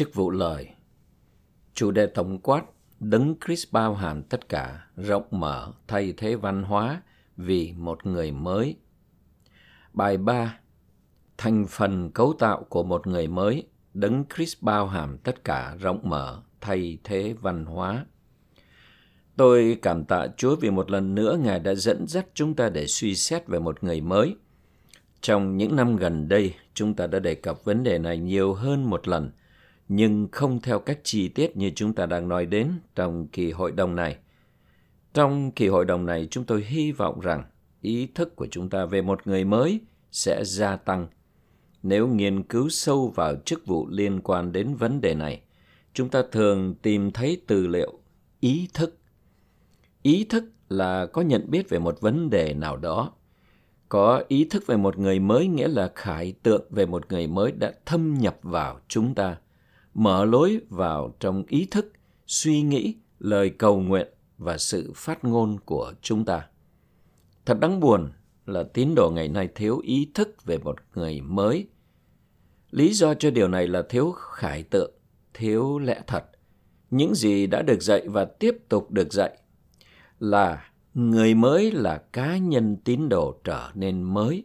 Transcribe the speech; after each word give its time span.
Chức 0.00 0.14
vụ 0.14 0.30
lời 0.30 0.68
Chủ 1.74 1.90
đề 1.90 2.06
tổng 2.06 2.38
quát 2.38 2.64
Đấng 3.00 3.34
Christ 3.46 3.72
bao 3.72 3.94
hàm 3.94 4.22
tất 4.22 4.48
cả, 4.48 4.86
rộng 4.96 5.26
mở, 5.30 5.72
thay 5.88 6.14
thế 6.16 6.34
văn 6.34 6.62
hóa 6.62 7.02
vì 7.36 7.74
một 7.76 8.06
người 8.06 8.32
mới. 8.32 8.76
Bài 9.92 10.16
3 10.16 10.58
Thành 11.38 11.66
phần 11.68 12.10
cấu 12.10 12.34
tạo 12.38 12.66
của 12.68 12.82
một 12.82 13.06
người 13.06 13.28
mới, 13.28 13.66
Đấng 13.94 14.24
Christ 14.34 14.56
bao 14.60 14.86
hàm 14.86 15.18
tất 15.18 15.44
cả, 15.44 15.76
rộng 15.80 16.00
mở, 16.02 16.42
thay 16.60 16.98
thế 17.04 17.34
văn 17.40 17.64
hóa. 17.64 18.06
Tôi 19.36 19.78
cảm 19.82 20.04
tạ 20.04 20.26
Chúa 20.36 20.56
vì 20.56 20.70
một 20.70 20.90
lần 20.90 21.14
nữa 21.14 21.38
Ngài 21.42 21.60
đã 21.60 21.74
dẫn 21.74 22.06
dắt 22.06 22.26
chúng 22.34 22.54
ta 22.54 22.68
để 22.68 22.86
suy 22.86 23.14
xét 23.14 23.46
về 23.46 23.58
một 23.58 23.84
người 23.84 24.00
mới. 24.00 24.36
Trong 25.20 25.56
những 25.56 25.76
năm 25.76 25.96
gần 25.96 26.28
đây, 26.28 26.54
chúng 26.74 26.94
ta 26.94 27.06
đã 27.06 27.18
đề 27.18 27.34
cập 27.34 27.64
vấn 27.64 27.82
đề 27.82 27.98
này 27.98 28.18
nhiều 28.18 28.54
hơn 28.54 28.90
một 28.90 29.08
lần, 29.08 29.30
nhưng 29.92 30.28
không 30.32 30.60
theo 30.60 30.78
cách 30.78 30.98
chi 31.02 31.28
tiết 31.28 31.56
như 31.56 31.70
chúng 31.74 31.92
ta 31.94 32.06
đang 32.06 32.28
nói 32.28 32.46
đến 32.46 32.70
trong 32.94 33.26
kỳ 33.26 33.50
hội 33.50 33.72
đồng 33.72 33.96
này. 33.96 34.16
Trong 35.14 35.50
kỳ 35.50 35.68
hội 35.68 35.84
đồng 35.84 36.06
này, 36.06 36.28
chúng 36.30 36.44
tôi 36.44 36.62
hy 36.62 36.92
vọng 36.92 37.20
rằng 37.20 37.44
ý 37.80 38.06
thức 38.14 38.36
của 38.36 38.46
chúng 38.50 38.70
ta 38.70 38.84
về 38.84 39.02
một 39.02 39.26
người 39.26 39.44
mới 39.44 39.80
sẽ 40.12 40.44
gia 40.44 40.76
tăng. 40.76 41.06
Nếu 41.82 42.08
nghiên 42.08 42.42
cứu 42.42 42.68
sâu 42.68 43.08
vào 43.08 43.34
chức 43.44 43.66
vụ 43.66 43.86
liên 43.88 44.20
quan 44.20 44.52
đến 44.52 44.74
vấn 44.74 45.00
đề 45.00 45.14
này, 45.14 45.40
chúng 45.94 46.08
ta 46.08 46.22
thường 46.32 46.74
tìm 46.82 47.10
thấy 47.10 47.40
tư 47.46 47.66
liệu 47.66 47.98
ý 48.40 48.68
thức. 48.74 48.98
Ý 50.02 50.24
thức 50.24 50.44
là 50.68 51.06
có 51.06 51.22
nhận 51.22 51.50
biết 51.50 51.68
về 51.68 51.78
một 51.78 52.00
vấn 52.00 52.30
đề 52.30 52.54
nào 52.54 52.76
đó. 52.76 53.12
Có 53.88 54.24
ý 54.28 54.44
thức 54.44 54.66
về 54.66 54.76
một 54.76 54.98
người 54.98 55.18
mới 55.18 55.46
nghĩa 55.46 55.68
là 55.68 55.92
khải 55.94 56.32
tượng 56.42 56.64
về 56.70 56.86
một 56.86 57.12
người 57.12 57.26
mới 57.26 57.52
đã 57.52 57.72
thâm 57.86 58.18
nhập 58.18 58.38
vào 58.42 58.80
chúng 58.88 59.14
ta– 59.14 59.36
mở 59.94 60.24
lối 60.24 60.60
vào 60.68 61.14
trong 61.20 61.44
ý 61.48 61.66
thức, 61.70 61.92
suy 62.26 62.62
nghĩ, 62.62 62.94
lời 63.18 63.50
cầu 63.50 63.80
nguyện 63.80 64.08
và 64.38 64.58
sự 64.58 64.92
phát 64.96 65.24
ngôn 65.24 65.58
của 65.64 65.92
chúng 66.02 66.24
ta. 66.24 66.46
Thật 67.46 67.60
đáng 67.60 67.80
buồn 67.80 68.10
là 68.46 68.62
tín 68.62 68.94
đồ 68.94 69.10
ngày 69.10 69.28
nay 69.28 69.48
thiếu 69.54 69.78
ý 69.78 70.10
thức 70.14 70.44
về 70.44 70.58
một 70.58 70.76
người 70.94 71.20
mới. 71.20 71.68
Lý 72.70 72.92
do 72.92 73.14
cho 73.14 73.30
điều 73.30 73.48
này 73.48 73.66
là 73.66 73.82
thiếu 73.88 74.10
khải 74.10 74.62
tượng, 74.62 74.92
thiếu 75.34 75.78
lẽ 75.78 76.02
thật. 76.06 76.24
Những 76.90 77.14
gì 77.14 77.46
đã 77.46 77.62
được 77.62 77.82
dạy 77.82 78.08
và 78.08 78.24
tiếp 78.24 78.56
tục 78.68 78.90
được 78.90 79.12
dạy 79.12 79.38
là 80.18 80.70
người 80.94 81.34
mới 81.34 81.72
là 81.72 81.98
cá 82.12 82.36
nhân 82.36 82.76
tín 82.84 83.08
đồ 83.08 83.40
trở 83.44 83.70
nên 83.74 84.02
mới. 84.02 84.44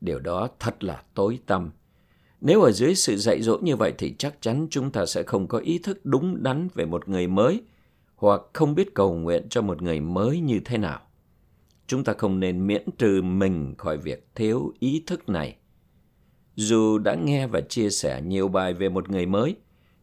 Điều 0.00 0.18
đó 0.18 0.48
thật 0.58 0.84
là 0.84 1.02
tối 1.14 1.38
tăm 1.46 1.70
nếu 2.40 2.62
ở 2.62 2.72
dưới 2.72 2.94
sự 2.94 3.16
dạy 3.16 3.42
dỗ 3.42 3.58
như 3.58 3.76
vậy 3.76 3.92
thì 3.98 4.14
chắc 4.18 4.42
chắn 4.42 4.66
chúng 4.70 4.90
ta 4.90 5.06
sẽ 5.06 5.22
không 5.22 5.46
có 5.46 5.58
ý 5.58 5.78
thức 5.78 6.00
đúng 6.04 6.42
đắn 6.42 6.68
về 6.74 6.84
một 6.84 7.08
người 7.08 7.26
mới 7.26 7.62
hoặc 8.16 8.40
không 8.52 8.74
biết 8.74 8.94
cầu 8.94 9.14
nguyện 9.14 9.46
cho 9.50 9.62
một 9.62 9.82
người 9.82 10.00
mới 10.00 10.40
như 10.40 10.60
thế 10.64 10.78
nào. 10.78 11.00
Chúng 11.86 12.04
ta 12.04 12.12
không 12.18 12.40
nên 12.40 12.66
miễn 12.66 12.82
trừ 12.98 13.22
mình 13.22 13.74
khỏi 13.78 13.96
việc 13.96 14.28
thiếu 14.34 14.72
ý 14.78 15.02
thức 15.06 15.28
này. 15.28 15.56
Dù 16.56 16.98
đã 16.98 17.14
nghe 17.14 17.46
và 17.46 17.60
chia 17.60 17.90
sẻ 17.90 18.22
nhiều 18.22 18.48
bài 18.48 18.74
về 18.74 18.88
một 18.88 19.10
người 19.10 19.26
mới, 19.26 19.56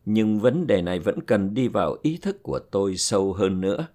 nhưng 0.05 0.39
vấn 0.39 0.67
đề 0.67 0.81
này 0.81 0.99
vẫn 0.99 1.19
cần 1.21 1.53
đi 1.53 1.67
vào 1.67 1.97
ý 2.01 2.17
thức 2.21 2.43
của 2.43 2.59
tôi 2.59 2.97
sâu 2.97 3.33
hơn 3.33 3.61
nữa. 3.61 3.87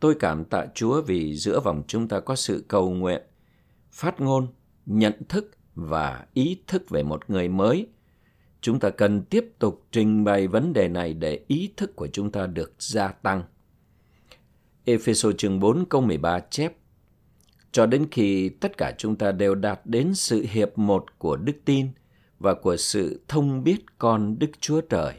Tôi 0.00 0.14
cảm 0.14 0.44
tạ 0.44 0.66
Chúa 0.74 1.02
vì 1.02 1.36
giữa 1.36 1.60
vòng 1.60 1.82
chúng 1.86 2.08
ta 2.08 2.20
có 2.20 2.36
sự 2.36 2.64
cầu 2.68 2.90
nguyện, 2.90 3.22
phát 3.90 4.20
ngôn, 4.20 4.46
nhận 4.86 5.12
thức 5.28 5.50
và 5.76 6.26
ý 6.34 6.60
thức 6.66 6.90
về 6.90 7.02
một 7.02 7.30
người 7.30 7.48
mới 7.48 7.86
chúng 8.60 8.80
ta 8.80 8.90
cần 8.90 9.22
tiếp 9.22 9.52
tục 9.58 9.86
trình 9.92 10.24
bày 10.24 10.46
vấn 10.46 10.72
đề 10.72 10.88
này 10.88 11.14
để 11.14 11.40
ý 11.48 11.72
thức 11.76 11.96
của 11.96 12.08
chúng 12.12 12.30
ta 12.30 12.46
được 12.46 12.72
gia 12.78 13.08
tăng. 13.08 13.42
Ephesos 14.84 15.34
chương 15.38 15.60
4 15.60 15.84
câu 15.84 16.00
13 16.00 16.40
chép 16.40 16.72
Cho 17.72 17.86
đến 17.86 18.06
khi 18.10 18.48
tất 18.48 18.76
cả 18.76 18.94
chúng 18.98 19.16
ta 19.16 19.32
đều 19.32 19.54
đạt 19.54 19.80
đến 19.84 20.14
sự 20.14 20.46
hiệp 20.50 20.78
một 20.78 21.18
của 21.18 21.36
đức 21.36 21.56
tin 21.64 21.88
và 22.38 22.54
của 22.54 22.76
sự 22.76 23.20
thông 23.28 23.64
biết 23.64 23.98
con 23.98 24.38
Đức 24.38 24.50
Chúa 24.60 24.80
Trời, 24.80 25.14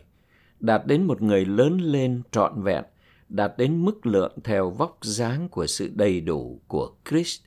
đạt 0.59 0.87
đến 0.87 1.03
một 1.03 1.21
người 1.21 1.45
lớn 1.45 1.77
lên 1.77 2.21
trọn 2.31 2.63
vẹn, 2.63 2.83
đạt 3.29 3.57
đến 3.57 3.85
mức 3.85 4.05
lượng 4.05 4.37
theo 4.43 4.69
vóc 4.69 4.97
dáng 5.01 5.49
của 5.49 5.67
sự 5.67 5.91
đầy 5.95 6.21
đủ 6.21 6.61
của 6.67 6.91
Christ. 7.09 7.41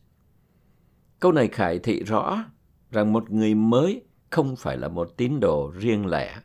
Câu 1.21 1.33
này 1.33 1.49
khải 1.49 1.79
thị 1.79 2.03
rõ 2.03 2.45
rằng 2.91 3.13
một 3.13 3.31
người 3.31 3.55
mới 3.55 4.03
không 4.31 4.57
phải 4.57 4.77
là 4.77 4.89
một 4.89 5.17
tín 5.17 5.41
đồ 5.41 5.71
riêng 5.71 6.07
lẻ. 6.07 6.41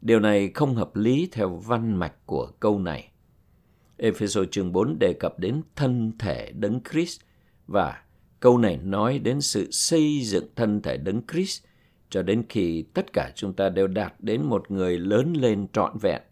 Điều 0.00 0.20
này 0.20 0.50
không 0.54 0.74
hợp 0.74 0.96
lý 0.96 1.28
theo 1.32 1.56
văn 1.56 1.96
mạch 1.96 2.26
của 2.26 2.52
câu 2.60 2.78
này. 2.78 3.10
Ephesos 3.96 4.48
chương 4.50 4.72
4 4.72 4.98
đề 4.98 5.12
cập 5.12 5.38
đến 5.38 5.62
thân 5.76 6.12
thể 6.18 6.52
đấng 6.52 6.80
Christ 6.90 7.20
và 7.66 8.02
câu 8.40 8.58
này 8.58 8.76
nói 8.76 9.18
đến 9.18 9.40
sự 9.40 9.70
xây 9.70 10.20
dựng 10.24 10.46
thân 10.56 10.82
thể 10.82 10.96
đấng 10.96 11.22
Christ 11.32 11.64
cho 12.10 12.22
đến 12.22 12.42
khi 12.48 12.82
tất 12.82 13.12
cả 13.12 13.32
chúng 13.34 13.52
ta 13.52 13.68
đều 13.68 13.86
đạt 13.86 14.14
đến 14.18 14.42
một 14.42 14.70
người 14.70 14.98
lớn 14.98 15.32
lên 15.32 15.66
trọn 15.72 15.98
vẹn. 15.98 16.22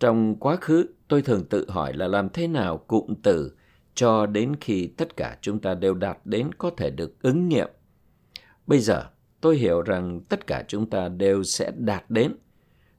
Trong 0.00 0.36
quá 0.36 0.56
khứ, 0.56 0.86
tôi 1.08 1.22
thường 1.22 1.44
tự 1.44 1.70
hỏi 1.70 1.92
là 1.94 2.08
làm 2.08 2.28
thế 2.28 2.48
nào 2.48 2.78
cụm 2.78 3.14
từ 3.22 3.56
cho 3.94 4.26
đến 4.26 4.56
khi 4.60 4.86
tất 4.86 5.16
cả 5.16 5.38
chúng 5.40 5.58
ta 5.58 5.74
đều 5.74 5.94
đạt 5.94 6.18
đến 6.24 6.50
có 6.58 6.70
thể 6.76 6.90
được 6.90 7.22
ứng 7.22 7.48
nghiệm. 7.48 7.68
Bây 8.66 8.78
giờ, 8.78 9.04
tôi 9.40 9.56
hiểu 9.56 9.82
rằng 9.82 10.20
tất 10.20 10.46
cả 10.46 10.64
chúng 10.68 10.90
ta 10.90 11.08
đều 11.08 11.42
sẽ 11.42 11.70
đạt 11.76 12.04
đến, 12.08 12.36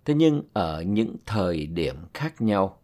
thế 0.06 0.14
nhưng 0.14 0.44
ở 0.54 0.82
những 0.82 1.16
thời 1.26 1.68
điểm 1.68 1.96
khác 2.14 2.42
nhau. 2.42 2.82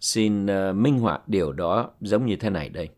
Xin 0.00 0.46
uh, 0.46 0.76
minh 0.76 0.98
họa 0.98 1.20
điều 1.26 1.52
đó 1.52 1.90
giống 2.00 2.26
như 2.26 2.36
thế 2.36 2.50
này 2.50 2.68
đây. 2.68 2.88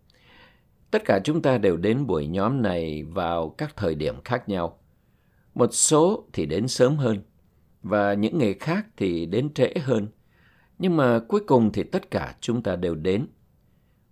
Tất 0.91 1.03
cả 1.05 1.21
chúng 1.25 1.43
ta 1.43 1.59
đều 1.59 1.77
đến 1.77 2.06
buổi 2.06 2.27
nhóm 2.27 2.62
này 2.62 3.03
vào 3.03 3.49
các 3.49 3.77
thời 3.77 3.95
điểm 3.95 4.15
khác 4.25 4.49
nhau. 4.49 4.79
Một 5.55 5.75
số 5.75 6.25
thì 6.33 6.47
đến 6.47 6.69
sớm 6.69 6.97
hơn, 6.97 7.23
và 7.83 8.15
những 8.15 8.39
người 8.39 8.55
khác 8.55 8.87
thì 8.97 9.27
đến 9.27 9.55
trễ 9.55 9.75
hơn. 9.83 10.09
Nhưng 10.79 10.97
mà 10.97 11.21
cuối 11.29 11.41
cùng 11.47 11.73
thì 11.73 11.83
tất 11.83 12.11
cả 12.11 12.34
chúng 12.41 12.62
ta 12.62 12.77
đều 12.77 12.95
đến 12.95 13.27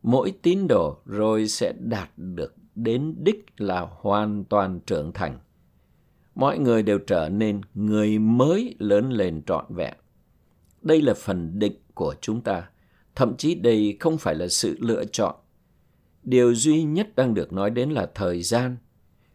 mỗi 0.02 0.32
tín 0.42 0.68
đồ 0.68 0.98
rồi 1.04 1.48
sẽ 1.48 1.72
đạt 1.78 2.10
được 2.16 2.54
đến 2.84 3.14
đích 3.18 3.44
là 3.56 3.86
hoàn 3.90 4.44
toàn 4.44 4.80
trưởng 4.86 5.12
thành. 5.12 5.38
Mọi 6.34 6.58
người 6.58 6.82
đều 6.82 6.98
trở 6.98 7.28
nên 7.28 7.60
người 7.74 8.18
mới 8.18 8.74
lớn 8.78 9.12
lên 9.12 9.42
trọn 9.46 9.64
vẹn. 9.68 9.94
Đây 10.82 11.02
là 11.02 11.14
phần 11.14 11.58
định 11.58 11.76
của 11.94 12.14
chúng 12.20 12.40
ta, 12.40 12.70
thậm 13.14 13.36
chí 13.36 13.54
đây 13.54 13.96
không 14.00 14.18
phải 14.18 14.34
là 14.34 14.48
sự 14.48 14.76
lựa 14.80 15.04
chọn. 15.04 15.34
Điều 16.22 16.54
duy 16.54 16.82
nhất 16.82 17.16
đang 17.16 17.34
được 17.34 17.52
nói 17.52 17.70
đến 17.70 17.90
là 17.90 18.10
thời 18.14 18.42
gian. 18.42 18.76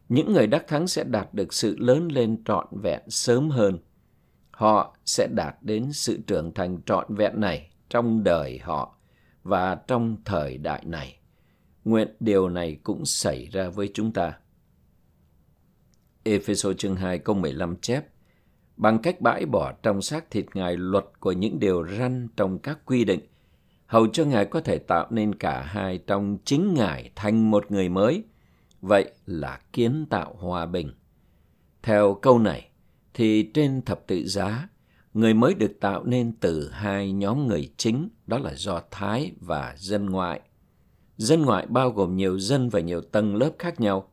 Những 0.10 0.34
người 0.34 0.48
đắc 0.48 0.68
thắng 0.68 0.88
sẽ 0.88 1.04
đạt 1.04 1.34
được 1.34 1.54
sự 1.54 1.76
lớn 1.80 2.08
lên 2.12 2.44
trọn 2.46 2.68
vẹn 2.72 3.02
sớm 3.08 3.50
hơn. 3.50 3.78
Họ 4.52 4.98
sẽ 5.06 5.28
đạt 5.36 5.56
đến 5.62 5.94
sự 5.94 6.20
trưởng 6.28 6.54
thành 6.54 6.82
trọn 6.86 7.16
vẹn 7.16 7.40
này 7.42 7.70
trong 7.90 8.24
đời 8.24 8.60
họ 8.64 8.96
và 9.44 9.76
trong 9.76 10.18
thời 10.26 10.58
đại 10.58 10.84
này. 10.86 11.18
Nguyện 11.86 12.08
điều 12.20 12.50
này 12.50 12.78
cũng 12.84 13.06
xảy 13.06 13.46
ra 13.52 13.70
với 13.70 13.92
chúng 13.94 14.12
ta. 14.12 14.34
Ephesos 16.24 16.78
chương 16.78 16.96
2 16.96 17.20
câu 17.20 17.36
15 17.36 17.76
chép 17.76 18.06
Bằng 18.78 19.00
cách 19.00 19.22
bãi 19.22 19.46
bỏ 19.46 19.72
trong 19.72 20.02
xác 20.02 20.32
thịt 20.32 20.46
Ngài 20.54 20.78
luật 20.78 21.06
của 21.20 21.32
những 21.32 21.60
điều 21.60 21.88
răn 21.88 22.28
trong 22.38 22.60
các 22.60 22.80
quy 22.86 23.06
định, 23.06 23.20
hầu 23.86 24.08
cho 24.08 24.26
Ngài 24.26 24.46
có 24.46 24.62
thể 24.62 24.78
tạo 24.78 25.08
nên 25.10 25.36
cả 25.36 25.62
hai 25.62 25.98
trong 25.98 26.38
chính 26.46 26.74
Ngài 26.74 27.12
thành 27.16 27.52
một 27.52 27.72
người 27.72 27.90
mới. 27.90 28.24
Vậy 28.82 29.14
là 29.26 29.60
kiến 29.74 30.06
tạo 30.10 30.36
hòa 30.40 30.66
bình. 30.66 30.92
Theo 31.84 32.14
câu 32.14 32.40
này, 32.40 32.70
thì 33.14 33.52
trên 33.54 33.82
thập 33.82 34.08
tự 34.08 34.28
giá, 34.28 34.70
người 35.14 35.34
mới 35.34 35.54
được 35.54 35.78
tạo 35.80 36.04
nên 36.04 36.34
từ 36.40 36.70
hai 36.72 37.12
nhóm 37.12 37.48
người 37.48 37.74
chính, 37.78 38.10
đó 38.28 38.38
là 38.38 38.54
Do 38.56 38.82
Thái 38.92 39.32
và 39.40 39.74
dân 39.78 40.06
ngoại. 40.06 40.42
Dân 41.18 41.42
ngoại 41.42 41.66
bao 41.66 41.92
gồm 41.92 42.16
nhiều 42.16 42.40
dân 42.40 42.70
và 42.70 42.80
nhiều 42.80 43.02
tầng 43.02 43.36
lớp 43.36 43.52
khác 43.60 43.80
nhau. 43.80 44.10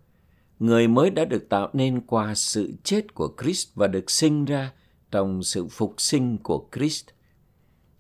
Người 0.59 0.89
mới 0.89 1.11
đã 1.11 1.25
được 1.25 1.49
tạo 1.49 1.71
nên 1.73 2.01
qua 2.01 2.35
sự 2.35 2.73
chết 2.85 3.15
của 3.15 3.35
Christ 3.43 3.69
và 3.75 3.87
được 3.87 4.11
sinh 4.11 4.45
ra 4.45 4.73
trong 5.11 5.43
sự 5.43 5.67
phục 5.67 5.95
sinh 5.99 6.39
của 6.39 6.69
Christ. 6.77 7.07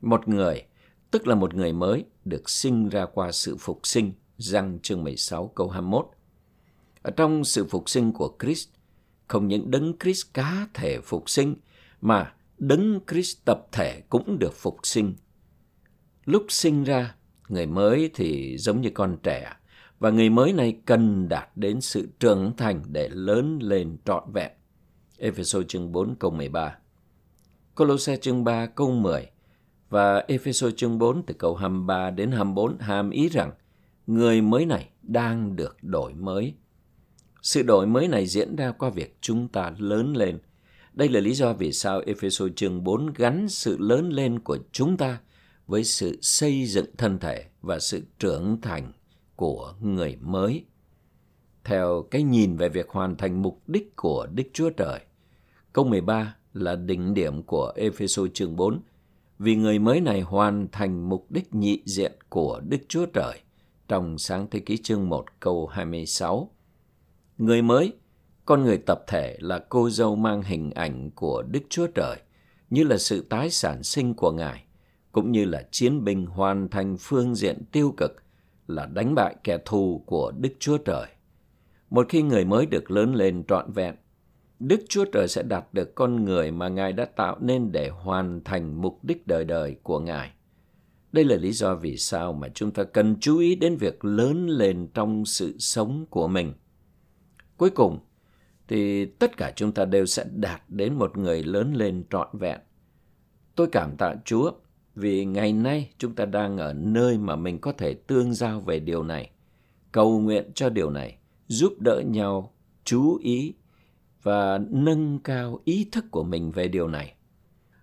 Một 0.00 0.28
người, 0.28 0.62
tức 1.10 1.26
là 1.26 1.34
một 1.34 1.54
người 1.54 1.72
mới, 1.72 2.04
được 2.24 2.50
sinh 2.50 2.88
ra 2.88 3.06
qua 3.14 3.32
sự 3.32 3.56
phục 3.56 3.80
sinh, 3.86 4.12
răng 4.38 4.78
chương 4.82 5.04
16 5.04 5.52
câu 5.54 5.68
21. 5.68 6.06
Ở 7.02 7.10
trong 7.10 7.44
sự 7.44 7.64
phục 7.64 7.90
sinh 7.90 8.12
của 8.12 8.36
Christ, 8.42 8.68
không 9.28 9.48
những 9.48 9.70
đấng 9.70 9.98
Christ 9.98 10.26
cá 10.34 10.68
thể 10.74 11.00
phục 11.00 11.30
sinh, 11.30 11.54
mà 12.00 12.34
đấng 12.58 13.00
Christ 13.10 13.36
tập 13.44 13.66
thể 13.72 14.02
cũng 14.08 14.38
được 14.38 14.54
phục 14.54 14.78
sinh. 14.82 15.14
Lúc 16.24 16.46
sinh 16.48 16.84
ra, 16.84 17.14
người 17.50 17.66
mới 17.66 18.10
thì 18.14 18.58
giống 18.58 18.80
như 18.80 18.90
con 18.90 19.16
trẻ, 19.22 19.52
và 19.98 20.10
người 20.10 20.30
mới 20.30 20.52
này 20.52 20.80
cần 20.86 21.28
đạt 21.28 21.48
đến 21.56 21.80
sự 21.80 22.08
trưởng 22.20 22.56
thành 22.56 22.82
để 22.88 23.08
lớn 23.08 23.58
lên 23.62 23.96
trọn 24.04 24.32
vẹn. 24.32 24.50
Ephesos 25.18 25.66
chương 25.68 25.92
4 25.92 26.14
câu 26.14 26.30
13. 26.30 26.76
Colosse 27.74 28.16
chương 28.16 28.44
3 28.44 28.66
câu 28.66 28.90
10 28.90 29.30
và 29.88 30.24
Ephesos 30.28 30.74
chương 30.76 30.98
4 30.98 31.22
từ 31.26 31.34
câu 31.34 31.54
23 31.54 32.10
đến 32.10 32.32
24 32.32 32.78
hàm 32.78 33.10
ý 33.10 33.28
rằng 33.28 33.52
người 34.06 34.40
mới 34.40 34.66
này 34.66 34.88
đang 35.02 35.56
được 35.56 35.76
đổi 35.82 36.14
mới. 36.14 36.54
Sự 37.42 37.62
đổi 37.62 37.86
mới 37.86 38.08
này 38.08 38.26
diễn 38.26 38.56
ra 38.56 38.72
qua 38.72 38.90
việc 38.90 39.16
chúng 39.20 39.48
ta 39.48 39.72
lớn 39.78 40.16
lên. 40.16 40.38
Đây 40.92 41.08
là 41.08 41.20
lý 41.20 41.34
do 41.34 41.52
vì 41.52 41.72
sao 41.72 42.02
Ephesos 42.06 42.50
chương 42.56 42.84
4 42.84 43.12
gắn 43.12 43.48
sự 43.48 43.76
lớn 43.78 44.10
lên 44.10 44.38
của 44.38 44.58
chúng 44.72 44.96
ta 44.96 45.18
với 45.70 45.84
sự 45.84 46.18
xây 46.22 46.66
dựng 46.66 46.96
thân 46.98 47.18
thể 47.18 47.44
và 47.62 47.78
sự 47.78 48.02
trưởng 48.18 48.60
thành 48.60 48.92
của 49.36 49.74
người 49.80 50.16
mới. 50.20 50.64
Theo 51.64 52.02
cái 52.10 52.22
nhìn 52.22 52.56
về 52.56 52.68
việc 52.68 52.88
hoàn 52.88 53.16
thành 53.16 53.42
mục 53.42 53.62
đích 53.66 53.96
của 53.96 54.26
Đức 54.34 54.44
Chúa 54.52 54.70
Trời, 54.70 55.00
câu 55.72 55.84
13 55.84 56.36
là 56.52 56.76
đỉnh 56.76 57.14
điểm 57.14 57.42
của 57.42 57.72
Ephesos 57.76 58.30
chương 58.34 58.56
4, 58.56 58.80
vì 59.38 59.56
người 59.56 59.78
mới 59.78 60.00
này 60.00 60.20
hoàn 60.20 60.68
thành 60.72 61.08
mục 61.08 61.26
đích 61.30 61.54
nhị 61.54 61.82
diện 61.84 62.12
của 62.28 62.60
Đức 62.68 62.78
Chúa 62.88 63.06
Trời 63.06 63.40
trong 63.88 64.18
sáng 64.18 64.46
thế 64.50 64.60
ký 64.60 64.76
chương 64.76 65.08
1 65.08 65.24
câu 65.40 65.66
26. 65.66 66.50
Người 67.38 67.62
mới, 67.62 67.92
con 68.44 68.64
người 68.64 68.78
tập 68.78 69.04
thể 69.06 69.36
là 69.40 69.58
cô 69.68 69.90
dâu 69.90 70.16
mang 70.16 70.42
hình 70.42 70.70
ảnh 70.70 71.10
của 71.10 71.42
Đức 71.42 71.62
Chúa 71.68 71.86
Trời, 71.86 72.16
như 72.70 72.84
là 72.84 72.98
sự 72.98 73.26
tái 73.28 73.50
sản 73.50 73.82
sinh 73.82 74.14
của 74.14 74.32
Ngài, 74.32 74.64
cũng 75.12 75.32
như 75.32 75.44
là 75.44 75.68
chiến 75.70 76.04
binh 76.04 76.26
hoàn 76.26 76.68
thành 76.68 76.96
phương 77.00 77.34
diện 77.34 77.64
tiêu 77.72 77.94
cực 77.96 78.22
là 78.66 78.86
đánh 78.86 79.14
bại 79.14 79.36
kẻ 79.44 79.58
thù 79.64 80.02
của 80.06 80.32
Đức 80.38 80.52
Chúa 80.58 80.78
Trời. 80.78 81.06
Một 81.90 82.06
khi 82.08 82.22
người 82.22 82.44
mới 82.44 82.66
được 82.66 82.90
lớn 82.90 83.14
lên 83.14 83.44
trọn 83.48 83.72
vẹn, 83.72 83.94
Đức 84.58 84.80
Chúa 84.88 85.04
Trời 85.12 85.28
sẽ 85.28 85.42
đạt 85.42 85.74
được 85.74 85.94
con 85.94 86.24
người 86.24 86.50
mà 86.50 86.68
Ngài 86.68 86.92
đã 86.92 87.04
tạo 87.04 87.36
nên 87.40 87.72
để 87.72 87.88
hoàn 87.88 88.44
thành 88.44 88.80
mục 88.80 89.04
đích 89.04 89.26
đời 89.26 89.44
đời 89.44 89.76
của 89.82 90.00
Ngài. 90.00 90.30
Đây 91.12 91.24
là 91.24 91.36
lý 91.36 91.52
do 91.52 91.74
vì 91.74 91.96
sao 91.96 92.32
mà 92.32 92.48
chúng 92.48 92.70
ta 92.70 92.84
cần 92.84 93.16
chú 93.20 93.38
ý 93.38 93.54
đến 93.54 93.76
việc 93.76 94.04
lớn 94.04 94.46
lên 94.46 94.88
trong 94.94 95.24
sự 95.24 95.56
sống 95.58 96.06
của 96.10 96.28
mình. 96.28 96.52
Cuối 97.56 97.70
cùng, 97.70 97.98
thì 98.68 99.06
tất 99.06 99.36
cả 99.36 99.52
chúng 99.56 99.72
ta 99.72 99.84
đều 99.84 100.06
sẽ 100.06 100.24
đạt 100.34 100.62
đến 100.68 100.94
một 100.94 101.18
người 101.18 101.42
lớn 101.42 101.72
lên 101.74 102.04
trọn 102.10 102.28
vẹn. 102.32 102.60
Tôi 103.54 103.68
cảm 103.72 103.96
tạ 103.96 104.14
Chúa 104.24 104.52
vì 104.94 105.24
ngày 105.24 105.52
nay 105.52 105.90
chúng 105.98 106.14
ta 106.14 106.24
đang 106.24 106.58
ở 106.58 106.72
nơi 106.72 107.18
mà 107.18 107.36
mình 107.36 107.58
có 107.58 107.72
thể 107.72 107.94
tương 107.94 108.34
giao 108.34 108.60
về 108.60 108.80
điều 108.80 109.02
này, 109.02 109.30
cầu 109.92 110.20
nguyện 110.20 110.50
cho 110.54 110.68
điều 110.68 110.90
này, 110.90 111.16
giúp 111.48 111.72
đỡ 111.80 112.02
nhau, 112.06 112.54
chú 112.84 113.18
ý 113.22 113.54
và 114.22 114.58
nâng 114.70 115.18
cao 115.18 115.60
ý 115.64 115.88
thức 115.92 116.04
của 116.10 116.22
mình 116.22 116.50
về 116.50 116.68
điều 116.68 116.88
này. 116.88 117.14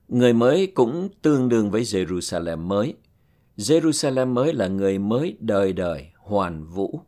Người 0.07 0.33
mới 0.33 0.67
cũng 0.67 1.09
tương 1.21 1.49
đương 1.49 1.71
với 1.71 1.81
Jerusalem 1.81 2.57
mới. 2.57 2.95
Jerusalem 3.57 4.33
mới 4.33 4.53
là 4.53 4.67
người 4.67 4.99
mới 4.99 5.37
đời 5.39 5.73
đời, 5.73 6.07
hoàn 6.17 6.65
vũ. 6.65 6.99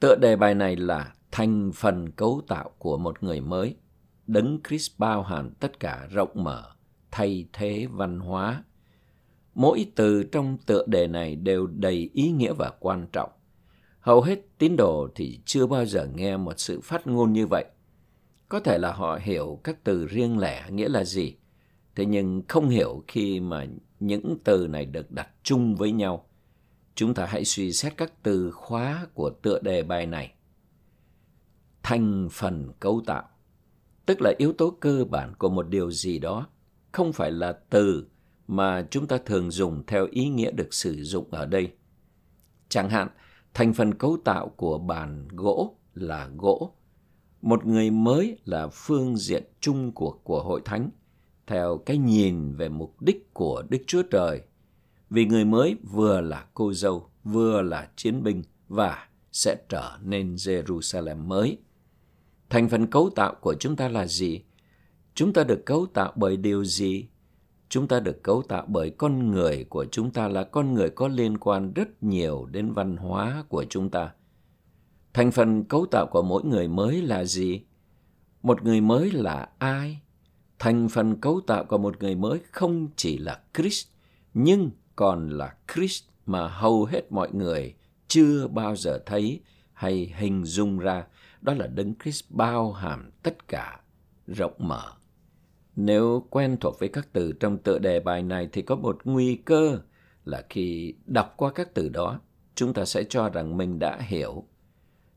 Tựa 0.00 0.16
đề 0.16 0.36
bài 0.36 0.54
này 0.54 0.76
là 0.76 1.12
thành 1.30 1.70
phần 1.74 2.10
cấu 2.10 2.42
tạo 2.48 2.70
của 2.78 2.98
một 2.98 3.22
người 3.22 3.40
mới. 3.40 3.76
Đấng 4.26 4.58
Christ 4.68 4.90
bao 4.98 5.22
hàm 5.22 5.50
tất 5.50 5.80
cả 5.80 6.08
rộng 6.10 6.30
mở, 6.34 6.70
thay 7.10 7.46
thế 7.52 7.86
văn 7.90 8.18
hóa. 8.18 8.64
Mỗi 9.54 9.92
từ 9.94 10.22
trong 10.22 10.58
tựa 10.66 10.86
đề 10.86 11.06
này 11.06 11.36
đều 11.36 11.66
đầy 11.66 12.10
ý 12.12 12.30
nghĩa 12.30 12.52
và 12.52 12.70
quan 12.80 13.06
trọng. 13.12 13.30
Hầu 14.00 14.20
hết 14.20 14.58
tín 14.58 14.76
đồ 14.76 15.08
thì 15.14 15.40
chưa 15.44 15.66
bao 15.66 15.86
giờ 15.86 16.08
nghe 16.14 16.36
một 16.36 16.60
sự 16.60 16.80
phát 16.80 17.06
ngôn 17.06 17.32
như 17.32 17.46
vậy. 17.46 17.64
Có 18.48 18.60
thể 18.60 18.78
là 18.78 18.92
họ 18.92 19.18
hiểu 19.22 19.60
các 19.64 19.84
từ 19.84 20.06
riêng 20.06 20.38
lẻ 20.38 20.70
nghĩa 20.70 20.88
là 20.88 21.04
gì, 21.04 21.36
thế 21.96 22.06
nhưng 22.06 22.42
không 22.48 22.68
hiểu 22.68 23.04
khi 23.08 23.40
mà 23.40 23.66
những 24.00 24.36
từ 24.44 24.66
này 24.66 24.86
được 24.86 25.10
đặt 25.10 25.28
chung 25.42 25.76
với 25.76 25.92
nhau. 25.92 26.26
Chúng 26.94 27.14
ta 27.14 27.26
hãy 27.26 27.44
suy 27.44 27.72
xét 27.72 27.96
các 27.96 28.12
từ 28.22 28.50
khóa 28.50 29.06
của 29.14 29.30
tựa 29.30 29.58
đề 29.62 29.82
bài 29.82 30.06
này. 30.06 30.32
Thành 31.82 32.28
phần 32.32 32.72
cấu 32.80 33.02
tạo, 33.06 33.28
tức 34.06 34.18
là 34.20 34.32
yếu 34.38 34.52
tố 34.52 34.76
cơ 34.80 35.04
bản 35.10 35.34
của 35.38 35.48
một 35.48 35.68
điều 35.68 35.90
gì 35.90 36.18
đó, 36.18 36.46
không 36.92 37.12
phải 37.12 37.30
là 37.30 37.52
từ 37.52 38.06
mà 38.48 38.86
chúng 38.90 39.06
ta 39.06 39.18
thường 39.26 39.50
dùng 39.50 39.82
theo 39.86 40.06
ý 40.10 40.28
nghĩa 40.28 40.50
được 40.50 40.74
sử 40.74 41.04
dụng 41.04 41.30
ở 41.30 41.46
đây. 41.46 41.72
Chẳng 42.68 42.90
hạn, 42.90 43.08
thành 43.54 43.74
phần 43.74 43.94
cấu 43.94 44.16
tạo 44.24 44.48
của 44.48 44.78
bàn 44.78 45.28
gỗ 45.28 45.76
là 45.94 46.30
gỗ. 46.36 46.74
Một 47.42 47.66
người 47.66 47.90
mới 47.90 48.38
là 48.44 48.68
phương 48.68 49.16
diện 49.16 49.44
chung 49.60 49.92
của 49.92 50.18
của 50.24 50.42
hội 50.42 50.60
thánh 50.64 50.90
theo 51.46 51.78
cái 51.78 51.98
nhìn 51.98 52.54
về 52.54 52.68
mục 52.68 53.02
đích 53.02 53.34
của 53.34 53.62
Đức 53.68 53.78
Chúa 53.86 54.02
Trời. 54.02 54.42
Vì 55.10 55.26
người 55.26 55.44
mới 55.44 55.76
vừa 55.82 56.20
là 56.20 56.46
cô 56.54 56.72
dâu, 56.72 57.10
vừa 57.24 57.62
là 57.62 57.88
chiến 57.96 58.22
binh 58.22 58.42
và 58.68 59.08
sẽ 59.32 59.56
trở 59.68 59.98
nên 60.02 60.34
Jerusalem 60.34 61.16
mới. 61.16 61.58
Thành 62.50 62.68
phần 62.68 62.86
cấu 62.86 63.10
tạo 63.10 63.34
của 63.40 63.54
chúng 63.60 63.76
ta 63.76 63.88
là 63.88 64.06
gì? 64.06 64.42
Chúng 65.18 65.32
ta 65.32 65.44
được 65.44 65.66
cấu 65.66 65.86
tạo 65.86 66.12
bởi 66.16 66.36
điều 66.36 66.64
gì? 66.64 67.08
Chúng 67.68 67.88
ta 67.88 68.00
được 68.00 68.22
cấu 68.22 68.42
tạo 68.42 68.64
bởi 68.68 68.90
con 68.90 69.30
người 69.30 69.64
của 69.64 69.84
chúng 69.84 70.10
ta 70.10 70.28
là 70.28 70.44
con 70.44 70.74
người 70.74 70.90
có 70.90 71.08
liên 71.08 71.38
quan 71.38 71.72
rất 71.72 72.02
nhiều 72.02 72.46
đến 72.46 72.72
văn 72.72 72.96
hóa 72.96 73.44
của 73.48 73.64
chúng 73.64 73.90
ta. 73.90 74.10
Thành 75.12 75.30
phần 75.30 75.64
cấu 75.64 75.86
tạo 75.86 76.06
của 76.06 76.22
mỗi 76.22 76.44
người 76.44 76.68
mới 76.68 77.02
là 77.02 77.24
gì? 77.24 77.60
Một 78.42 78.62
người 78.62 78.80
mới 78.80 79.10
là 79.10 79.48
ai? 79.58 80.00
Thành 80.58 80.88
phần 80.88 81.20
cấu 81.20 81.40
tạo 81.46 81.64
của 81.64 81.78
một 81.78 82.02
người 82.02 82.14
mới 82.14 82.40
không 82.50 82.88
chỉ 82.96 83.18
là 83.18 83.40
Christ, 83.54 83.86
nhưng 84.34 84.70
còn 84.96 85.28
là 85.28 85.54
Christ 85.74 86.04
mà 86.26 86.48
hầu 86.48 86.84
hết 86.84 87.12
mọi 87.12 87.28
người 87.32 87.74
chưa 88.08 88.46
bao 88.46 88.76
giờ 88.76 89.02
thấy 89.06 89.40
hay 89.72 90.12
hình 90.16 90.44
dung 90.44 90.78
ra. 90.78 91.06
Đó 91.40 91.54
là 91.54 91.66
Đấng 91.66 91.94
Christ 92.02 92.24
bao 92.30 92.72
hàm 92.72 93.10
tất 93.22 93.48
cả, 93.48 93.80
rộng 94.26 94.54
mở. 94.58 94.98
Nếu 95.80 96.26
quen 96.30 96.56
thuộc 96.60 96.78
với 96.78 96.88
các 96.88 97.08
từ 97.12 97.32
trong 97.32 97.58
tựa 97.58 97.78
đề 97.78 98.00
bài 98.00 98.22
này 98.22 98.48
thì 98.52 98.62
có 98.62 98.76
một 98.76 98.98
nguy 99.04 99.34
cơ 99.34 99.78
là 100.24 100.42
khi 100.50 100.94
đọc 101.06 101.34
qua 101.36 101.52
các 101.54 101.74
từ 101.74 101.88
đó, 101.88 102.20
chúng 102.54 102.74
ta 102.74 102.84
sẽ 102.84 103.04
cho 103.08 103.28
rằng 103.28 103.56
mình 103.56 103.78
đã 103.78 103.98
hiểu. 104.00 104.44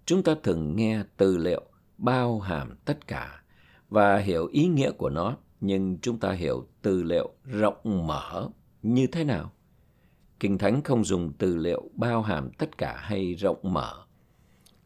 Chúng 0.05 0.23
ta 0.23 0.35
thường 0.43 0.75
nghe 0.75 1.03
từ 1.17 1.37
liệu 1.37 1.61
bao 1.97 2.39
hàm 2.39 2.75
tất 2.85 3.07
cả 3.07 3.43
và 3.89 4.17
hiểu 4.17 4.47
ý 4.47 4.67
nghĩa 4.67 4.91
của 4.91 5.09
nó, 5.09 5.37
nhưng 5.61 5.97
chúng 6.01 6.19
ta 6.19 6.31
hiểu 6.31 6.67
từ 6.81 7.03
liệu 7.03 7.29
rộng 7.45 8.07
mở 8.07 8.49
như 8.81 9.07
thế 9.07 9.23
nào? 9.23 9.51
Kinh 10.39 10.57
Thánh 10.57 10.83
không 10.83 11.03
dùng 11.03 11.33
từ 11.37 11.57
liệu 11.57 11.89
bao 11.93 12.21
hàm 12.21 12.51
tất 12.51 12.77
cả 12.77 12.97
hay 12.97 13.33
rộng 13.33 13.59
mở. 13.63 14.05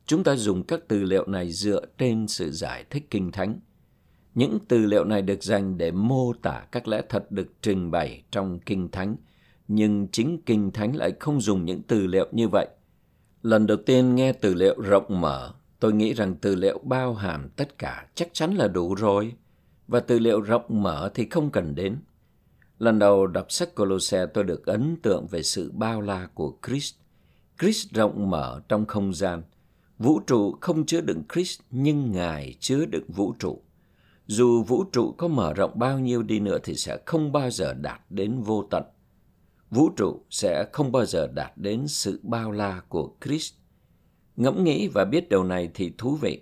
Chúng 0.05 0.24
ta 0.24 0.36
dùng 0.36 0.63
các 0.63 0.79
từ 0.88 1.03
liệu 1.03 1.27
này 1.27 1.51
dựa 1.51 1.86
trên 1.98 2.27
sự 2.27 2.51
giải 2.51 2.86
thích 2.89 3.08
Kinh 3.10 3.32
Thánh– 3.32 3.60
những 4.36 4.60
tư 4.68 4.77
liệu 4.77 5.04
này 5.04 5.22
được 5.22 5.44
dành 5.44 5.77
để 5.77 5.92
mô 5.92 6.34
tả 6.34 6.65
các 6.72 6.88
lẽ 6.88 7.01
thật 7.10 7.32
được 7.32 7.48
trình 7.62 7.92
bày 7.92 8.24
trong 8.32 8.60
Kinh 8.60 8.92
Thánh, 8.92 9.15
nhưng 9.68 10.08
chính 10.12 10.42
Kinh 10.46 10.72
Thánh 10.72 10.96
lại 10.96 11.13
không 11.20 11.42
dùng 11.42 11.65
những 11.65 11.82
tư 11.82 12.08
liệu 12.08 12.27
như 12.32 12.48
vậy. 12.48 12.68
Lần 13.42 13.68
đầu 13.68 13.77
tiên 13.77 14.15
nghe 14.15 14.34
tư 14.34 14.54
liệu 14.54 14.82
rộng 14.82 15.22
mở, 15.22 15.54
tôi 15.80 15.94
nghĩ 15.94 16.13
rằng 16.13 16.36
tư 16.36 16.56
liệu 16.56 16.80
bao 16.84 17.13
hàm 17.13 17.50
tất 17.50 17.77
cả 17.77 18.08
chắc 18.15 18.30
chắn 18.34 18.54
là 18.54 18.68
đủ 18.68 18.96
rồi, 18.96 19.34
và 19.88 20.00
tư 20.00 20.20
liệu 20.20 20.42
rộng 20.42 20.65
mở 20.70 21.12
thì 21.13 21.27
không 21.30 21.50
cần 21.50 21.75
đến. 21.75 21.98
Lần 22.80 23.00
đầu 23.00 23.27
đọc 23.27 23.51
sách 23.51 23.75
Colosse 23.75 24.25
tôi 24.25 24.44
được 24.44 24.65
ấn 24.65 24.96
tượng 25.01 25.27
về 25.27 25.44
sự 25.44 25.72
bao 25.72 26.01
la 26.01 26.27
của 26.34 26.58
Christ. 26.68 26.96
Christ 27.60 27.92
rộng 27.92 28.30
mở 28.30 28.62
trong 28.68 28.86
không 28.86 29.13
gian. 29.13 29.44
Vũ 30.00 30.20
trụ 30.27 30.58
không 30.62 30.86
chứa 30.86 31.01
đựng 31.01 31.24
Christ 31.34 31.62
nhưng 31.72 32.12
Ngài 32.12 32.56
chứa 32.60 32.86
đựng 32.86 33.06
vũ 33.08 33.34
trụ 33.39 33.62
dù 34.27 34.63
vũ 34.63 34.84
trụ 34.84 35.12
có 35.17 35.27
mở 35.27 35.53
rộng 35.53 35.79
bao 35.79 36.00
nhiêu 36.00 36.24
đi 36.24 36.39
nữa 36.39 36.58
thì 36.63 36.75
sẽ 36.75 36.98
không 37.05 37.32
bao 37.32 37.50
giờ 37.50 37.74
đạt 37.74 38.01
đến 38.10 38.41
vô 38.41 38.67
tận. 38.72 38.84
Vũ 39.70 39.89
trụ 39.98 40.22
sẽ 40.29 40.65
không 40.74 40.91
bao 40.91 41.05
giờ 41.05 41.27
đạt 41.27 41.51
đến 41.55 41.88
sự 41.88 42.20
bao 42.24 42.51
la 42.51 42.82
của 42.89 43.12
Christ. 43.25 43.53
Ngẫm 44.36 44.63
nghĩ 44.63 44.88
và 44.88 45.05
biết 45.05 45.29
điều 45.29 45.44
này 45.44 45.70
thì 45.74 45.94
thú 45.98 46.15
vị, 46.15 46.41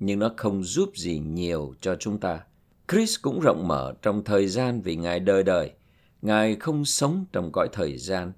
nhưng 0.00 0.18
nó 0.18 0.30
không 0.36 0.64
giúp 0.64 0.90
gì 0.96 1.18
nhiều 1.18 1.74
cho 1.80 1.94
chúng 1.94 2.20
ta. 2.20 2.40
Christ 2.88 3.22
cũng 3.22 3.40
rộng 3.40 3.68
mở 3.68 3.94
trong 4.02 4.24
thời 4.24 4.48
gian 4.48 4.80
vì 4.80 4.96
Ngài 4.96 5.20
đời 5.20 5.42
đời. 5.42 5.70
Ngài 6.22 6.56
không 6.56 6.84
sống 6.84 7.24
trong 7.32 7.52
cõi 7.52 7.68
thời 7.72 7.98
gian, 7.98 8.32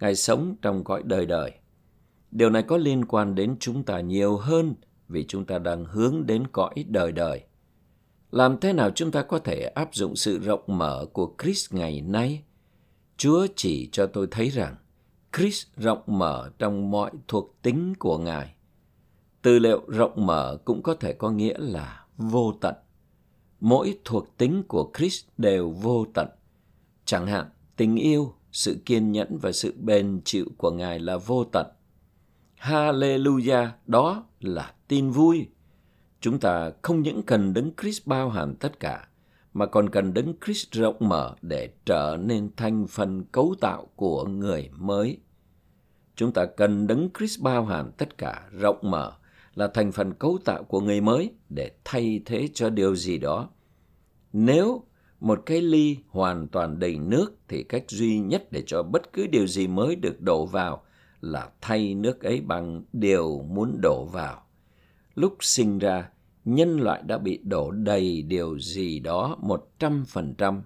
Ngài 0.00 0.14
sống 0.14 0.56
trong 0.62 0.84
cõi 0.84 1.02
đời 1.04 1.26
đời. 1.26 1.52
Điều 2.30 2.50
này 2.50 2.62
có 2.62 2.76
liên 2.76 3.04
quan 3.04 3.34
đến 3.34 3.56
chúng 3.60 3.84
ta 3.84 4.00
nhiều 4.00 4.36
hơn 4.36 4.74
vì 5.08 5.24
chúng 5.26 5.44
ta 5.44 5.58
đang 5.58 5.84
hướng 5.84 6.26
đến 6.26 6.46
cõi 6.52 6.84
đời 6.88 7.12
đời. 7.12 7.42
Làm 8.36 8.60
thế 8.60 8.72
nào 8.72 8.90
chúng 8.90 9.10
ta 9.10 9.22
có 9.22 9.38
thể 9.38 9.62
áp 9.62 9.94
dụng 9.94 10.16
sự 10.16 10.38
rộng 10.38 10.60
mở 10.66 11.06
của 11.12 11.34
Chris 11.42 11.72
ngày 11.72 12.00
nay? 12.00 12.42
Chúa 13.16 13.46
chỉ 13.56 13.88
cho 13.92 14.06
tôi 14.06 14.28
thấy 14.30 14.48
rằng 14.48 14.76
Chris 15.36 15.66
rộng 15.76 16.02
mở 16.06 16.50
trong 16.58 16.90
mọi 16.90 17.10
thuộc 17.28 17.58
tính 17.62 17.94
của 17.98 18.18
Ngài. 18.18 18.54
Từ 19.42 19.58
liệu 19.58 19.82
rộng 19.88 20.26
mở 20.26 20.58
cũng 20.64 20.82
có 20.82 20.94
thể 20.94 21.12
có 21.12 21.30
nghĩa 21.30 21.54
là 21.58 22.04
vô 22.16 22.52
tận. 22.60 22.74
mỗi 23.60 23.98
thuộc 24.04 24.36
tính 24.36 24.62
của 24.68 24.90
Chris 24.98 25.24
đều 25.38 25.70
vô 25.70 26.06
tận. 26.14 26.28
Chẳng 27.04 27.26
hạn, 27.26 27.46
tình 27.76 27.96
yêu, 27.96 28.34
sự 28.52 28.76
kiên 28.84 29.12
nhẫn 29.12 29.38
và 29.42 29.52
sự 29.52 29.74
bền 29.82 30.20
chịu 30.24 30.46
của 30.58 30.70
Ngài 30.70 30.98
là 30.98 31.16
vô 31.16 31.44
tận. 31.44 31.66
Hallelujah, 32.60 33.68
đó 33.86 34.24
là 34.40 34.74
tin 34.88 35.10
vui. 35.10 35.46
Chúng 36.26 36.38
ta 36.38 36.70
không 36.82 37.02
những 37.02 37.22
cần 37.22 37.54
đấng 37.54 37.70
Christ 37.80 38.06
bao 38.06 38.30
hàm 38.30 38.54
tất 38.54 38.80
cả, 38.80 39.08
mà 39.54 39.66
còn 39.66 39.90
cần 39.90 40.14
đấng 40.14 40.34
Christ 40.44 40.72
rộng 40.72 40.96
mở 40.98 41.34
để 41.42 41.70
trở 41.84 42.16
nên 42.20 42.50
thành 42.56 42.86
phần 42.86 43.24
cấu 43.24 43.54
tạo 43.60 43.88
của 43.96 44.24
người 44.24 44.70
mới. 44.76 45.20
Chúng 46.16 46.32
ta 46.32 46.46
cần 46.46 46.86
đấng 46.86 47.08
Christ 47.18 47.40
bao 47.42 47.64
hàm 47.64 47.90
tất 47.92 48.18
cả, 48.18 48.48
rộng 48.52 48.78
mở, 48.82 49.12
là 49.54 49.66
thành 49.74 49.92
phần 49.92 50.14
cấu 50.14 50.38
tạo 50.44 50.62
của 50.62 50.80
người 50.80 51.00
mới 51.00 51.34
để 51.48 51.70
thay 51.84 52.20
thế 52.24 52.48
cho 52.54 52.70
điều 52.70 52.96
gì 52.96 53.18
đó. 53.18 53.48
Nếu 54.32 54.84
một 55.20 55.42
cái 55.46 55.60
ly 55.60 55.96
hoàn 56.08 56.48
toàn 56.48 56.78
đầy 56.78 56.98
nước 56.98 57.36
thì 57.48 57.62
cách 57.62 57.84
duy 57.88 58.18
nhất 58.18 58.52
để 58.52 58.62
cho 58.66 58.82
bất 58.82 59.12
cứ 59.12 59.26
điều 59.26 59.46
gì 59.46 59.66
mới 59.66 59.96
được 59.96 60.20
đổ 60.20 60.46
vào 60.46 60.82
là 61.20 61.50
thay 61.60 61.94
nước 61.94 62.22
ấy 62.22 62.40
bằng 62.40 62.82
điều 62.92 63.42
muốn 63.48 63.78
đổ 63.82 64.04
vào. 64.04 64.42
Lúc 65.14 65.36
sinh 65.40 65.78
ra, 65.78 66.08
nhân 66.46 66.80
loại 66.80 67.02
đã 67.06 67.18
bị 67.18 67.40
đổ 67.42 67.70
đầy 67.70 68.22
điều 68.22 68.58
gì 68.58 68.98
đó 68.98 69.36
một 69.40 69.68
trăm 69.78 70.04
phần 70.04 70.34
trăm. 70.38 70.62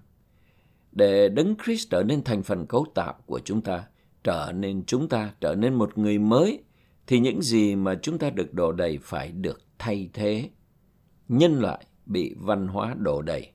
Để 0.91 1.29
Đấng 1.29 1.55
Christ 1.63 1.89
trở 1.89 2.03
nên 2.03 2.23
thành 2.23 2.43
phần 2.43 2.65
cấu 2.65 2.85
tạo 2.95 3.13
của 3.25 3.39
chúng 3.39 3.61
ta, 3.61 3.83
trở 4.23 4.51
nên 4.55 4.83
chúng 4.85 5.09
ta 5.09 5.33
trở 5.41 5.55
nên 5.55 5.73
một 5.73 5.97
người 5.97 6.19
mới, 6.19 6.63
thì 7.07 7.19
những 7.19 7.41
gì 7.41 7.75
mà 7.75 7.95
chúng 8.01 8.17
ta 8.17 8.29
được 8.29 8.53
đổ 8.53 8.71
đầy 8.71 8.99
phải 9.01 9.31
được 9.31 9.61
thay 9.79 10.09
thế. 10.13 10.49
Nhân 11.27 11.59
loại 11.59 11.85
bị 12.05 12.35
văn 12.39 12.67
hóa 12.67 12.95
đổ 12.97 13.21
đầy. 13.21 13.51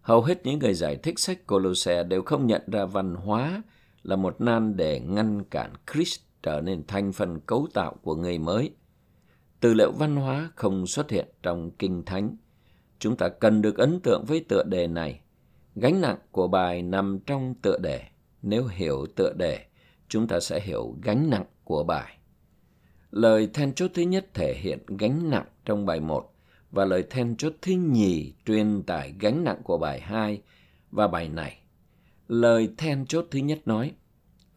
Hầu 0.00 0.22
hết 0.22 0.46
những 0.46 0.58
người 0.58 0.74
giải 0.74 0.96
thích 0.96 1.18
sách 1.18 1.46
Colosse 1.46 2.02
đều 2.02 2.22
không 2.22 2.46
nhận 2.46 2.62
ra 2.66 2.84
văn 2.84 3.14
hóa 3.14 3.62
là 4.02 4.16
một 4.16 4.40
nan 4.40 4.76
để 4.76 5.00
ngăn 5.00 5.44
cản 5.44 5.72
Christ 5.92 6.20
trở 6.42 6.60
nên 6.60 6.82
thành 6.86 7.12
phần 7.12 7.40
cấu 7.40 7.68
tạo 7.74 7.96
của 8.02 8.14
người 8.16 8.38
mới. 8.38 8.70
Tư 9.62 9.74
liệu 9.74 9.92
văn 9.92 10.16
hóa 10.16 10.50
không 10.54 10.86
xuất 10.86 11.10
hiện 11.10 11.26
trong 11.42 11.70
Kinh 11.70 12.02
Thánh. 12.04 12.36
Chúng 12.98 13.16
ta 13.16 13.28
cần 13.28 13.62
được 13.62 13.76
ấn 13.76 14.00
tượng 14.00 14.24
với 14.26 14.44
tựa 14.48 14.62
đề 14.62 14.86
này. 14.86 15.20
Gánh 15.74 16.00
nặng 16.00 16.18
của 16.30 16.48
bài 16.48 16.82
nằm 16.82 17.18
trong 17.26 17.54
tựa 17.62 17.78
đề. 17.78 18.02
Nếu 18.42 18.66
hiểu 18.66 19.06
tựa 19.16 19.32
đề, 19.38 19.66
chúng 20.08 20.26
ta 20.26 20.40
sẽ 20.40 20.60
hiểu 20.60 20.96
gánh 21.02 21.30
nặng 21.30 21.44
của 21.64 21.84
bài. 21.84 22.18
Lời 23.10 23.48
then 23.54 23.74
chốt 23.74 23.90
thứ 23.94 24.02
nhất 24.02 24.26
thể 24.34 24.54
hiện 24.54 24.78
gánh 24.98 25.30
nặng 25.30 25.46
trong 25.64 25.86
bài 25.86 26.00
1 26.00 26.32
và 26.70 26.84
lời 26.84 27.04
then 27.10 27.36
chốt 27.36 27.52
thứ 27.62 27.72
nhì 27.72 28.32
truyền 28.46 28.82
tải 28.82 29.14
gánh 29.20 29.44
nặng 29.44 29.60
của 29.64 29.78
bài 29.78 30.00
2 30.00 30.42
và 30.90 31.08
bài 31.08 31.28
này. 31.28 31.58
Lời 32.28 32.68
then 32.78 33.06
chốt 33.06 33.26
thứ 33.30 33.38
nhất 33.38 33.58
nói, 33.64 33.92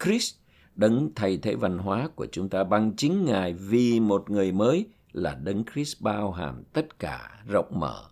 Christ 0.03 0.35
đấng 0.75 1.09
thay 1.15 1.37
thế 1.37 1.55
văn 1.55 1.77
hóa 1.77 2.09
của 2.15 2.27
chúng 2.31 2.49
ta 2.49 2.63
bằng 2.63 2.93
chính 2.97 3.25
Ngài 3.25 3.53
vì 3.53 3.99
một 3.99 4.29
người 4.29 4.51
mới 4.51 4.85
là 5.15 5.35
đấng 5.43 5.63
Christ 5.73 6.01
bao 6.01 6.31
hàm 6.31 6.63
tất 6.73 6.99
cả 6.99 7.43
rộng 7.47 7.79
mở, 7.79 8.03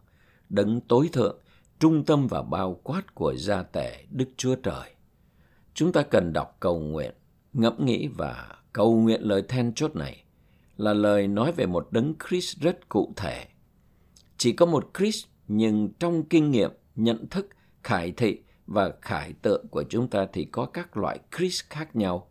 đấng 0.50 0.82
tối 0.82 1.10
thượng, 1.14 1.40
trung 1.80 2.04
tâm 2.06 2.28
và 2.28 2.42
bao 2.42 2.80
quát 2.84 3.16
của 3.16 3.36
gia 3.36 3.64
tể 3.64 4.06
Đức 4.12 4.30
Chúa 4.38 4.56
Trời. 4.56 4.94
Chúng 5.74 5.92
ta 5.92 6.02
cần 6.02 6.34
đọc 6.34 6.58
cầu 6.60 6.80
nguyện, 6.80 7.14
ngẫm 7.54 7.86
nghĩ 7.86 8.08
và 8.08 8.56
cầu 8.74 8.96
nguyện 8.96 9.22
lời 9.22 9.44
then 9.50 9.74
chốt 9.74 9.96
này 9.96 10.24
là 10.78 10.94
lời 10.94 11.28
nói 11.28 11.52
về 11.52 11.66
một 11.66 11.88
đấng 11.92 12.14
Christ 12.30 12.58
rất 12.60 12.90
cụ 12.90 13.14
thể. 13.16 13.46
Chỉ 14.38 14.52
có 14.52 14.66
một 14.66 14.92
Christ 14.98 15.26
nhưng 15.48 15.90
trong 16.00 16.24
kinh 16.24 16.52
nghiệm, 16.52 16.72
nhận 16.96 17.28
thức, 17.28 17.50
khải 17.84 18.12
thị 18.12 18.42
và 18.68 18.92
khải 19.02 19.34
tượng 19.42 19.68
của 19.68 19.84
chúng 19.90 20.08
ta 20.08 20.28
thì 20.34 20.46
có 20.46 20.66
các 20.66 20.98
loại 20.98 21.20
Christ 21.38 21.64
khác 21.70 21.96
nhau. 21.96 22.28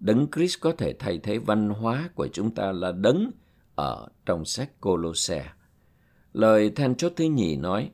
Đấng 0.00 0.26
Christ 0.34 0.60
có 0.60 0.72
thể 0.72 0.92
thay 0.98 1.18
thế 1.22 1.38
văn 1.38 1.68
hóa 1.68 2.10
của 2.14 2.28
chúng 2.32 2.54
ta 2.54 2.72
là 2.72 2.92
đấng 2.92 3.30
ở 3.74 4.08
trong 4.26 4.44
sách 4.44 4.80
Colosse. 4.80 5.50
Lời 6.32 6.70
then 6.70 6.94
chốt 6.94 7.12
thứ 7.16 7.24
nhì 7.24 7.56
nói, 7.56 7.90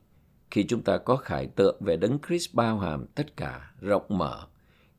khi 0.51 0.65
chúng 0.65 0.83
ta 0.83 0.99
có 0.99 1.17
khải 1.17 1.47
tượng 1.47 1.77
về 1.81 1.97
đấng 1.97 2.19
Christ 2.27 2.55
bao 2.55 2.79
hàm 2.79 3.07
tất 3.07 3.37
cả, 3.37 3.71
rộng 3.81 4.05
mở, 4.09 4.47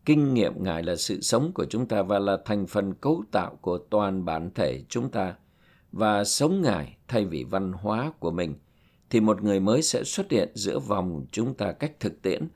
kinh 0.06 0.34
nghiệm 0.34 0.64
Ngài 0.64 0.84
là 0.84 0.96
sự 0.96 1.22
sống 1.22 1.52
của 1.54 1.66
chúng 1.66 1.88
ta 1.88 2.02
và 2.02 2.20
là 2.20 2.38
thành 2.46 2.68
phần 2.68 2.94
cấu 2.94 3.24
tạo 3.32 3.58
của 3.62 3.78
toàn 3.78 4.26
bản 4.26 4.52
thể 4.56 4.84
chúng 4.90 5.10
ta, 5.10 5.36
và 5.92 6.24
sống 6.24 6.62
Ngài 6.62 6.98
thay 7.08 7.26
vì 7.26 7.44
văn 7.44 7.72
hóa 7.74 8.12
của 8.20 8.32
mình, 8.32 8.56
thì 9.10 9.20
một 9.20 9.44
người 9.44 9.60
mới 9.60 9.82
sẽ 9.82 10.04
xuất 10.04 10.32
hiện 10.32 10.50
giữa 10.54 10.80
vòng 10.80 11.26
chúng 11.32 11.54
ta 11.54 11.72
cách 11.72 12.00
thực 12.00 12.22
tiễn, 12.22 12.48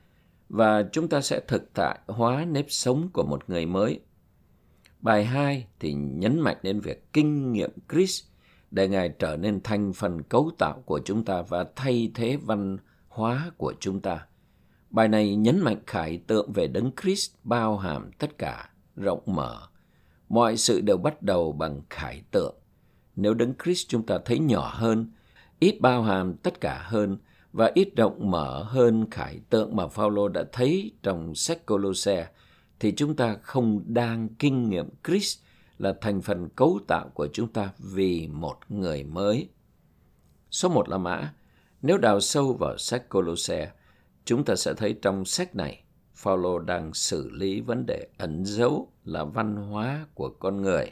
và 0.48 0.84
chúng 0.92 1.08
ta 1.08 1.20
sẽ 1.20 1.40
thực 1.48 1.72
tại 1.74 1.98
hóa 2.06 2.44
nếp 2.44 2.66
sống 2.68 3.08
của 3.12 3.22
một 3.22 3.50
người 3.50 3.66
mới 3.66 4.00
Bài 5.04 5.24
2 5.24 5.66
thì 5.80 5.92
nhấn 5.92 6.40
mạnh 6.40 6.56
đến 6.62 6.80
việc 6.80 7.12
kinh 7.12 7.52
nghiệm 7.52 7.70
Chris 7.92 8.22
để 8.70 8.88
Ngài 8.88 9.08
trở 9.08 9.36
nên 9.36 9.60
thành 9.60 9.92
phần 9.92 10.22
cấu 10.22 10.50
tạo 10.58 10.82
của 10.86 11.00
chúng 11.04 11.24
ta 11.24 11.42
và 11.42 11.66
thay 11.76 12.10
thế 12.14 12.38
văn 12.42 12.78
hóa 13.08 13.50
của 13.56 13.74
chúng 13.80 14.00
ta. 14.00 14.26
Bài 14.90 15.08
này 15.08 15.36
nhấn 15.36 15.60
mạnh 15.60 15.78
khải 15.86 16.18
tượng 16.26 16.52
về 16.52 16.66
đấng 16.66 16.90
Christ 17.02 17.32
bao 17.42 17.78
hàm 17.78 18.10
tất 18.18 18.38
cả, 18.38 18.70
rộng 18.96 19.22
mở. 19.26 19.68
Mọi 20.28 20.56
sự 20.56 20.80
đều 20.80 20.96
bắt 20.96 21.22
đầu 21.22 21.52
bằng 21.52 21.80
khải 21.90 22.22
tượng. 22.30 22.54
Nếu 23.16 23.34
đấng 23.34 23.54
Christ 23.64 23.88
chúng 23.88 24.06
ta 24.06 24.18
thấy 24.24 24.38
nhỏ 24.38 24.72
hơn, 24.74 25.10
ít 25.60 25.80
bao 25.80 26.02
hàm 26.02 26.36
tất 26.36 26.60
cả 26.60 26.82
hơn 26.86 27.18
và 27.52 27.70
ít 27.74 27.88
rộng 27.96 28.30
mở 28.30 28.62
hơn 28.62 29.10
khải 29.10 29.40
tượng 29.50 29.76
mà 29.76 29.88
Phaolô 29.88 30.28
đã 30.28 30.44
thấy 30.52 30.92
trong 31.02 31.34
sách 31.34 31.66
Colosse 31.66 32.28
thì 32.80 32.92
chúng 32.96 33.16
ta 33.16 33.36
không 33.42 33.82
đang 33.86 34.28
kinh 34.28 34.70
nghiệm 34.70 34.88
Christ 35.04 35.38
là 35.78 35.94
thành 36.00 36.22
phần 36.22 36.48
cấu 36.48 36.80
tạo 36.86 37.08
của 37.14 37.28
chúng 37.32 37.48
ta 37.48 37.70
vì 37.78 38.26
một 38.26 38.56
người 38.68 39.04
mới. 39.04 39.48
Số 40.50 40.68
một 40.68 40.88
là 40.88 40.98
mã. 40.98 41.32
Nếu 41.82 41.98
đào 41.98 42.20
sâu 42.20 42.52
vào 42.52 42.78
sách 42.78 43.08
Colosse, 43.08 43.72
chúng 44.24 44.44
ta 44.44 44.56
sẽ 44.56 44.74
thấy 44.74 44.98
trong 45.02 45.24
sách 45.24 45.56
này, 45.56 45.82
Phaolô 46.14 46.58
đang 46.58 46.94
xử 46.94 47.30
lý 47.30 47.60
vấn 47.60 47.86
đề 47.86 48.06
ẩn 48.18 48.44
dấu 48.44 48.92
là 49.04 49.24
văn 49.24 49.56
hóa 49.56 50.06
của 50.14 50.28
con 50.28 50.62
người. 50.62 50.90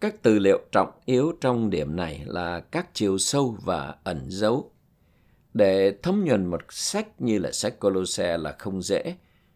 Các 0.00 0.22
tư 0.22 0.38
liệu 0.38 0.58
trọng 0.72 0.90
yếu 1.04 1.32
trong 1.40 1.70
điểm 1.70 1.96
này 1.96 2.22
là 2.26 2.60
các 2.60 2.94
chiều 2.94 3.18
sâu 3.18 3.56
và 3.64 3.96
ẩn 4.04 4.24
dấu. 4.28 4.70
Để 5.54 5.98
thấm 6.02 6.24
nhuần 6.24 6.46
một 6.46 6.60
sách 6.70 7.20
như 7.20 7.38
là 7.38 7.52
sách 7.52 7.80
Colosse 7.80 8.36
là 8.36 8.56
không 8.58 8.82
dễ, 8.82 9.14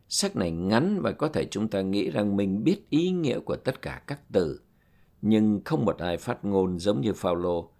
Sách 0.08 0.36
này 0.36 0.50
ngắn 0.50 1.00
và 1.02 1.12
có 1.12 1.28
thể 1.28 1.44
chúng 1.50 1.68
ta 1.68 1.80
nghĩ 1.80 2.10
rằng 2.10 2.36
mình 2.36 2.64
biết 2.64 2.90
ý 2.90 3.10
nghĩa 3.10 3.40
của 3.40 3.56
tất 3.56 3.82
cả 3.82 4.02
các 4.06 4.20
từ, 4.32 4.60
nhưng 5.22 5.60
không 5.64 5.84
một 5.84 5.98
ai 5.98 6.16
phát 6.16 6.44
ngôn 6.44 6.78
giống 6.78 7.00
như 7.00 7.12
Phaolô. 7.12 7.70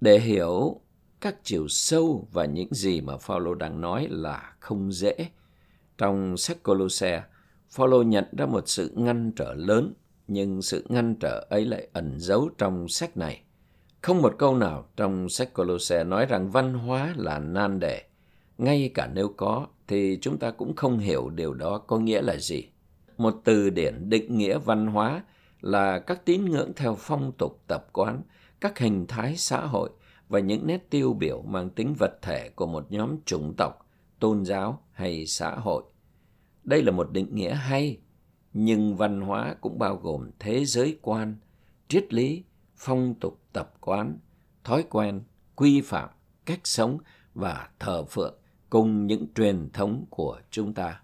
Để 0.00 0.20
hiểu 0.20 0.80
các 1.20 1.44
chiều 1.44 1.68
sâu 1.68 2.28
và 2.32 2.44
những 2.44 2.68
gì 2.70 3.00
mà 3.00 3.16
Phaolô 3.16 3.54
đang 3.54 3.80
nói 3.80 4.06
là 4.10 4.54
không 4.60 4.92
dễ. 4.92 5.14
Trong 5.98 6.36
sách 6.36 6.62
Colosse, 6.62 7.22
Phaolô 7.70 8.02
nhận 8.02 8.24
ra 8.38 8.46
một 8.46 8.68
sự 8.68 8.92
ngăn 8.94 9.32
trở 9.36 9.54
lớn, 9.54 9.94
nhưng 10.28 10.62
sự 10.62 10.84
ngăn 10.88 11.14
trở 11.20 11.46
ấy 11.50 11.64
lại 11.64 11.88
ẩn 11.92 12.20
giấu 12.20 12.50
trong 12.58 12.88
sách 12.88 13.16
này. 13.16 13.42
Không 14.02 14.22
một 14.22 14.34
câu 14.38 14.56
nào 14.56 14.88
trong 14.96 15.28
sách 15.28 15.54
Colosse 15.54 16.04
nói 16.04 16.26
rằng 16.26 16.50
văn 16.50 16.74
hóa 16.74 17.14
là 17.16 17.38
nan 17.38 17.80
đề, 17.80 18.02
ngay 18.58 18.90
cả 18.94 19.10
nếu 19.14 19.28
có 19.36 19.66
thì 19.88 20.18
chúng 20.20 20.38
ta 20.38 20.50
cũng 20.50 20.76
không 20.76 20.98
hiểu 20.98 21.30
điều 21.30 21.54
đó 21.54 21.78
có 21.78 21.98
nghĩa 21.98 22.22
là 22.22 22.36
gì. 22.36 22.68
Một 23.16 23.40
từ 23.44 23.70
điển 23.70 24.08
định 24.08 24.38
nghĩa 24.38 24.58
văn 24.58 24.86
hóa 24.86 25.24
là 25.60 25.98
các 25.98 26.24
tín 26.24 26.44
ngưỡng 26.44 26.72
theo 26.76 26.96
phong 26.98 27.32
tục 27.38 27.62
tập 27.66 27.86
quán, 27.92 28.22
các 28.60 28.78
hình 28.78 29.06
thái 29.08 29.36
xã 29.36 29.60
hội 29.60 29.90
và 30.28 30.38
những 30.38 30.66
nét 30.66 30.90
tiêu 30.90 31.12
biểu 31.12 31.42
mang 31.42 31.70
tính 31.70 31.94
vật 31.98 32.18
thể 32.22 32.48
của 32.48 32.66
một 32.66 32.86
nhóm 32.92 33.16
chủng 33.24 33.54
tộc, 33.56 33.86
tôn 34.18 34.44
giáo 34.44 34.80
hay 34.92 35.26
xã 35.26 35.54
hội. 35.54 35.82
Đây 36.64 36.82
là 36.82 36.92
một 36.92 37.10
định 37.10 37.34
nghĩa 37.34 37.54
hay, 37.54 37.98
nhưng 38.52 38.96
văn 38.96 39.20
hóa 39.20 39.54
cũng 39.60 39.78
bao 39.78 39.96
gồm 39.96 40.30
thế 40.38 40.64
giới 40.64 40.98
quan, 41.02 41.36
triết 41.88 42.14
lý, 42.14 42.44
phong 42.76 43.14
tục 43.14 43.40
tập 43.52 43.74
quán, 43.80 44.18
thói 44.64 44.84
quen, 44.90 45.22
quy 45.56 45.80
phạm, 45.80 46.08
cách 46.44 46.60
sống 46.64 46.98
và 47.34 47.68
thờ 47.78 48.04
phượng 48.04 48.34
cùng 48.74 49.06
những 49.06 49.26
truyền 49.34 49.68
thống 49.72 50.04
của 50.10 50.40
chúng 50.50 50.74
ta. 50.74 51.00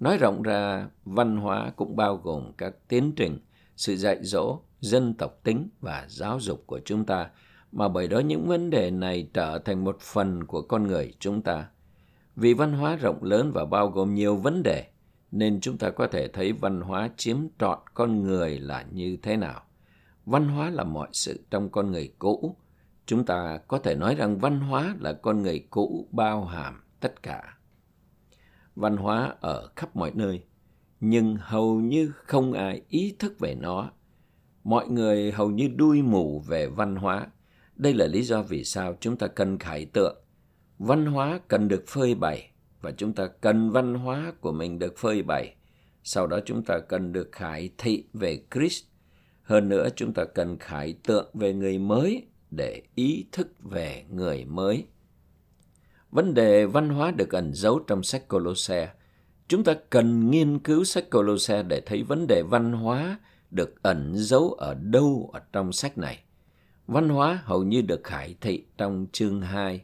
Nói 0.00 0.18
rộng 0.18 0.42
ra, 0.42 0.88
văn 1.04 1.36
hóa 1.36 1.72
cũng 1.76 1.96
bao 1.96 2.16
gồm 2.16 2.52
các 2.58 2.74
tiến 2.88 3.12
trình, 3.16 3.38
sự 3.76 3.96
dạy 3.96 4.18
dỗ, 4.22 4.58
dân 4.80 5.14
tộc 5.14 5.40
tính 5.42 5.68
và 5.80 6.06
giáo 6.08 6.40
dục 6.40 6.62
của 6.66 6.80
chúng 6.84 7.04
ta, 7.04 7.30
mà 7.72 7.88
bởi 7.88 8.08
đó 8.08 8.18
những 8.18 8.46
vấn 8.46 8.70
đề 8.70 8.90
này 8.90 9.28
trở 9.34 9.58
thành 9.58 9.84
một 9.84 10.00
phần 10.00 10.44
của 10.44 10.62
con 10.62 10.86
người 10.86 11.14
chúng 11.18 11.42
ta. 11.42 11.68
Vì 12.36 12.54
văn 12.54 12.72
hóa 12.72 12.96
rộng 12.96 13.22
lớn 13.22 13.52
và 13.54 13.64
bao 13.64 13.88
gồm 13.88 14.14
nhiều 14.14 14.36
vấn 14.36 14.62
đề, 14.62 14.84
nên 15.32 15.60
chúng 15.60 15.78
ta 15.78 15.90
có 15.90 16.06
thể 16.06 16.28
thấy 16.28 16.52
văn 16.52 16.80
hóa 16.80 17.10
chiếm 17.16 17.36
trọn 17.58 17.78
con 17.94 18.22
người 18.22 18.58
là 18.58 18.84
như 18.92 19.16
thế 19.22 19.36
nào. 19.36 19.62
Văn 20.26 20.48
hóa 20.48 20.70
là 20.70 20.84
mọi 20.84 21.08
sự 21.12 21.40
trong 21.50 21.68
con 21.70 21.90
người 21.90 22.12
cũ, 22.18 22.56
chúng 23.06 23.24
ta 23.24 23.58
có 23.68 23.78
thể 23.78 23.94
nói 23.94 24.14
rằng 24.14 24.38
văn 24.38 24.60
hóa 24.60 24.96
là 25.00 25.12
con 25.12 25.42
người 25.42 25.66
cũ 25.70 26.08
bao 26.10 26.44
hàm 26.44 26.82
tất 27.00 27.22
cả. 27.22 27.58
Văn 28.74 28.96
hóa 28.96 29.34
ở 29.40 29.70
khắp 29.76 29.96
mọi 29.96 30.12
nơi, 30.14 30.42
nhưng 31.00 31.36
hầu 31.36 31.80
như 31.80 32.12
không 32.14 32.52
ai 32.52 32.82
ý 32.88 33.16
thức 33.18 33.38
về 33.38 33.54
nó. 33.54 33.90
Mọi 34.64 34.88
người 34.88 35.32
hầu 35.32 35.50
như 35.50 35.68
đuôi 35.76 36.02
mù 36.02 36.40
về 36.40 36.66
văn 36.66 36.96
hóa. 36.96 37.26
Đây 37.74 37.94
là 37.94 38.06
lý 38.06 38.22
do 38.22 38.42
vì 38.42 38.64
sao 38.64 38.96
chúng 39.00 39.16
ta 39.16 39.26
cần 39.26 39.58
khải 39.58 39.84
tượng. 39.84 40.16
Văn 40.78 41.06
hóa 41.06 41.40
cần 41.48 41.68
được 41.68 41.84
phơi 41.86 42.14
bày 42.14 42.50
và 42.80 42.90
chúng 42.90 43.12
ta 43.12 43.26
cần 43.26 43.70
văn 43.70 43.94
hóa 43.94 44.32
của 44.40 44.52
mình 44.52 44.78
được 44.78 44.98
phơi 44.98 45.22
bày. 45.22 45.54
Sau 46.02 46.26
đó 46.26 46.38
chúng 46.44 46.62
ta 46.62 46.78
cần 46.78 47.12
được 47.12 47.28
khải 47.32 47.70
thị 47.78 48.04
về 48.12 48.42
Christ. 48.54 48.84
Hơn 49.42 49.68
nữa 49.68 49.88
chúng 49.96 50.12
ta 50.12 50.24
cần 50.24 50.58
khải 50.58 50.92
tượng 50.92 51.30
về 51.34 51.54
người 51.54 51.78
mới 51.78 52.26
để 52.50 52.82
ý 52.94 53.26
thức 53.32 53.48
về 53.62 54.04
người 54.10 54.44
mới. 54.44 54.86
Vấn 56.16 56.34
đề 56.34 56.66
văn 56.66 56.88
hóa 56.88 57.10
được 57.10 57.32
ẩn 57.32 57.54
giấu 57.54 57.78
trong 57.78 58.02
sách 58.02 58.28
Colosse. 58.28 58.92
Chúng 59.48 59.64
ta 59.64 59.74
cần 59.90 60.30
nghiên 60.30 60.58
cứu 60.58 60.84
sách 60.84 61.10
Colosse 61.10 61.62
để 61.62 61.80
thấy 61.80 62.02
vấn 62.02 62.26
đề 62.26 62.42
văn 62.42 62.72
hóa 62.72 63.18
được 63.50 63.82
ẩn 63.82 64.12
giấu 64.14 64.52
ở 64.52 64.74
đâu 64.74 65.30
ở 65.32 65.40
trong 65.52 65.72
sách 65.72 65.98
này. 65.98 66.18
Văn 66.86 67.08
hóa 67.08 67.42
hầu 67.44 67.62
như 67.62 67.82
được 67.82 68.04
khải 68.04 68.34
thị 68.40 68.64
trong 68.78 69.06
chương 69.12 69.40
2. 69.40 69.80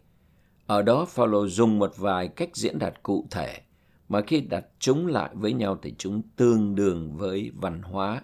Ở 0.66 0.82
đó 0.82 1.04
Phaolô 1.04 1.46
dùng 1.48 1.78
một 1.78 1.92
vài 1.96 2.28
cách 2.28 2.56
diễn 2.56 2.78
đạt 2.78 3.02
cụ 3.02 3.26
thể, 3.30 3.60
mà 4.08 4.20
khi 4.20 4.40
đặt 4.40 4.64
chúng 4.78 5.06
lại 5.06 5.30
với 5.34 5.52
nhau 5.52 5.78
thì 5.82 5.94
chúng 5.98 6.22
tương 6.36 6.74
đương 6.74 7.16
với 7.16 7.50
văn 7.54 7.82
hóa. 7.82 8.22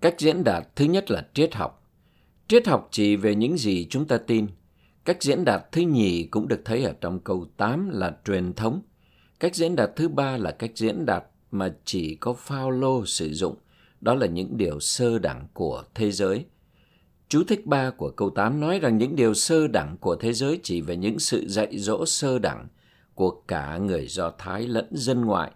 Cách 0.00 0.14
diễn 0.18 0.44
đạt 0.44 0.76
thứ 0.76 0.84
nhất 0.84 1.10
là 1.10 1.26
triết 1.34 1.54
học. 1.54 1.90
Triết 2.48 2.66
học 2.66 2.88
chỉ 2.90 3.16
về 3.16 3.34
những 3.34 3.58
gì 3.58 3.86
chúng 3.90 4.06
ta 4.06 4.18
tin. 4.18 4.46
Cách 5.06 5.22
diễn 5.22 5.44
đạt 5.44 5.72
thứ 5.72 5.80
nhì 5.80 6.24
cũng 6.24 6.48
được 6.48 6.60
thấy 6.64 6.84
ở 6.84 6.94
trong 7.00 7.20
câu 7.20 7.46
8 7.56 7.90
là 7.92 8.16
truyền 8.24 8.52
thống. 8.52 8.82
Cách 9.40 9.54
diễn 9.54 9.76
đạt 9.76 9.90
thứ 9.96 10.08
ba 10.08 10.36
là 10.36 10.50
cách 10.50 10.70
diễn 10.74 11.06
đạt 11.06 11.24
mà 11.50 11.74
chỉ 11.84 12.14
có 12.14 12.32
Phaolô 12.32 13.06
sử 13.06 13.32
dụng, 13.34 13.56
đó 14.00 14.14
là 14.14 14.26
những 14.26 14.56
điều 14.56 14.80
sơ 14.80 15.18
đẳng 15.18 15.48
của 15.52 15.84
thế 15.94 16.10
giới. 16.12 16.44
Chú 17.28 17.44
thích 17.48 17.66
3 17.66 17.90
của 17.90 18.10
câu 18.10 18.30
8 18.30 18.60
nói 18.60 18.78
rằng 18.78 18.98
những 18.98 19.16
điều 19.16 19.34
sơ 19.34 19.66
đẳng 19.66 19.96
của 20.00 20.16
thế 20.16 20.32
giới 20.32 20.60
chỉ 20.62 20.80
về 20.80 20.96
những 20.96 21.18
sự 21.18 21.48
dạy 21.48 21.78
dỗ 21.78 22.06
sơ 22.06 22.38
đẳng 22.38 22.68
của 23.14 23.30
cả 23.48 23.78
người 23.78 24.06
Do 24.06 24.32
Thái 24.38 24.62
lẫn 24.62 24.86
dân 24.90 25.24
ngoại, 25.24 25.52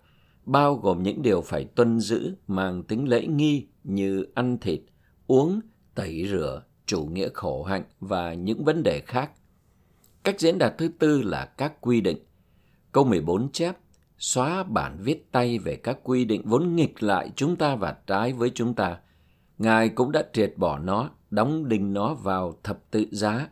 bao 0.46 0.74
gồm 0.74 1.02
những 1.02 1.22
điều 1.22 1.40
phải 1.40 1.64
tuân 1.64 2.00
giữ 2.00 2.34
mang 2.46 2.82
tính 2.82 3.08
lễ 3.08 3.26
nghi 3.26 3.66
như 3.84 4.26
ăn 4.34 4.58
thịt, 4.58 4.80
uống, 5.26 5.60
tẩy 5.94 6.26
rửa, 6.30 6.62
chủ 6.86 7.04
nghĩa 7.04 7.28
khổ 7.34 7.62
hạnh 7.62 7.84
và 8.00 8.34
những 8.34 8.64
vấn 8.64 8.82
đề 8.82 9.00
khác. 9.06 9.30
Cách 10.24 10.40
diễn 10.40 10.58
đạt 10.58 10.78
thứ 10.78 10.88
tư 10.88 11.22
là 11.22 11.44
các 11.44 11.80
quy 11.80 12.00
định. 12.00 12.18
Câu 12.92 13.04
14 13.04 13.52
chép, 13.52 13.76
xóa 14.18 14.62
bản 14.62 14.96
viết 15.00 15.32
tay 15.32 15.58
về 15.58 15.76
các 15.76 15.98
quy 16.02 16.24
định 16.24 16.42
vốn 16.44 16.76
nghịch 16.76 17.02
lại 17.02 17.30
chúng 17.36 17.56
ta 17.56 17.74
và 17.74 17.96
trái 18.06 18.32
với 18.32 18.50
chúng 18.54 18.74
ta. 18.74 18.98
Ngài 19.58 19.88
cũng 19.88 20.12
đã 20.12 20.22
triệt 20.32 20.52
bỏ 20.56 20.78
nó, 20.78 21.10
đóng 21.30 21.68
đinh 21.68 21.92
nó 21.92 22.14
vào 22.14 22.54
thập 22.62 22.90
tự 22.90 23.06
giá. 23.10 23.48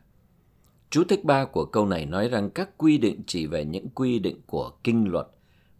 Chú 0.91 1.05
thích 1.05 1.25
ba 1.25 1.45
của 1.45 1.65
câu 1.65 1.87
này 1.87 2.07
nói 2.07 2.29
rằng 2.29 2.51
các 2.51 2.79
quy 2.79 2.99
định 2.99 3.23
chỉ 3.27 3.47
về 3.47 3.65
những 3.65 3.89
quy 3.95 4.19
định 4.19 4.41
của 4.47 4.73
kinh 4.85 5.11
luật, 5.11 5.27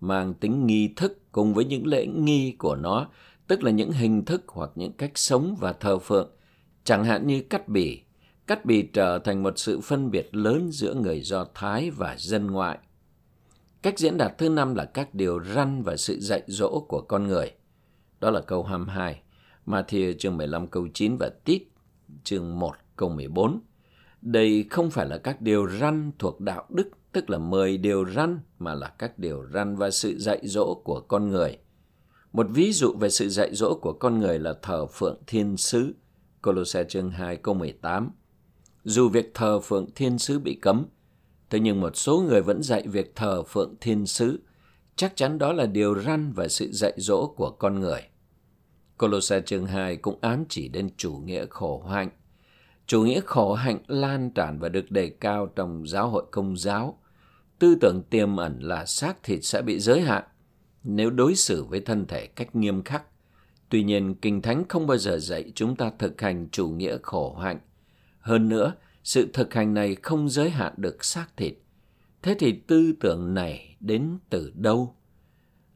mang 0.01 0.35
tính 0.35 0.67
nghi 0.67 0.89
thức 0.97 1.33
cùng 1.33 1.55
với 1.55 1.65
những 1.65 1.87
lễ 1.87 2.07
nghi 2.07 2.55
của 2.59 2.77
nó, 2.77 3.09
tức 3.47 3.63
là 3.63 3.71
những 3.71 3.93
hình 3.93 4.25
thức 4.25 4.45
hoặc 4.49 4.71
những 4.75 4.93
cách 4.93 5.13
sống 5.15 5.57
và 5.61 5.73
thờ 5.73 5.99
phượng, 5.99 6.31
chẳng 6.85 7.05
hạn 7.05 7.27
như 7.27 7.43
cắt 7.51 7.69
bỉ 7.69 8.03
Cắt 8.49 8.65
bì 8.65 8.83
trở 8.83 9.19
thành 9.19 9.43
một 9.43 9.59
sự 9.59 9.81
phân 9.81 10.11
biệt 10.11 10.35
lớn 10.35 10.69
giữa 10.73 10.95
người 10.95 11.21
Do 11.21 11.47
Thái 11.55 11.91
và 11.91 12.17
dân 12.19 12.47
ngoại. 12.47 12.79
Cách 13.83 13.99
diễn 13.99 14.17
đạt 14.17 14.39
thứ 14.39 14.49
năm 14.49 14.75
là 14.75 14.85
các 14.85 15.15
điều 15.15 15.41
răn 15.55 15.83
và 15.83 15.97
sự 15.97 16.21
dạy 16.21 16.43
dỗ 16.47 16.85
của 16.89 17.01
con 17.01 17.27
người. 17.27 17.53
Đó 18.21 18.31
là 18.31 18.41
câu 18.41 18.63
22, 18.63 19.23
Matthew 19.67 20.15
chương 20.19 20.37
15 20.37 20.67
câu 20.67 20.89
9 20.95 21.17
và 21.17 21.31
Tít 21.45 21.63
chương 22.25 22.59
1 22.59 22.75
câu 22.97 23.09
14. 23.09 23.61
Đây 24.23 24.67
không 24.71 24.91
phải 24.91 25.07
là 25.07 25.19
các 25.19 25.41
điều 25.41 25.69
răn 25.71 26.13
thuộc 26.19 26.41
đạo 26.41 26.65
đức, 26.69 26.91
tức 27.13 27.31
là 27.31 27.39
10 27.39 27.79
điều 27.79 28.11
răn, 28.11 28.41
mà 28.59 28.75
là 28.75 28.89
các 28.99 29.19
điều 29.19 29.47
răn 29.55 29.77
và 29.77 29.91
sự 29.91 30.19
dạy 30.19 30.41
dỗ 30.43 30.75
của 30.85 31.01
con 31.01 31.29
người. 31.29 31.59
Một 32.33 32.47
ví 32.51 32.73
dụ 32.73 32.95
về 33.01 33.09
sự 33.11 33.29
dạy 33.29 33.55
dỗ 33.55 33.75
của 33.75 33.93
con 33.93 34.19
người 34.19 34.39
là 34.39 34.55
thờ 34.63 34.87
phượng 34.87 35.19
thiên 35.27 35.57
sứ, 35.57 35.95
Colossae 36.43 36.85
chương 36.85 37.11
2 37.11 37.37
câu 37.37 37.55
18. 37.55 38.11
Dù 38.85 39.09
việc 39.09 39.35
thờ 39.35 39.61
phượng 39.61 39.87
thiên 39.95 40.19
sứ 40.19 40.39
bị 40.39 40.55
cấm, 40.55 40.87
thế 41.51 41.61
nhưng 41.61 41.81
một 41.81 41.97
số 41.97 42.25
người 42.29 42.43
vẫn 42.43 42.63
dạy 42.63 42.83
việc 42.87 43.17
thờ 43.17 43.43
phượng 43.43 43.75
thiên 43.81 44.07
sứ. 44.07 44.41
Chắc 44.97 45.17
chắn 45.17 45.39
đó 45.39 45.53
là 45.53 45.67
điều 45.67 46.03
răn 46.03 46.33
và 46.33 46.49
sự 46.49 46.73
dạy 46.73 46.93
dỗ 46.97 47.27
của 47.37 47.51
con 47.51 47.81
người. 47.81 48.01
Colossae 48.99 49.41
chương 49.41 49.67
2 49.67 49.97
cũng 49.97 50.19
ám 50.21 50.45
chỉ 50.49 50.69
đến 50.69 50.91
chủ 50.97 51.13
nghĩa 51.13 51.47
khổ 51.51 51.83
hạnh. 51.91 52.11
Chủ 52.87 53.03
nghĩa 53.03 53.21
khổ 53.27 53.55
hạnh 53.55 53.79
lan 53.87 54.31
tràn 54.31 54.59
và 54.59 54.69
được 54.69 54.91
đề 54.91 55.09
cao 55.09 55.47
trong 55.47 55.87
giáo 55.87 56.09
hội 56.09 56.25
công 56.31 56.57
giáo. 56.57 56.99
Tư 57.59 57.75
tưởng 57.81 58.03
tiềm 58.11 58.37
ẩn 58.37 58.59
là 58.61 58.87
xác 58.87 59.23
thịt 59.23 59.45
sẽ 59.45 59.63
bị 59.63 59.81
giới 59.81 60.01
hạn 60.01 60.25
nếu 60.85 61.11
đối 61.11 61.35
xử 61.35 61.65
với 61.65 61.81
thân 61.81 62.07
thể 62.07 62.27
cách 62.27 62.57
nghiêm 62.57 62.83
khắc. 62.83 63.03
Tuy 63.69 63.83
nhiên, 63.83 64.15
Kinh 64.15 64.43
Thánh 64.43 64.65
không 64.69 64.87
bao 64.87 64.99
giờ 64.99 65.19
dạy 65.19 65.53
chúng 65.55 65.77
ta 65.77 65.91
thực 65.99 66.21
hành 66.21 66.49
chủ 66.53 66.69
nghĩa 66.69 66.99
khổ 67.03 67.35
hạnh. 67.35 67.59
Hơn 68.29 68.49
nữa, 68.49 68.75
sự 69.05 69.31
thực 69.33 69.55
hành 69.55 69.75
này 69.75 69.97
không 70.03 70.29
giới 70.29 70.51
hạn 70.51 70.75
được 70.77 71.05
xác 71.05 71.27
thịt. 71.37 71.55
Thế 72.23 72.37
thì 72.39 72.53
tư 72.67 72.93
tưởng 73.01 73.35
này 73.35 73.77
đến 73.81 74.19
từ 74.31 74.53
đâu? 74.55 74.97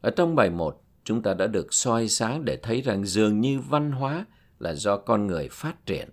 Ở 0.01 0.11
trong 0.11 0.35
bài 0.35 0.51
1, 0.51 0.83
chúng 1.05 1.23
ta 1.23 1.35
đã 1.35 1.47
được 1.47 1.75
soi 1.75 2.09
sáng 2.09 2.45
để 2.45 2.59
thấy 2.63 2.81
rằng 2.81 3.05
dường 3.05 3.41
như 3.41 3.61
văn 3.61 3.93
hóa 3.93 4.27
là 4.59 4.75
do 4.75 4.97
con 4.97 5.27
người 5.27 5.49
phát 5.49 5.87
triển. 5.87 6.09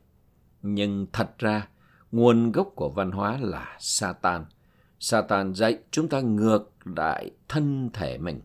Nhưng 0.61 1.07
thật 1.13 1.37
ra, 1.37 1.67
nguồn 2.11 2.51
gốc 2.51 2.71
của 2.75 2.89
văn 2.89 3.11
hóa 3.11 3.37
là 3.41 3.77
Satan. 3.79 4.45
Satan 4.99 5.53
dạy 5.53 5.77
chúng 5.91 6.09
ta 6.09 6.21
ngược 6.21 6.71
đại 6.85 7.31
thân 7.47 7.89
thể 7.93 8.17
mình, 8.17 8.41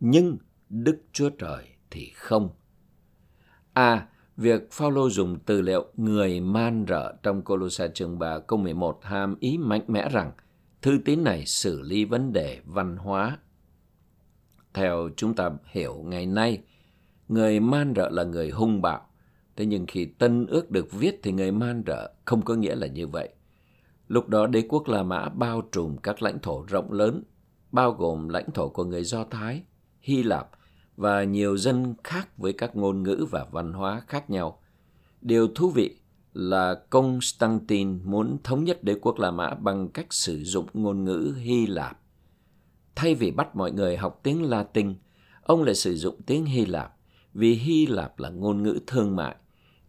nhưng 0.00 0.36
Đức 0.68 1.02
Chúa 1.12 1.30
Trời 1.30 1.64
thì 1.90 2.12
không. 2.14 2.50
À, 3.72 4.06
việc 4.36 4.72
Phaolô 4.72 5.10
dùng 5.10 5.38
từ 5.38 5.60
liệu 5.60 5.84
người 5.96 6.40
man 6.40 6.84
rợ 6.88 7.14
trong 7.22 7.42
Colosse 7.42 7.88
chương 7.88 8.18
3 8.18 8.38
câu 8.38 8.58
11 8.58 9.04
hàm 9.04 9.36
ý 9.40 9.58
mạnh 9.58 9.84
mẽ 9.86 10.08
rằng 10.08 10.32
thư 10.82 10.98
tín 11.04 11.24
này 11.24 11.46
xử 11.46 11.82
lý 11.82 12.04
vấn 12.04 12.32
đề 12.32 12.60
văn 12.64 12.96
hóa 12.96 13.38
theo 14.76 15.08
chúng 15.16 15.34
ta 15.34 15.50
hiểu 15.64 16.02
ngày 16.06 16.26
nay, 16.26 16.62
người 17.28 17.60
man 17.60 17.92
rợ 17.96 18.08
là 18.08 18.24
người 18.24 18.50
hung 18.50 18.82
bạo. 18.82 19.06
Thế 19.56 19.66
nhưng 19.66 19.86
khi 19.86 20.04
tân 20.04 20.46
ước 20.46 20.70
được 20.70 20.92
viết 20.92 21.20
thì 21.22 21.32
người 21.32 21.52
man 21.52 21.82
rợ 21.86 22.12
không 22.24 22.42
có 22.42 22.54
nghĩa 22.54 22.74
là 22.74 22.86
như 22.86 23.06
vậy. 23.06 23.28
Lúc 24.08 24.28
đó 24.28 24.46
đế 24.46 24.62
quốc 24.68 24.88
La 24.88 25.02
Mã 25.02 25.28
bao 25.28 25.62
trùm 25.72 25.96
các 25.96 26.22
lãnh 26.22 26.38
thổ 26.38 26.64
rộng 26.68 26.92
lớn, 26.92 27.22
bao 27.72 27.92
gồm 27.92 28.28
lãnh 28.28 28.50
thổ 28.54 28.68
của 28.68 28.84
người 28.84 29.04
Do 29.04 29.24
Thái, 29.24 29.62
Hy 30.00 30.22
Lạp 30.22 30.50
và 30.96 31.24
nhiều 31.24 31.56
dân 31.56 31.94
khác 32.04 32.38
với 32.38 32.52
các 32.52 32.76
ngôn 32.76 33.02
ngữ 33.02 33.26
và 33.30 33.46
văn 33.50 33.72
hóa 33.72 34.02
khác 34.06 34.30
nhau. 34.30 34.62
Điều 35.20 35.48
thú 35.48 35.70
vị 35.70 35.96
là 36.34 36.74
Constantine 36.90 37.98
muốn 38.04 38.38
thống 38.44 38.64
nhất 38.64 38.84
đế 38.84 38.94
quốc 38.94 39.18
La 39.18 39.30
Mã 39.30 39.54
bằng 39.54 39.88
cách 39.88 40.06
sử 40.10 40.44
dụng 40.44 40.66
ngôn 40.74 41.04
ngữ 41.04 41.34
Hy 41.38 41.66
Lạp. 41.66 42.00
Thay 42.94 43.14
vì 43.14 43.30
bắt 43.30 43.56
mọi 43.56 43.72
người 43.72 43.96
học 43.96 44.20
tiếng 44.22 44.42
Latin, 44.42 44.94
ông 45.42 45.62
lại 45.62 45.74
sử 45.74 45.96
dụng 45.96 46.22
tiếng 46.26 46.44
Hy 46.44 46.66
Lạp 46.66 46.96
vì 47.34 47.54
Hy 47.54 47.86
Lạp 47.86 48.18
là 48.18 48.28
ngôn 48.28 48.62
ngữ 48.62 48.78
thương 48.86 49.16
mại. 49.16 49.36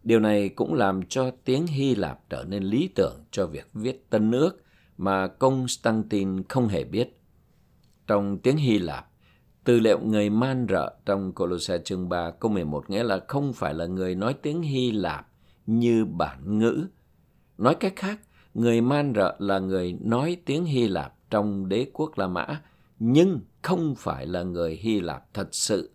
Điều 0.02 0.20
này 0.20 0.48
cũng 0.48 0.74
làm 0.74 1.02
cho 1.02 1.30
tiếng 1.44 1.66
Hy 1.66 1.94
Lạp 1.94 2.30
trở 2.30 2.44
nên 2.44 2.62
lý 2.62 2.88
tưởng 2.94 3.24
cho 3.30 3.46
việc 3.46 3.68
viết 3.74 4.10
tân 4.10 4.32
ước 4.32 4.62
mà 4.98 5.26
Constantine 5.26 6.42
không 6.48 6.68
hề 6.68 6.84
biết. 6.84 7.20
Trong 8.06 8.38
tiếng 8.38 8.56
Hy 8.56 8.78
Lạp, 8.78 9.10
tư 9.68 9.80
liệu 9.80 10.00
người 10.00 10.30
man 10.30 10.66
rợ 10.68 10.94
trong 11.06 11.32
Colossae 11.32 11.78
chương 11.78 12.08
3 12.08 12.30
câu 12.30 12.50
11 12.50 12.90
nghĩa 12.90 13.02
là 13.02 13.20
không 13.28 13.52
phải 13.52 13.74
là 13.74 13.86
người 13.86 14.14
nói 14.14 14.34
tiếng 14.42 14.62
Hy 14.62 14.92
Lạp 14.92 15.28
như 15.66 16.04
bản 16.04 16.58
ngữ. 16.58 16.86
Nói 17.58 17.74
cách 17.74 17.92
khác, 17.96 18.20
người 18.54 18.80
man 18.80 19.12
rợ 19.16 19.36
là 19.38 19.58
người 19.58 19.96
nói 20.00 20.36
tiếng 20.44 20.64
Hy 20.64 20.88
Lạp 20.88 21.14
trong 21.30 21.68
đế 21.68 21.86
quốc 21.92 22.18
La 22.18 22.26
Mã 22.26 22.62
nhưng 22.98 23.40
không 23.62 23.94
phải 23.94 24.26
là 24.26 24.42
người 24.42 24.76
Hy 24.76 25.00
Lạp 25.00 25.34
thật 25.34 25.48
sự. 25.52 25.90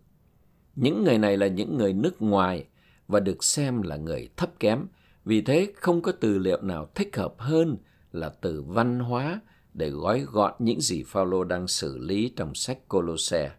Những 0.75 1.03
người 1.03 1.17
này 1.17 1.37
là 1.37 1.47
những 1.47 1.77
người 1.77 1.93
nước 1.93 2.21
ngoài 2.21 2.65
và 3.07 3.19
được 3.19 3.43
xem 3.43 3.81
là 3.81 3.95
người 3.95 4.29
thấp 4.37 4.59
kém, 4.59 4.85
vì 5.25 5.41
thế 5.41 5.73
không 5.75 6.01
có 6.01 6.11
từ 6.11 6.37
liệu 6.37 6.61
nào 6.61 6.89
thích 6.95 7.15
hợp 7.15 7.33
hơn 7.37 7.77
là 8.11 8.29
từ 8.29 8.63
văn 8.67 8.99
hóa 8.99 9.39
để 9.73 9.89
gói 9.89 10.19
gọn 10.19 10.53
những 10.59 10.81
gì 10.81 11.03
Phaolô 11.07 11.43
đang 11.43 11.67
xử 11.67 11.97
lý 11.97 12.33
trong 12.35 12.55
sách 12.55 12.87
Colosse. 12.87 13.51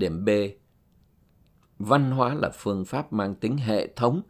Điểm 0.00 0.24
B. 0.24 0.28
Văn 1.78 2.10
hóa 2.10 2.34
là 2.34 2.50
phương 2.54 2.84
pháp 2.84 3.12
mang 3.12 3.34
tính 3.34 3.56
hệ 3.56 3.86
thống 3.86 4.22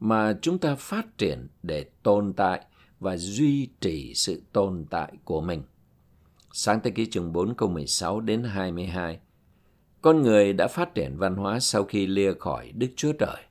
mà 0.00 0.38
chúng 0.42 0.58
ta 0.58 0.74
phát 0.74 1.18
triển 1.18 1.48
để 1.62 1.84
tồn 2.02 2.32
tại 2.32 2.64
và 3.00 3.16
duy 3.16 3.68
trì 3.80 4.14
sự 4.14 4.42
tồn 4.52 4.84
tại 4.90 5.12
của 5.24 5.40
mình. 5.40 5.62
Sáng 6.52 6.80
thế 6.84 6.90
ký 6.90 7.06
chương 7.06 7.32
4 7.32 7.54
câu 7.54 7.68
16 7.68 8.20
đến 8.20 8.42
22 8.44 9.20
Con 10.02 10.22
người 10.22 10.52
đã 10.52 10.68
phát 10.68 10.94
triển 10.94 11.16
văn 11.18 11.36
hóa 11.36 11.60
sau 11.60 11.84
khi 11.84 12.06
lìa 12.06 12.32
khỏi 12.34 12.72
Đức 12.72 12.88
Chúa 12.96 13.12
Trời, 13.12 13.42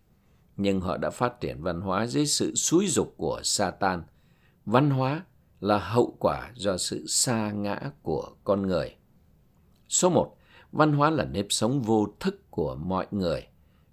nhưng 0.57 0.81
họ 0.81 0.97
đã 0.97 1.09
phát 1.09 1.41
triển 1.41 1.61
văn 1.61 1.81
hóa 1.81 2.07
dưới 2.07 2.25
sự 2.25 2.55
xúi 2.55 2.87
dục 2.87 3.13
của 3.17 3.39
Satan. 3.43 4.03
Văn 4.65 4.89
hóa 4.89 5.25
là 5.59 5.77
hậu 5.77 6.17
quả 6.19 6.51
do 6.55 6.77
sự 6.77 7.05
sa 7.07 7.51
ngã 7.51 7.91
của 8.01 8.29
con 8.43 8.67
người. 8.67 8.95
Số 9.89 10.09
1. 10.09 10.37
Văn 10.71 10.93
hóa 10.93 11.09
là 11.09 11.25
nếp 11.25 11.45
sống 11.49 11.81
vô 11.81 12.07
thức 12.19 12.51
của 12.51 12.75
mọi 12.75 13.05
người. 13.11 13.47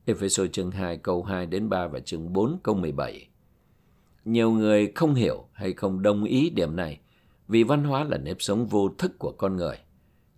Ephesos 0.04 0.50
chương 0.52 0.70
2 0.70 0.96
câu 0.96 1.22
2 1.22 1.46
đến 1.46 1.68
3 1.68 1.86
và 1.86 2.00
chương 2.00 2.32
4 2.32 2.58
câu 2.62 2.74
17. 2.74 3.28
Nhiều 4.24 4.50
người 4.50 4.92
không 4.94 5.14
hiểu 5.14 5.44
hay 5.52 5.72
không 5.72 6.02
đồng 6.02 6.24
ý 6.24 6.50
điểm 6.50 6.76
này 6.76 7.00
vì 7.48 7.62
văn 7.62 7.84
hóa 7.84 8.04
là 8.04 8.18
nếp 8.18 8.36
sống 8.40 8.66
vô 8.66 8.88
thức 8.98 9.18
của 9.18 9.32
con 9.32 9.56
người. 9.56 9.76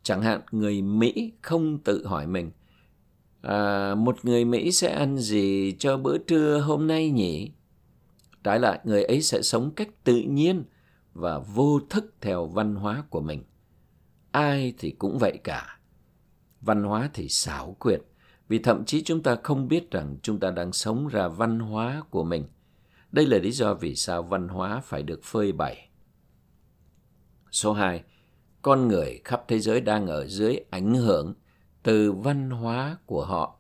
Chẳng 0.03 0.23
hạn 0.23 0.41
người 0.51 0.83
Mỹ 0.83 1.33
không 1.43 1.79
tự 1.79 2.07
hỏi 2.07 2.27
mình 2.27 2.51
à, 3.47 3.95
một 3.95 4.25
người 4.25 4.45
Mỹ 4.45 4.73
sẽ 4.73 4.93
ăn 4.93 5.19
gì 5.19 5.77
cho 5.79 5.97
bữa 5.97 6.19
trưa 6.19 6.61
hôm 6.61 6.87
nay 6.87 7.11
nhỉ? 7.11 7.51
Trái 8.45 8.61
lại, 8.61 8.81
người 8.85 9.05
ấy 9.05 9.23
sẽ 9.23 9.43
sống 9.43 9.71
cách 9.77 9.89
tự 10.05 10.17
nhiên 10.17 10.65
và 11.15 11.39
vô 11.39 11.81
thức 11.91 12.15
theo 12.21 12.47
văn 12.47 12.75
hóa 12.75 13.05
của 13.11 13.21
mình. 13.21 13.43
Ai 14.31 14.75
thì 14.79 14.91
cũng 14.91 15.19
vậy 15.19 15.39
cả. 15.45 15.76
Văn 16.67 16.83
hóa 16.83 17.11
thì 17.15 17.29
xảo 17.29 17.77
quyệt, 17.79 18.03
vì 18.49 18.59
thậm 18.59 18.85
chí 18.85 19.03
chúng 19.03 19.23
ta 19.23 19.37
không 19.43 19.69
biết 19.69 19.91
rằng 19.91 20.17
chúng 20.23 20.41
ta 20.41 20.51
đang 20.51 20.73
sống 20.73 21.09
ra 21.09 21.29
văn 21.29 21.59
hóa 21.59 22.03
của 22.11 22.25
mình. 22.25 22.45
Đây 23.13 23.27
là 23.27 23.39
lý 23.39 23.53
do 23.53 23.75
vì 23.75 23.95
sao 23.95 24.23
văn 24.23 24.49
hóa 24.49 24.81
phải 24.85 25.03
được 25.03 25.25
phơi 25.25 25.53
bày. 25.53 25.89
Số 27.51 27.73
2. 27.73 28.03
Con 28.63 28.89
người 28.89 29.21
khắp 29.25 29.45
thế 29.49 29.59
giới 29.59 29.81
đang 29.81 30.07
ở 30.07 30.27
dưới 30.27 30.57
ảnh 30.71 30.95
hưởng 30.95 31.35
từ 31.83 32.13
văn 32.13 32.51
hóa 32.51 32.97
của 33.07 33.25
họ. 33.25 33.59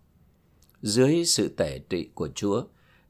Dưới 0.83 1.25
sự 1.25 1.49
tể 1.57 1.79
trị 1.79 2.11
của 2.14 2.29
Chúa, 2.35 2.64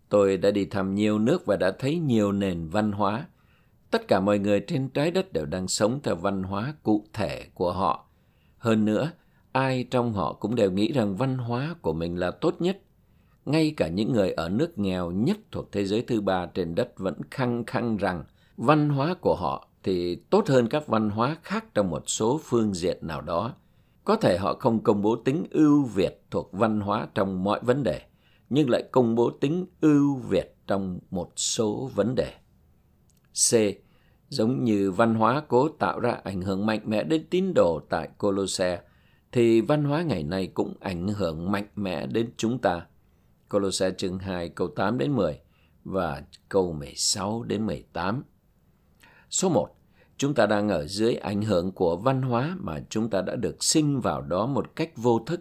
tôi 0.08 0.36
đã 0.36 0.50
đi 0.50 0.64
thăm 0.64 0.94
nhiều 0.94 1.18
nước 1.18 1.46
và 1.46 1.56
đã 1.56 1.70
thấy 1.78 1.98
nhiều 1.98 2.32
nền 2.32 2.68
văn 2.68 2.92
hóa. 2.92 3.26
Tất 3.90 4.08
cả 4.08 4.20
mọi 4.20 4.38
người 4.38 4.60
trên 4.60 4.88
trái 4.88 5.10
đất 5.10 5.32
đều 5.32 5.46
đang 5.46 5.68
sống 5.68 6.00
theo 6.02 6.16
văn 6.16 6.42
hóa 6.42 6.74
cụ 6.82 7.06
thể 7.12 7.46
của 7.54 7.72
họ. 7.72 8.08
Hơn 8.58 8.84
nữa, 8.84 9.12
ai 9.56 9.84
trong 9.90 10.12
họ 10.12 10.32
cũng 10.32 10.54
đều 10.54 10.70
nghĩ 10.70 10.92
rằng 10.92 11.16
văn 11.16 11.38
hóa 11.38 11.74
của 11.82 11.92
mình 11.92 12.16
là 12.16 12.30
tốt 12.30 12.54
nhất. 12.58 12.78
Ngay 13.44 13.74
cả 13.76 13.88
những 13.88 14.12
người 14.12 14.30
ở 14.30 14.48
nước 14.48 14.78
nghèo 14.78 15.10
nhất 15.10 15.36
thuộc 15.50 15.72
thế 15.72 15.84
giới 15.84 16.02
thứ 16.02 16.20
ba 16.20 16.46
trên 16.46 16.74
đất 16.74 16.98
vẫn 16.98 17.14
khăng 17.30 17.64
khăng 17.64 17.96
rằng 17.96 18.24
văn 18.56 18.88
hóa 18.88 19.14
của 19.20 19.36
họ 19.36 19.68
thì 19.82 20.16
tốt 20.30 20.48
hơn 20.48 20.68
các 20.68 20.86
văn 20.86 21.10
hóa 21.10 21.36
khác 21.42 21.74
trong 21.74 21.90
một 21.90 22.02
số 22.06 22.40
phương 22.44 22.74
diện 22.74 22.98
nào 23.00 23.20
đó. 23.20 23.54
Có 24.04 24.16
thể 24.16 24.38
họ 24.38 24.54
không 24.54 24.82
công 24.82 25.02
bố 25.02 25.16
tính 25.16 25.44
ưu 25.50 25.84
việt 25.84 26.22
thuộc 26.30 26.52
văn 26.52 26.80
hóa 26.80 27.08
trong 27.14 27.44
mọi 27.44 27.60
vấn 27.62 27.82
đề, 27.82 28.00
nhưng 28.50 28.70
lại 28.70 28.82
công 28.92 29.14
bố 29.14 29.30
tính 29.30 29.66
ưu 29.80 30.14
việt 30.16 30.56
trong 30.66 30.98
một 31.10 31.32
số 31.36 31.90
vấn 31.94 32.14
đề. 32.14 32.32
C. 33.32 33.54
Giống 34.28 34.64
như 34.64 34.90
văn 34.90 35.14
hóa 35.14 35.42
cố 35.48 35.68
tạo 35.68 36.00
ra 36.00 36.10
ảnh 36.24 36.42
hưởng 36.42 36.66
mạnh 36.66 36.80
mẽ 36.84 37.02
đến 37.02 37.26
tín 37.30 37.52
đồ 37.54 37.80
tại 37.88 38.08
Colosse, 38.18 38.80
thì 39.32 39.60
văn 39.60 39.84
hóa 39.84 40.02
ngày 40.02 40.22
nay 40.22 40.46
cũng 40.46 40.74
ảnh 40.80 41.08
hưởng 41.08 41.52
mạnh 41.52 41.66
mẽ 41.76 42.06
đến 42.06 42.30
chúng 42.36 42.58
ta. 42.58 42.86
Colossae 43.50 43.90
chương 43.90 44.18
2 44.18 44.48
câu 44.48 44.68
8 44.68 44.98
đến 44.98 45.12
10 45.12 45.40
và 45.84 46.22
câu 46.48 46.72
16 46.72 47.42
đến 47.42 47.66
18. 47.66 48.22
Số 49.30 49.48
1. 49.48 49.68
Chúng 50.16 50.34
ta 50.34 50.46
đang 50.46 50.68
ở 50.68 50.86
dưới 50.86 51.14
ảnh 51.14 51.42
hưởng 51.42 51.72
của 51.72 51.96
văn 51.96 52.22
hóa 52.22 52.56
mà 52.60 52.80
chúng 52.90 53.10
ta 53.10 53.22
đã 53.22 53.36
được 53.36 53.64
sinh 53.64 54.00
vào 54.00 54.22
đó 54.22 54.46
một 54.46 54.76
cách 54.76 54.90
vô 54.96 55.18
thức. 55.26 55.40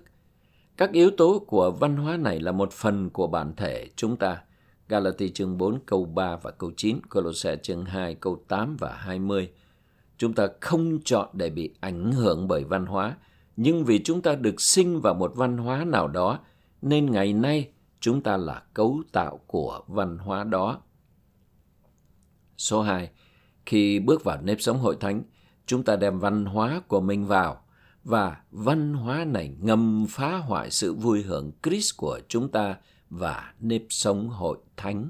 Các 0.77 0.91
yếu 0.91 1.11
tố 1.17 1.39
của 1.47 1.71
văn 1.71 1.97
hóa 1.97 2.17
này 2.17 2.39
là 2.39 2.51
một 2.51 2.71
phần 2.71 3.09
của 3.09 3.27
bản 3.27 3.53
thể 3.55 3.87
chúng 3.95 4.17
ta. 4.17 4.41
Galati 4.89 5.29
chương 5.29 5.57
4 5.57 5.79
câu 5.85 6.05
3 6.05 6.35
và 6.35 6.51
câu 6.51 6.71
9, 6.77 6.99
Colossae 7.09 7.55
chương 7.55 7.85
2 7.85 8.15
câu 8.15 8.43
8 8.47 8.77
và 8.79 8.93
20. 8.93 9.51
Chúng 10.17 10.33
ta 10.33 10.47
không 10.61 10.99
chọn 11.05 11.29
để 11.33 11.49
bị 11.49 11.73
ảnh 11.79 12.11
hưởng 12.11 12.47
bởi 12.47 12.63
văn 12.63 12.85
hóa, 12.85 13.17
nhưng 13.57 13.85
vì 13.85 14.03
chúng 14.03 14.21
ta 14.21 14.35
được 14.35 14.61
sinh 14.61 15.01
vào 15.01 15.13
một 15.13 15.35
văn 15.35 15.57
hóa 15.57 15.83
nào 15.83 16.07
đó, 16.07 16.39
nên 16.81 17.11
ngày 17.11 17.33
nay 17.33 17.69
chúng 17.99 18.21
ta 18.21 18.37
là 18.37 18.63
cấu 18.73 19.01
tạo 19.11 19.39
của 19.47 19.83
văn 19.87 20.17
hóa 20.17 20.43
đó. 20.43 20.81
Số 22.57 22.81
2 22.81 23.09
khi 23.65 23.99
bước 23.99 24.23
vào 24.23 24.41
nếp 24.41 24.61
sống 24.61 24.79
hội 24.79 24.97
thánh, 24.99 25.23
chúng 25.65 25.83
ta 25.83 25.95
đem 25.95 26.19
văn 26.19 26.45
hóa 26.45 26.81
của 26.87 27.01
mình 27.01 27.25
vào 27.25 27.61
và 28.03 28.41
văn 28.51 28.93
hóa 28.93 29.25
này 29.25 29.55
ngầm 29.59 30.05
phá 30.09 30.37
hoại 30.37 30.71
sự 30.71 30.93
vui 30.93 31.23
hưởng 31.23 31.51
Christ 31.63 31.97
của 31.97 32.19
chúng 32.27 32.51
ta 32.51 32.77
và 33.09 33.53
nếp 33.59 33.81
sống 33.89 34.29
hội 34.29 34.57
thánh. 34.77 35.09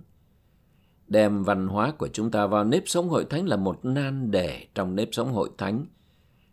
Đem 1.08 1.43
văn 1.43 1.67
hóa 1.67 1.91
của 1.91 2.08
chúng 2.08 2.31
ta 2.31 2.47
vào 2.47 2.63
nếp 2.63 2.84
sống 2.86 3.10
hội 3.10 3.25
thánh 3.29 3.47
là 3.47 3.55
một 3.58 3.86
nan 3.86 4.31
đề 4.31 4.67
trong 4.75 4.95
nếp 4.95 5.10
sống 5.12 5.34
hội 5.34 5.49
thánh. 5.58 5.86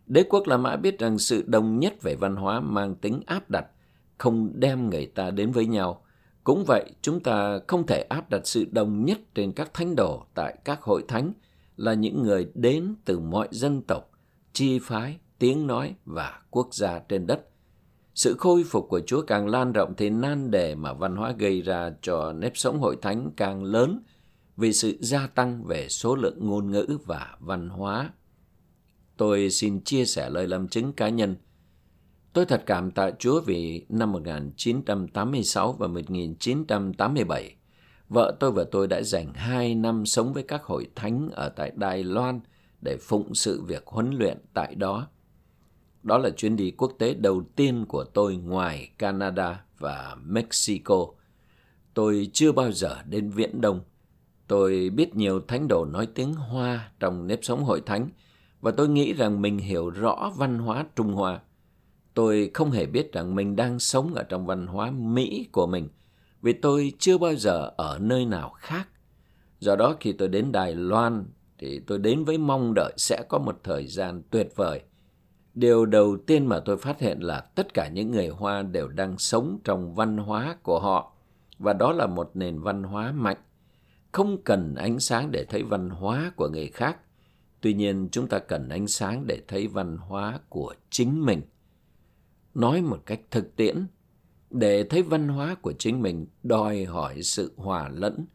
Đế 0.07 0.23
quốc 0.29 0.47
La 0.47 0.57
Mã 0.57 0.75
biết 0.75 0.99
rằng 0.99 1.19
sự 1.19 1.43
đồng 1.47 1.79
nhất 1.79 2.01
về 2.01 2.15
văn 2.15 2.35
hóa 2.35 2.59
mang 2.59 2.95
tính 2.95 3.21
áp 3.25 3.49
đặt, 3.49 3.65
không 4.17 4.51
đem 4.53 4.89
người 4.89 5.05
ta 5.05 5.31
đến 5.31 5.51
với 5.51 5.65
nhau. 5.65 6.05
Cũng 6.43 6.63
vậy, 6.67 6.91
chúng 7.01 7.19
ta 7.19 7.59
không 7.67 7.87
thể 7.87 8.01
áp 8.01 8.29
đặt 8.29 8.47
sự 8.47 8.65
đồng 8.71 9.05
nhất 9.05 9.19
trên 9.35 9.51
các 9.51 9.73
thánh 9.73 9.95
đồ 9.95 10.25
tại 10.33 10.57
các 10.65 10.81
hội 10.81 11.03
thánh, 11.07 11.33
là 11.77 11.93
những 11.93 12.23
người 12.23 12.51
đến 12.53 12.95
từ 13.05 13.19
mọi 13.19 13.47
dân 13.51 13.81
tộc, 13.81 14.11
chi 14.53 14.79
phái, 14.79 15.17
tiếng 15.39 15.67
nói 15.67 15.95
và 16.05 16.41
quốc 16.49 16.73
gia 16.73 16.99
trên 16.99 17.27
đất. 17.27 17.49
Sự 18.15 18.35
khôi 18.39 18.63
phục 18.63 18.89
của 18.89 19.01
Chúa 19.07 19.21
càng 19.21 19.47
lan 19.47 19.71
rộng 19.71 19.93
thì 19.97 20.09
nan 20.09 20.51
đề 20.51 20.75
mà 20.75 20.93
văn 20.93 21.15
hóa 21.15 21.33
gây 21.37 21.61
ra 21.61 21.91
cho 22.01 22.33
nếp 22.33 22.51
sống 22.57 22.79
hội 22.79 22.97
thánh 23.01 23.29
càng 23.37 23.63
lớn 23.63 24.03
vì 24.57 24.73
sự 24.73 24.97
gia 24.99 25.27
tăng 25.27 25.63
về 25.63 25.87
số 25.89 26.15
lượng 26.15 26.37
ngôn 26.39 26.71
ngữ 26.71 26.97
và 27.05 27.37
văn 27.39 27.69
hóa. 27.69 28.09
Tôi 29.23 29.49
xin 29.49 29.81
chia 29.81 30.05
sẻ 30.05 30.29
lời 30.29 30.47
làm 30.47 30.67
chứng 30.67 30.93
cá 30.93 31.09
nhân. 31.09 31.35
Tôi 32.33 32.45
thật 32.45 32.63
cảm 32.65 32.91
tạ 32.91 33.11
Chúa 33.19 33.41
vì 33.41 33.85
năm 33.89 34.11
1986 34.11 35.71
và 35.73 35.87
1987, 35.87 37.55
Vợ 38.09 38.37
tôi 38.39 38.51
và 38.51 38.63
tôi 38.71 38.87
đã 38.87 39.01
dành 39.01 39.33
hai 39.33 39.75
năm 39.75 40.05
sống 40.05 40.33
với 40.33 40.43
các 40.43 40.63
hội 40.63 40.87
thánh 40.95 41.29
ở 41.31 41.49
tại 41.49 41.71
Đài 41.75 42.03
Loan 42.03 42.39
để 42.81 42.97
phụng 42.97 43.35
sự 43.35 43.61
việc 43.61 43.87
huấn 43.87 44.11
luyện 44.11 44.37
tại 44.53 44.75
đó. 44.75 45.07
Đó 46.03 46.17
là 46.17 46.29
chuyến 46.29 46.55
đi 46.55 46.71
quốc 46.71 46.91
tế 46.99 47.13
đầu 47.13 47.43
tiên 47.55 47.85
của 47.85 48.03
tôi 48.03 48.35
ngoài 48.35 48.89
Canada 48.97 49.63
và 49.79 50.17
Mexico. 50.23 51.07
Tôi 51.93 52.29
chưa 52.33 52.51
bao 52.51 52.71
giờ 52.71 52.97
đến 53.09 53.29
Viễn 53.29 53.61
Đông. 53.61 53.81
Tôi 54.47 54.89
biết 54.89 55.15
nhiều 55.15 55.39
thánh 55.47 55.67
đồ 55.67 55.85
nói 55.85 56.07
tiếng 56.15 56.33
Hoa 56.33 56.91
trong 56.99 57.27
nếp 57.27 57.39
sống 57.41 57.63
hội 57.63 57.81
thánh 57.85 58.09
và 58.63 58.71
tôi 58.71 58.89
nghĩ 58.89 59.13
rằng 59.13 59.41
mình 59.41 59.57
hiểu 59.57 59.89
rõ 59.89 60.31
văn 60.35 60.59
hóa 60.59 60.85
Trung 60.95 61.13
Hoa. 61.13 61.39
Tôi 62.13 62.51
không 62.53 62.71
hề 62.71 62.85
biết 62.85 63.13
rằng 63.13 63.35
mình 63.35 63.55
đang 63.55 63.79
sống 63.79 64.13
ở 64.13 64.23
trong 64.23 64.45
văn 64.45 64.67
hóa 64.67 64.91
Mỹ 64.91 65.47
của 65.51 65.67
mình– 65.67 65.89
vì 66.43 66.53
tôi 66.53 66.93
chưa 66.99 67.17
bao 67.17 67.35
giờ 67.35 67.71
ở 67.77 67.99
nơi 68.01 68.25
nào 68.25 68.49
khác. 68.49 68.87
Do 69.59 69.75
đó 69.75 69.95
khi 69.99 70.11
tôi 70.13 70.27
đến 70.27 70.51
Đài 70.51 70.75
Loan, 70.75 71.25
thì 71.57 71.79
tôi 71.79 71.97
đến 71.97 72.23
với 72.23 72.37
mong 72.37 72.73
đợi 72.75 72.93
sẽ 72.97 73.23
có 73.29 73.39
một 73.39 73.59
thời 73.63 73.87
gian 73.87 74.21
tuyệt 74.29 74.49
vời. 74.55 74.81
Điều 75.53 75.85
đầu 75.85 76.17
tiên 76.27 76.45
mà 76.45 76.59
tôi 76.59 76.77
phát 76.77 76.99
hiện 76.99 77.19
là 77.19 77.39
tất 77.39 77.73
cả 77.73 77.87
những 77.87 78.11
người 78.11 78.27
Hoa 78.27 78.61
đều 78.61 78.87
đang 78.87 79.17
sống 79.17 79.59
trong 79.63 79.95
văn 79.95 80.17
hóa 80.17 80.57
của 80.63 80.79
họ, 80.79 81.13
và 81.59 81.73
đó 81.73 81.91
là 81.91 82.07
một 82.07 82.31
nền 82.33 82.59
văn 82.59 82.83
hóa 82.83 83.11
mạnh. 83.11 83.37
Không 84.11 84.41
cần 84.43 84.75
ánh 84.75 84.99
sáng 84.99 85.31
để 85.31 85.45
thấy 85.49 85.63
văn 85.63 85.89
hóa 85.89 86.31
của 86.35 86.49
người 86.49 86.67
khác. 86.67 86.97
Tuy 87.63 87.73
nhiên 87.73 88.09
chúng 88.11 88.27
ta 88.27 88.39
cần 88.39 88.69
ánh 88.69 88.87
sáng 88.87 89.27
để 89.27 89.41
thấy 89.47 89.67
văn 89.67 89.97
hóa 89.97 90.39
của 90.49 90.73
chính 90.89 91.25
mình. 91.25 91.41
Nói 92.53 92.81
một 92.81 92.97
cách 93.05 93.19
thực 93.31 93.55
tiễn, 93.55 93.87
để 94.49 94.83
thấy 94.83 95.01
văn 95.01 95.27
hóa 95.27 95.55
của 95.55 95.73
chính 95.73 96.01
mình 96.01 96.27
đòi 96.43 96.85
hỏi 96.85 97.23
sự 97.23 97.53
hòa 97.57 97.89
lẫn. 97.93 98.25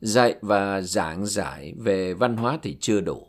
Dạy 0.00 0.34
và 0.40 0.80
giảng 0.80 1.26
giải 1.26 1.74
về 1.78 2.14
văn 2.14 2.36
hóa 2.36 2.58
thì 2.62 2.76
chưa 2.80 3.00
đủ. 3.00 3.26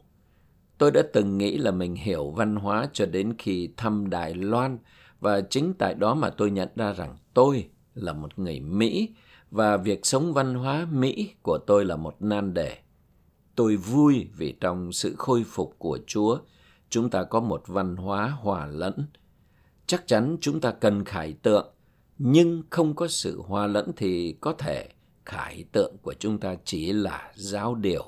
Tôi 0.77 0.91
đã 0.91 1.01
từng 1.13 1.37
nghĩ 1.37 1.57
là 1.57 1.71
mình 1.71 1.95
hiểu 1.95 2.29
văn 2.29 2.55
hóa 2.55 2.89
cho 2.93 3.05
đến 3.05 3.33
khi 3.37 3.69
thăm 3.77 4.09
Đài 4.09 4.33
Loan 4.33 4.77
và 5.19 5.41
chính 5.41 5.73
tại 5.73 5.93
đó 5.93 6.13
mà 6.13 6.29
tôi 6.29 6.51
nhận 6.51 6.69
ra 6.75 6.93
rằng 6.93 7.17
tôi 7.33 7.69
là 7.93 8.13
một 8.13 8.39
người 8.39 8.59
Mỹ 8.59 9.09
và 9.51 9.77
việc 9.77 10.05
sống 10.05 10.33
văn 10.33 10.55
hóa 10.55 10.87
Mỹ 10.91 11.33
của 11.41 11.57
tôi 11.57 11.85
là 11.85 11.95
một 11.95 12.15
nan 12.19 12.53
đề. 12.53 12.77
Tôi 13.57 13.75
vui 13.75 14.27
vì 14.37 14.55
trong 14.59 14.91
sự 14.91 15.15
khôi 15.17 15.43
phục 15.43 15.75
của 15.77 15.99
Chúa, 16.07 16.39
chúng 16.89 17.09
ta 17.09 17.23
có 17.23 17.39
một 17.39 17.63
văn 17.67 17.95
hóa 17.95 18.29
hòa 18.29 18.65
lẫn. 18.65 19.07
Chắc 19.87 20.07
chắn 20.07 20.37
chúng 20.41 20.61
ta 20.61 20.71
cần 20.71 21.05
khải 21.05 21.33
tượng 21.33 21.73
nhưng 22.17 22.63
không 22.69 22.95
có 22.95 23.07
sự 23.07 23.41
hòa 23.41 23.67
lẫn 23.67 23.91
thì 23.95 24.37
có 24.41 24.53
thể 24.53 24.89
khải 25.25 25.65
tượng 25.71 25.97
của 26.01 26.13
chúng 26.19 26.37
ta 26.37 26.55
chỉ 26.65 26.93
là 26.93 27.31
giáo 27.35 27.75
điều. 27.75 28.05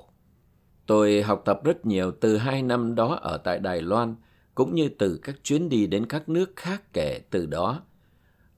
Tôi 0.85 1.21
học 1.21 1.41
tập 1.45 1.63
rất 1.63 1.85
nhiều 1.85 2.11
từ 2.11 2.37
hai 2.37 2.61
năm 2.61 2.95
đó 2.95 3.19
ở 3.21 3.37
tại 3.37 3.59
Đài 3.59 3.81
Loan, 3.81 4.15
cũng 4.55 4.75
như 4.75 4.89
từ 4.89 5.19
các 5.23 5.35
chuyến 5.43 5.69
đi 5.69 5.87
đến 5.87 6.05
các 6.05 6.29
nước 6.29 6.55
khác 6.55 6.93
kể 6.93 7.21
từ 7.29 7.45
đó. 7.45 7.81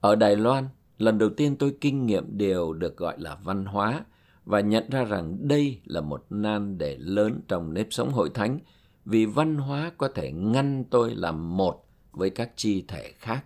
Ở 0.00 0.14
Đài 0.16 0.36
Loan, 0.36 0.68
lần 0.98 1.18
đầu 1.18 1.30
tiên 1.36 1.56
tôi 1.56 1.74
kinh 1.80 2.06
nghiệm 2.06 2.38
điều 2.38 2.72
được 2.72 2.96
gọi 2.96 3.20
là 3.20 3.38
văn 3.44 3.64
hóa 3.64 4.04
và 4.44 4.60
nhận 4.60 4.90
ra 4.90 5.04
rằng 5.04 5.48
đây 5.48 5.80
là 5.84 6.00
một 6.00 6.26
nan 6.30 6.78
đề 6.78 6.96
lớn 6.98 7.40
trong 7.48 7.74
nếp 7.74 7.86
sống 7.90 8.10
hội 8.10 8.30
thánh 8.34 8.58
vì 9.04 9.26
văn 9.26 9.56
hóa 9.56 9.92
có 9.98 10.08
thể 10.08 10.32
ngăn 10.32 10.84
tôi 10.90 11.14
làm 11.14 11.56
một 11.56 11.84
với 12.12 12.30
các 12.30 12.50
chi 12.56 12.84
thể 12.88 13.12
khác. 13.18 13.44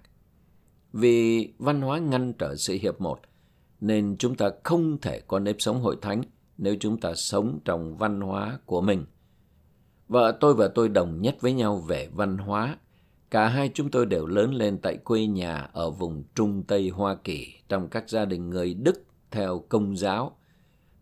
Vì 0.92 1.52
văn 1.58 1.80
hóa 1.80 1.98
ngăn 1.98 2.32
trở 2.32 2.56
sự 2.56 2.78
hiệp 2.82 3.00
một, 3.00 3.20
nên 3.80 4.16
chúng 4.18 4.34
ta 4.34 4.50
không 4.64 5.00
thể 5.00 5.20
có 5.20 5.38
nếp 5.38 5.56
sống 5.58 5.80
hội 5.80 5.96
thánh 6.02 6.22
nếu 6.58 6.76
chúng 6.80 7.00
ta 7.00 7.14
sống 7.14 7.58
trong 7.64 7.96
văn 7.96 8.20
hóa 8.20 8.58
của 8.66 8.80
mình. 8.80 9.04
Vợ 10.08 10.36
tôi 10.40 10.54
và 10.54 10.68
tôi 10.68 10.88
đồng 10.88 11.20
nhất 11.20 11.36
với 11.40 11.52
nhau 11.52 11.76
về 11.76 12.08
văn 12.14 12.38
hóa. 12.38 12.78
Cả 13.30 13.48
hai 13.48 13.70
chúng 13.74 13.90
tôi 13.90 14.06
đều 14.06 14.26
lớn 14.26 14.54
lên 14.54 14.78
tại 14.78 14.96
quê 14.96 15.26
nhà 15.26 15.68
ở 15.72 15.90
vùng 15.90 16.24
Trung 16.34 16.62
Tây 16.62 16.88
Hoa 16.88 17.14
Kỳ 17.24 17.54
trong 17.68 17.88
các 17.88 18.10
gia 18.10 18.24
đình 18.24 18.50
người 18.50 18.74
Đức 18.74 19.04
theo 19.30 19.64
công 19.68 19.96
giáo. 19.96 20.36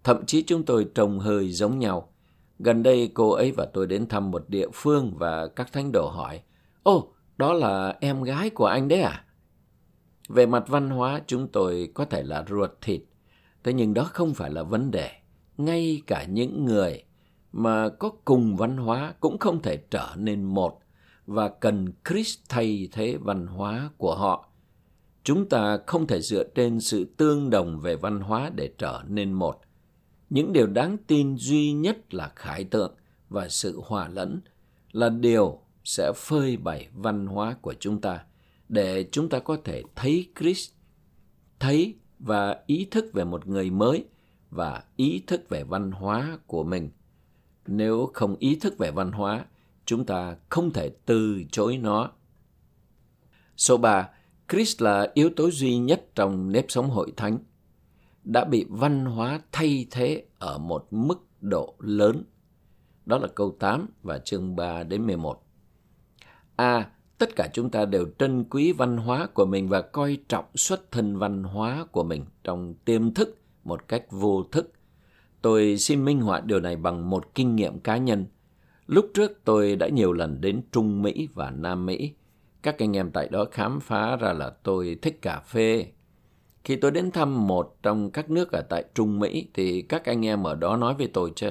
Thậm 0.05 0.27
chí 0.27 0.43
chúng 0.43 0.65
tôi 0.65 0.87
trông 0.95 1.19
hơi 1.19 1.53
giống 1.53 1.79
nhau. 1.79 2.13
Gần 2.59 2.83
đây 2.83 3.11
cô 3.15 3.31
ấy 3.31 3.53
và 3.53 3.67
tôi 3.67 3.87
đến 3.87 4.09
thăm 4.09 4.31
một 4.31 4.49
địa 4.49 4.69
phương 4.75 5.15
và 5.17 5.47
các 5.47 5.73
thánh 5.73 5.93
đồ 5.93 6.09
hỏi, 6.09 6.43
Ồ, 6.83 7.13
đó 7.37 7.53
là 7.53 7.97
em 8.01 8.23
gái 8.23 8.51
của 8.51 8.67
anh 8.67 8.89
đấy 8.89 9.01
à? 9.01 9.25
Về 10.29 10.47
mặt 10.47 10.65
văn 10.69 10.91
hóa 10.91 11.21
chúng 11.27 11.49
tôi 11.49 11.91
có 11.95 12.05
thể 12.05 12.23
là 12.23 12.45
ruột 12.49 12.71
thịt, 12.81 13.03
thế 13.65 13.73
nhưng 13.73 13.95
đó 13.95 14.05
không 14.05 14.35
phải 14.35 14.51
là 14.51 14.63
vấn 14.63 14.91
đề. 14.91 15.11
Ngay 15.57 16.03
cả 16.07 16.25
những 16.25 16.65
người 16.65 17.03
mà 17.53 17.89
có 17.89 18.11
cùng 18.25 18.57
văn 18.57 18.77
hóa 18.77 19.15
cũng 19.21 19.39
không 19.39 19.63
thể 19.63 19.77
trở 19.77 20.09
nên 20.17 20.45
một 20.45 20.79
và 21.27 21.49
cần 21.49 21.93
Christ 22.09 22.39
thay 22.49 22.89
thế 22.93 23.17
văn 23.21 23.47
hóa 23.47 23.91
của 23.97 24.15
họ. 24.15 24.49
Chúng 25.23 25.49
ta 25.49 25.79
không 25.87 26.07
thể 26.07 26.21
dựa 26.21 26.45
trên 26.55 26.81
sự 26.81 27.15
tương 27.17 27.51
đồng 27.51 27.81
về 27.81 27.97
văn 27.97 28.21
hóa 28.21 28.51
để 28.55 28.71
trở 28.79 29.03
nên 29.09 29.33
một. 29.33 29.61
Những 30.35 30.53
điều 30.53 30.67
đáng 30.67 30.97
tin 31.07 31.37
duy 31.37 31.73
nhất 31.73 32.15
là 32.15 32.33
khải 32.37 32.65
tượng 32.65 32.95
và 33.29 33.49
sự 33.49 33.81
hòa 33.85 34.09
lẫn 34.09 34.41
là 34.93 35.09
điều 35.09 35.61
sẽ 35.85 36.13
phơi 36.17 36.57
bày 36.57 36.89
văn 36.95 37.27
hóa 37.27 37.57
của 37.61 37.75
chúng 37.81 38.01
ta 38.01 38.25
để 38.69 39.09
chúng 39.13 39.29
ta 39.29 39.39
có 39.39 39.57
thể 39.65 39.83
thấy 39.95 40.31
Christ, 40.41 40.71
thấy 41.61 41.95
và 42.19 42.57
ý 42.67 42.87
thức 42.91 43.05
về 43.13 43.25
một 43.25 43.47
người 43.47 43.71
mới 43.71 44.05
và 44.51 44.85
ý 44.97 45.23
thức 45.27 45.49
về 45.49 45.65
văn 45.65 45.91
hóa 45.91 46.39
của 46.47 46.65
mình. 46.65 46.91
Nếu 47.67 48.11
không 48.15 48.37
ý 48.39 48.59
thức 48.61 48.79
về 48.79 48.91
văn 48.91 49.13
hóa, 49.13 49.47
chúng 49.85 50.07
ta 50.07 50.37
không 50.49 50.73
thể 50.73 50.91
từ 51.07 51.45
chối 51.53 51.77
nó. 51.77 52.11
Số 53.57 53.77
3. 53.77 54.09
Christ 54.49 54.83
là 54.83 55.11
yếu 55.15 55.31
tố 55.37 55.51
duy 55.51 55.77
nhất 55.77 56.07
trong 56.15 56.53
nếp 56.53 56.65
sống 56.69 56.91
hội 56.91 57.13
thánh. 57.17 57.39
Đã 58.25 58.45
bị 58.45 58.67
văn 58.69 59.05
hóa 59.05 59.41
thay 59.53 59.87
thế 59.91 60.25
ở 60.39 60.59
một 60.59 60.87
mức 60.91 61.27
độ 61.41 61.75
lớn. 61.79 62.25
Đó 63.07 63.19
là 63.19 63.29
câu 63.35 63.57
8 63.59 63.89
và 64.03 64.19
chương 64.19 64.57
3 64.57 64.83
đến 64.83 65.07
11. 65.07 65.47
A. 66.57 66.75
À, 66.77 66.91
tất 67.19 67.37
cả 67.37 67.49
chúng 67.53 67.71
ta 67.71 67.85
đều 67.85 68.07
trân 68.19 68.45
quý 68.45 68.73
văn 68.73 68.97
hóa 68.97 69.27
của 69.35 69.47
mình 69.47 69.69
và 69.69 69.81
coi 69.81 70.19
trọng 70.29 70.45
xuất 70.55 70.91
thân 70.91 71.19
văn 71.19 71.43
hóa 71.43 71.87
của 71.93 72.05
mình 72.05 72.25
trong 72.45 72.75
tiềm 72.85 73.15
thức 73.15 73.39
một 73.65 73.89
cách 73.89 74.05
vô 74.11 74.43
thức. 74.53 74.73
Tôi 75.43 75.79
xin 75.79 76.05
minh 76.05 76.21
họa 76.21 76.41
điều 76.41 76.61
này 76.61 76.77
bằng 76.77 77.11
một 77.11 77.35
kinh 77.35 77.57
nghiệm 77.57 77.81
cá 77.81 77.97
nhân. 77.97 78.27
Lúc 78.87 79.11
trước 79.15 79.41
tôi 79.45 79.77
đã 79.77 79.89
nhiều 79.89 80.13
lần 80.13 80.41
đến 80.41 80.63
Trung 80.73 81.03
Mỹ 81.03 81.29
và 81.35 81.51
Nam 81.51 81.87
Mỹ. 81.87 82.13
Các 82.63 82.79
anh 82.79 82.97
em 82.97 83.11
tại 83.11 83.29
đó 83.29 83.45
khám 83.53 83.81
phá 83.81 84.17
ra 84.17 84.33
là 84.33 84.51
tôi 84.51 84.99
thích 85.03 85.23
cà 85.23 85.41
phê. 85.41 85.87
Khi 86.65 86.77
tôi 86.77 86.91
đến 86.91 87.11
thăm 87.11 87.47
một 87.47 87.77
trong 87.83 88.11
các 88.11 88.31
nước 88.31 88.53
ở 88.53 88.63
tại 88.71 88.85
Trung 88.95 89.19
Mỹ 89.19 89.49
thì 89.55 89.83
các 89.83 90.05
anh 90.05 90.27
em 90.27 90.43
ở 90.43 90.55
đó 90.55 90.77
nói 90.77 90.95
với 90.95 91.07
tôi 91.07 91.33
chứ. 91.37 91.51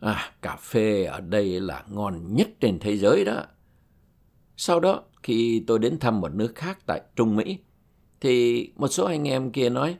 À, 0.00 0.32
cà 0.42 0.56
phê 0.56 1.04
ở 1.04 1.20
đây 1.20 1.60
là 1.60 1.84
ngon 1.90 2.34
nhất 2.34 2.48
trên 2.60 2.78
thế 2.78 2.96
giới 2.96 3.24
đó. 3.24 3.42
Sau 4.56 4.80
đó, 4.80 5.02
khi 5.22 5.64
tôi 5.66 5.78
đến 5.78 5.98
thăm 5.98 6.20
một 6.20 6.34
nước 6.34 6.54
khác 6.54 6.78
tại 6.86 7.00
Trung 7.16 7.36
Mỹ, 7.36 7.58
thì 8.20 8.68
một 8.76 8.88
số 8.88 9.04
anh 9.04 9.28
em 9.28 9.52
kia 9.52 9.70
nói, 9.70 9.96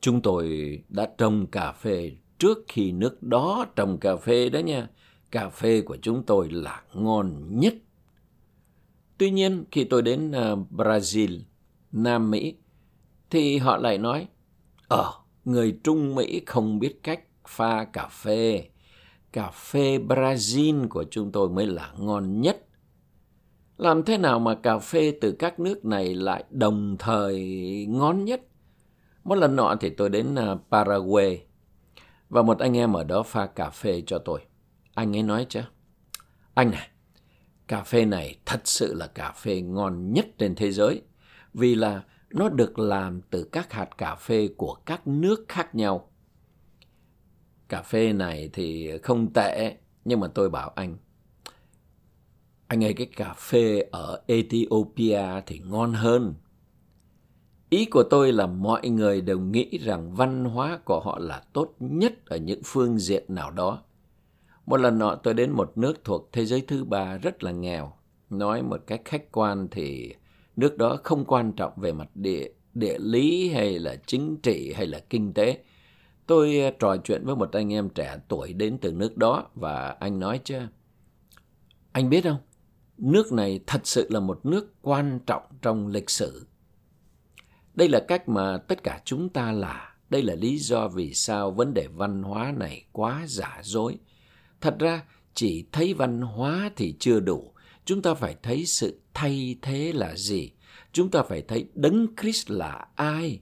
chúng 0.00 0.22
tôi 0.22 0.78
đã 0.88 1.10
trồng 1.18 1.46
cà 1.46 1.72
phê 1.72 2.12
trước 2.38 2.58
khi 2.68 2.92
nước 2.92 3.22
đó 3.22 3.66
trồng 3.76 3.98
cà 3.98 4.16
phê 4.16 4.48
đó 4.48 4.58
nha. 4.58 4.88
Cà 5.30 5.48
phê 5.48 5.80
của 5.80 5.96
chúng 6.02 6.22
tôi 6.26 6.50
là 6.50 6.82
ngon 6.94 7.58
nhất. 7.60 7.74
Tuy 9.18 9.30
nhiên, 9.30 9.64
khi 9.70 9.84
tôi 9.84 10.02
đến 10.02 10.32
à, 10.32 10.54
Brazil, 10.70 11.40
Nam 11.92 12.30
Mỹ, 12.30 12.54
thì 13.32 13.58
họ 13.58 13.76
lại 13.76 13.98
nói, 13.98 14.28
Ờ, 14.88 15.12
người 15.44 15.78
Trung 15.84 16.14
Mỹ 16.14 16.42
không 16.46 16.78
biết 16.78 17.02
cách 17.02 17.20
pha 17.48 17.84
cà 17.84 18.08
phê. 18.08 18.64
Cà 19.32 19.50
phê 19.50 19.98
Brazil 19.98 20.88
của 20.88 21.04
chúng 21.10 21.32
tôi 21.32 21.48
mới 21.48 21.66
là 21.66 21.92
ngon 21.98 22.40
nhất. 22.40 22.66
Làm 23.76 24.02
thế 24.02 24.18
nào 24.18 24.38
mà 24.40 24.54
cà 24.54 24.78
phê 24.78 25.18
từ 25.20 25.32
các 25.32 25.60
nước 25.60 25.84
này 25.84 26.14
lại 26.14 26.44
đồng 26.50 26.96
thời 26.98 27.40
ngon 27.88 28.24
nhất? 28.24 28.40
Một 29.24 29.34
lần 29.34 29.56
nọ 29.56 29.76
thì 29.80 29.90
tôi 29.90 30.08
đến 30.08 30.34
à, 30.34 30.56
Paraguay 30.70 31.44
và 32.28 32.42
một 32.42 32.58
anh 32.58 32.76
em 32.76 32.92
ở 32.92 33.04
đó 33.04 33.22
pha 33.22 33.46
cà 33.46 33.70
phê 33.70 34.02
cho 34.06 34.18
tôi. 34.18 34.40
Anh 34.94 35.16
ấy 35.16 35.22
nói 35.22 35.46
chứ, 35.48 35.60
anh 36.54 36.70
này, 36.70 36.88
cà 37.68 37.82
phê 37.82 38.04
này 38.04 38.36
thật 38.46 38.60
sự 38.64 38.94
là 38.94 39.06
cà 39.06 39.32
phê 39.32 39.60
ngon 39.60 40.12
nhất 40.12 40.26
trên 40.38 40.54
thế 40.54 40.72
giới 40.72 41.02
vì 41.54 41.74
là 41.74 42.02
nó 42.34 42.48
được 42.48 42.78
làm 42.78 43.20
từ 43.30 43.48
các 43.52 43.72
hạt 43.72 43.98
cà 43.98 44.14
phê 44.14 44.48
của 44.56 44.74
các 44.86 45.06
nước 45.06 45.44
khác 45.48 45.74
nhau. 45.74 46.10
Cà 47.68 47.82
phê 47.82 48.12
này 48.12 48.50
thì 48.52 48.98
không 49.02 49.32
tệ, 49.32 49.76
nhưng 50.04 50.20
mà 50.20 50.28
tôi 50.28 50.50
bảo 50.50 50.68
anh, 50.68 50.96
anh 52.66 52.84
ấy 52.84 52.94
cái 52.94 53.06
cà 53.06 53.32
phê 53.32 53.80
ở 53.90 54.22
Ethiopia 54.26 55.22
thì 55.46 55.58
ngon 55.58 55.92
hơn. 55.92 56.34
Ý 57.70 57.84
của 57.84 58.02
tôi 58.10 58.32
là 58.32 58.46
mọi 58.46 58.88
người 58.88 59.20
đều 59.20 59.40
nghĩ 59.40 59.78
rằng 59.78 60.14
văn 60.14 60.44
hóa 60.44 60.78
của 60.84 61.00
họ 61.00 61.18
là 61.18 61.42
tốt 61.52 61.74
nhất 61.78 62.26
ở 62.26 62.36
những 62.36 62.60
phương 62.64 62.98
diện 62.98 63.24
nào 63.28 63.50
đó. 63.50 63.82
Một 64.66 64.76
lần 64.76 64.98
nọ 64.98 65.14
tôi 65.14 65.34
đến 65.34 65.50
một 65.50 65.72
nước 65.76 66.04
thuộc 66.04 66.28
thế 66.32 66.46
giới 66.46 66.60
thứ 66.60 66.84
ba 66.84 67.16
rất 67.16 67.42
là 67.42 67.50
nghèo. 67.50 67.92
Nói 68.30 68.62
một 68.62 68.80
cách 68.86 69.00
khách 69.04 69.32
quan 69.32 69.68
thì 69.70 70.14
nước 70.56 70.78
đó 70.78 70.98
không 71.04 71.24
quan 71.24 71.52
trọng 71.52 71.72
về 71.76 71.92
mặt 71.92 72.08
địa, 72.14 72.48
địa 72.74 72.98
lý 72.98 73.48
hay 73.48 73.78
là 73.78 73.96
chính 74.06 74.36
trị 74.42 74.72
hay 74.76 74.86
là 74.86 74.98
kinh 75.10 75.32
tế. 75.32 75.58
Tôi 76.26 76.60
à, 76.60 76.72
trò 76.78 76.96
chuyện 76.96 77.24
với 77.24 77.36
một 77.36 77.52
anh 77.52 77.72
em 77.72 77.88
trẻ 77.88 78.18
tuổi 78.28 78.52
đến 78.52 78.78
từ 78.80 78.92
nước 78.92 79.16
đó 79.16 79.50
và 79.54 79.88
anh 79.88 80.18
nói 80.18 80.40
chứ, 80.44 80.58
anh 81.92 82.10
biết 82.10 82.24
không, 82.24 82.40
nước 82.98 83.32
này 83.32 83.60
thật 83.66 83.80
sự 83.84 84.06
là 84.10 84.20
một 84.20 84.46
nước 84.46 84.74
quan 84.82 85.18
trọng 85.26 85.42
trong 85.62 85.86
lịch 85.86 86.10
sử. 86.10 86.46
Đây 87.74 87.88
là 87.88 88.00
cách 88.08 88.28
mà 88.28 88.58
tất 88.58 88.82
cả 88.82 89.00
chúng 89.04 89.28
ta 89.28 89.52
là. 89.52 89.94
Đây 90.10 90.22
là 90.22 90.34
lý 90.34 90.58
do 90.58 90.88
vì 90.88 91.14
sao 91.14 91.50
vấn 91.50 91.74
đề 91.74 91.86
văn 91.86 92.22
hóa 92.22 92.52
này 92.56 92.84
quá 92.92 93.24
giả 93.26 93.60
dối. 93.62 93.98
Thật 94.60 94.78
ra, 94.78 95.04
chỉ 95.34 95.66
thấy 95.72 95.94
văn 95.94 96.20
hóa 96.20 96.70
thì 96.76 96.96
chưa 96.98 97.20
đủ. 97.20 97.51
Chúng 97.84 98.02
ta 98.02 98.14
phải 98.14 98.36
thấy 98.42 98.66
sự 98.66 99.00
thay 99.14 99.56
thế 99.62 99.92
là 99.92 100.16
gì. 100.16 100.52
Chúng 100.92 101.10
ta 101.10 101.22
phải 101.22 101.42
thấy 101.42 101.68
Đấng 101.74 102.06
Christ 102.20 102.50
là 102.50 102.86
ai. 102.94 103.40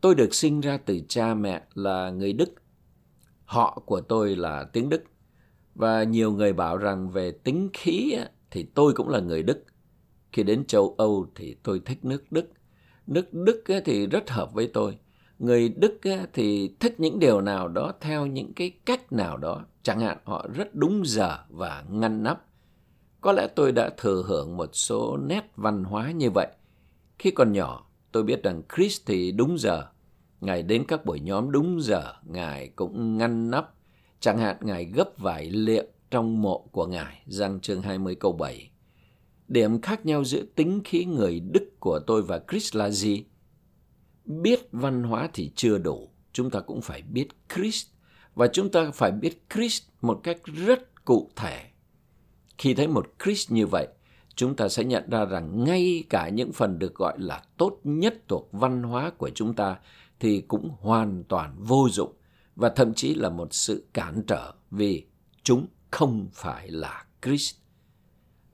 Tôi 0.00 0.14
được 0.14 0.34
sinh 0.34 0.60
ra 0.60 0.76
từ 0.76 1.00
cha 1.08 1.34
mẹ 1.34 1.62
là 1.74 2.10
người 2.10 2.32
Đức. 2.32 2.50
Họ 3.44 3.82
của 3.86 4.00
tôi 4.00 4.36
là 4.36 4.64
tiếng 4.72 4.88
Đức. 4.88 5.04
Và 5.74 6.02
nhiều 6.02 6.32
người 6.32 6.52
bảo 6.52 6.76
rằng 6.76 7.10
về 7.10 7.30
tính 7.30 7.70
khí 7.72 8.16
thì 8.50 8.62
tôi 8.74 8.92
cũng 8.92 9.08
là 9.08 9.20
người 9.20 9.42
Đức. 9.42 9.64
Khi 10.32 10.42
đến 10.42 10.64
châu 10.64 10.94
Âu 10.98 11.26
thì 11.34 11.56
tôi 11.62 11.80
thích 11.84 12.04
nước 12.04 12.24
Đức. 12.30 12.46
Nước 13.06 13.34
Đức 13.34 13.64
thì 13.84 14.06
rất 14.06 14.30
hợp 14.30 14.52
với 14.52 14.70
tôi. 14.74 14.98
Người 15.38 15.68
Đức 15.68 16.00
thì 16.32 16.76
thích 16.80 17.00
những 17.00 17.18
điều 17.18 17.40
nào 17.40 17.68
đó 17.68 17.92
theo 18.00 18.26
những 18.26 18.52
cái 18.54 18.70
cách 18.84 19.12
nào 19.12 19.36
đó. 19.36 19.64
Chẳng 19.82 20.00
hạn 20.00 20.18
họ 20.24 20.46
rất 20.54 20.74
đúng 20.74 21.02
giờ 21.06 21.38
và 21.48 21.84
ngăn 21.90 22.22
nắp. 22.22 22.46
Có 23.24 23.32
lẽ 23.32 23.46
tôi 23.46 23.72
đã 23.72 23.90
thừa 23.96 24.22
hưởng 24.26 24.56
một 24.56 24.70
số 24.72 25.16
nét 25.16 25.52
văn 25.56 25.84
hóa 25.84 26.10
như 26.10 26.30
vậy. 26.30 26.46
Khi 27.18 27.30
còn 27.30 27.52
nhỏ, 27.52 27.86
tôi 28.12 28.22
biết 28.22 28.42
rằng 28.42 28.62
Chris 28.76 29.00
thì 29.06 29.32
đúng 29.32 29.58
giờ. 29.58 29.86
Ngài 30.40 30.62
đến 30.62 30.84
các 30.88 31.04
buổi 31.04 31.20
nhóm 31.20 31.50
đúng 31.50 31.82
giờ, 31.82 32.12
Ngài 32.24 32.68
cũng 32.68 33.18
ngăn 33.18 33.50
nắp. 33.50 33.74
Chẳng 34.20 34.38
hạn 34.38 34.56
Ngài 34.60 34.84
gấp 34.84 35.08
vải 35.18 35.50
liệm 35.50 35.84
trong 36.10 36.42
mộ 36.42 36.68
của 36.72 36.86
Ngài, 36.86 37.22
răng 37.26 37.60
chương 37.60 37.82
20 37.82 38.14
câu 38.14 38.32
7. 38.32 38.70
Điểm 39.48 39.80
khác 39.80 40.06
nhau 40.06 40.24
giữa 40.24 40.42
tính 40.54 40.80
khí 40.84 41.04
người 41.04 41.40
Đức 41.40 41.80
của 41.80 41.98
tôi 42.06 42.22
và 42.22 42.40
Chris 42.50 42.76
là 42.76 42.90
gì? 42.90 43.24
Biết 44.24 44.68
văn 44.72 45.02
hóa 45.02 45.28
thì 45.32 45.50
chưa 45.54 45.78
đủ, 45.78 46.10
chúng 46.32 46.50
ta 46.50 46.60
cũng 46.60 46.80
phải 46.80 47.02
biết 47.02 47.28
Chris 47.54 47.86
Và 48.34 48.46
chúng 48.46 48.70
ta 48.70 48.90
phải 48.94 49.10
biết 49.12 49.42
Christ 49.54 49.82
một 50.00 50.20
cách 50.22 50.38
rất 50.44 51.04
cụ 51.04 51.30
thể. 51.36 51.73
Khi 52.58 52.74
thấy 52.74 52.88
một 52.88 53.06
Chris 53.24 53.52
như 53.52 53.66
vậy, 53.66 53.88
chúng 54.36 54.56
ta 54.56 54.68
sẽ 54.68 54.84
nhận 54.84 55.10
ra 55.10 55.24
rằng 55.24 55.64
ngay 55.64 56.04
cả 56.10 56.28
những 56.28 56.52
phần 56.52 56.78
được 56.78 56.94
gọi 56.94 57.14
là 57.18 57.42
tốt 57.56 57.80
nhất 57.84 58.14
thuộc 58.28 58.48
văn 58.52 58.82
hóa 58.82 59.10
của 59.10 59.30
chúng 59.34 59.54
ta 59.54 59.76
thì 60.20 60.40
cũng 60.40 60.70
hoàn 60.80 61.24
toàn 61.24 61.54
vô 61.58 61.88
dụng 61.90 62.12
và 62.56 62.68
thậm 62.68 62.94
chí 62.94 63.14
là 63.14 63.28
một 63.28 63.54
sự 63.54 63.84
cản 63.92 64.22
trở 64.26 64.52
vì 64.70 65.06
chúng 65.42 65.66
không 65.90 66.28
phải 66.32 66.70
là 66.70 67.04
Chris. 67.22 67.54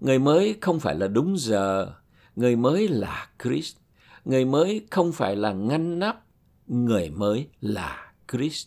Người 0.00 0.18
mới 0.18 0.56
không 0.60 0.80
phải 0.80 0.94
là 0.94 1.08
đúng 1.08 1.38
giờ, 1.38 1.94
người 2.36 2.56
mới 2.56 2.88
là 2.88 3.28
Chris. 3.42 3.76
Người 4.24 4.44
mới 4.44 4.86
không 4.90 5.12
phải 5.12 5.36
là 5.36 5.52
ngăn 5.52 5.98
nắp, 5.98 6.24
người 6.66 7.10
mới 7.10 7.48
là 7.60 8.12
Chris. 8.32 8.66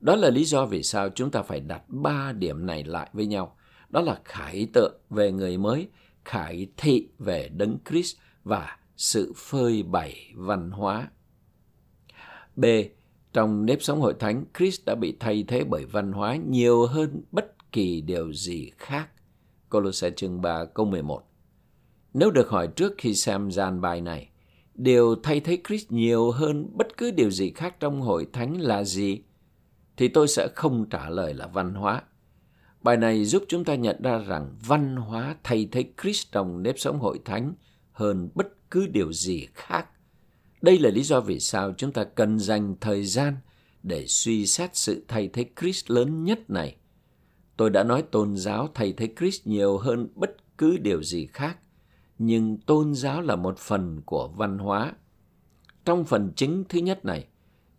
Đó 0.00 0.16
là 0.16 0.30
lý 0.30 0.44
do 0.44 0.66
vì 0.66 0.82
sao 0.82 1.08
chúng 1.08 1.30
ta 1.30 1.42
phải 1.42 1.60
đặt 1.60 1.82
ba 1.88 2.32
điểm 2.32 2.66
này 2.66 2.84
lại 2.84 3.10
với 3.12 3.26
nhau. 3.26 3.56
Đó 3.88 4.00
là 4.00 4.20
khải 4.24 4.66
tượng 4.72 5.00
về 5.10 5.32
người 5.32 5.58
mới, 5.58 5.88
khải 6.24 6.66
thị 6.76 7.08
về 7.18 7.48
đấng 7.48 7.78
Christ 7.88 8.16
và 8.44 8.76
sự 8.96 9.32
phơi 9.36 9.82
bày 9.82 10.32
văn 10.34 10.70
hóa. 10.70 11.10
B. 12.56 12.64
Trong 13.32 13.66
nếp 13.66 13.82
sống 13.82 14.00
hội 14.00 14.14
thánh, 14.18 14.44
Christ 14.58 14.84
đã 14.86 14.94
bị 14.94 15.16
thay 15.20 15.44
thế 15.48 15.64
bởi 15.64 15.84
văn 15.84 16.12
hóa 16.12 16.36
nhiều 16.36 16.86
hơn 16.86 17.22
bất 17.32 17.72
kỳ 17.72 18.00
điều 18.00 18.32
gì 18.32 18.70
khác. 18.78 19.08
Colossae 19.70 20.10
chương 20.10 20.40
3 20.40 20.64
câu 20.64 20.86
11 20.86 21.22
Nếu 22.14 22.30
được 22.30 22.48
hỏi 22.48 22.68
trước 22.68 22.94
khi 22.98 23.14
xem 23.14 23.50
gian 23.50 23.80
bài 23.80 24.00
này, 24.00 24.30
điều 24.74 25.16
thay 25.22 25.40
thế 25.40 25.58
Christ 25.68 25.92
nhiều 25.92 26.30
hơn 26.30 26.70
bất 26.72 26.96
cứ 26.96 27.10
điều 27.10 27.30
gì 27.30 27.50
khác 27.50 27.80
trong 27.80 28.00
hội 28.00 28.26
thánh 28.32 28.60
là 28.60 28.84
gì? 28.84 29.22
Thì 29.96 30.08
tôi 30.08 30.28
sẽ 30.28 30.48
không 30.54 30.88
trả 30.90 31.10
lời 31.10 31.34
là 31.34 31.46
văn 31.46 31.74
hóa. 31.74 32.02
Bài 32.82 32.96
này 32.96 33.24
giúp 33.24 33.44
chúng 33.48 33.64
ta 33.64 33.74
nhận 33.74 34.02
ra 34.02 34.18
rằng 34.18 34.56
văn 34.66 34.96
hóa 34.96 35.36
thay 35.42 35.68
thế 35.72 35.84
Christ 36.02 36.32
trong 36.32 36.62
nếp 36.62 36.78
sống 36.78 36.98
hội 36.98 37.20
thánh 37.24 37.54
hơn 37.92 38.28
bất 38.34 38.70
cứ 38.70 38.86
điều 38.86 39.12
gì 39.12 39.46
khác. 39.54 39.88
Đây 40.62 40.78
là 40.78 40.90
lý 40.90 41.02
do 41.02 41.20
vì 41.20 41.40
sao 41.40 41.72
chúng 41.76 41.92
ta 41.92 42.04
cần 42.04 42.38
dành 42.38 42.76
thời 42.80 43.04
gian 43.04 43.36
để 43.82 44.06
suy 44.06 44.46
xét 44.46 44.76
sự 44.76 45.04
thay 45.08 45.28
thế 45.28 45.44
Christ 45.60 45.90
lớn 45.90 46.24
nhất 46.24 46.50
này. 46.50 46.76
Tôi 47.56 47.70
đã 47.70 47.84
nói 47.84 48.02
tôn 48.02 48.36
giáo 48.36 48.68
thay 48.74 48.92
thế 48.92 49.08
Christ 49.18 49.46
nhiều 49.46 49.78
hơn 49.78 50.08
bất 50.14 50.36
cứ 50.58 50.76
điều 50.76 51.02
gì 51.02 51.26
khác, 51.26 51.58
nhưng 52.18 52.56
tôn 52.56 52.94
giáo 52.94 53.20
là 53.20 53.36
một 53.36 53.58
phần 53.58 54.02
của 54.06 54.28
văn 54.28 54.58
hóa. 54.58 54.92
Trong 55.84 56.04
phần 56.04 56.32
chính 56.36 56.64
thứ 56.68 56.78
nhất 56.78 57.04
này, 57.04 57.26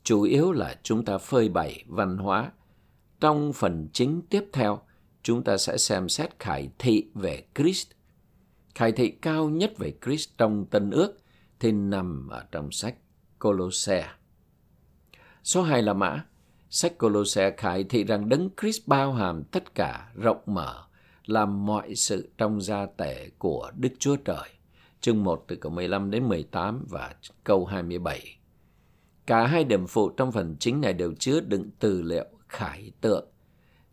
chủ 0.04 0.22
yếu 0.22 0.52
là 0.52 0.80
chúng 0.84 1.06
ta 1.06 1.18
phơi 1.18 1.50
bày 1.50 1.84
văn 1.88 2.18
hóa. 2.18 2.52
Trong 3.20 3.54
phần 3.54 3.88
chính 3.94 4.22
tiếp 4.30 4.44
theo, 4.54 4.82
chúng 5.30 5.44
ta 5.44 5.58
sẽ 5.58 5.78
xem 5.78 6.10
xét 6.10 6.40
khải 6.40 6.70
thị 6.80 7.06
về 7.14 7.44
Christ. 7.56 7.88
Khải 8.76 8.92
thị 8.92 9.10
cao 9.22 9.50
nhất 9.50 9.78
về 9.78 9.94
Christ 10.06 10.30
trong 10.38 10.66
Tân 10.66 10.92
Ước 10.92 11.18
thì 11.60 11.72
nằm 11.72 12.30
ở 12.30 12.44
trong 12.52 12.72
sách 12.72 12.96
Colosse. 13.40 14.10
Số 15.44 15.62
2 15.62 15.82
là 15.82 15.94
mã. 15.94 16.26
Sách 16.70 16.98
Colosse 16.98 17.52
khải 17.58 17.84
thị 17.84 18.04
rằng 18.04 18.30
Đấng 18.30 18.50
Christ 18.62 18.88
bao 18.88 19.14
hàm 19.14 19.44
tất 19.44 19.76
cả 19.76 20.12
rộng 20.16 20.42
mở, 20.46 20.84
làm 21.26 21.66
mọi 21.66 21.96
sự 21.96 22.30
trong 22.38 22.62
gia 22.62 22.86
tể 22.86 23.30
của 23.38 23.72
Đức 23.78 23.92
Chúa 24.00 24.16
Trời. 24.16 24.50
Chương 25.02 25.24
1 25.24 25.46
từ 25.48 25.56
câu 25.56 25.72
15 25.72 26.12
đến 26.12 26.28
18 26.28 26.86
và 26.90 27.16
câu 27.44 27.66
27. 27.66 28.38
Cả 29.26 29.48
hai 29.48 29.64
điểm 29.64 29.88
phụ 29.88 30.10
trong 30.10 30.32
phần 30.32 30.56
chính 30.60 30.82
này 30.82 30.94
đều 30.94 31.14
chứa 31.20 31.40
đựng 31.40 31.70
từ 31.80 32.02
liệu 32.02 32.26
khải 32.48 32.92
tượng. 33.02 33.28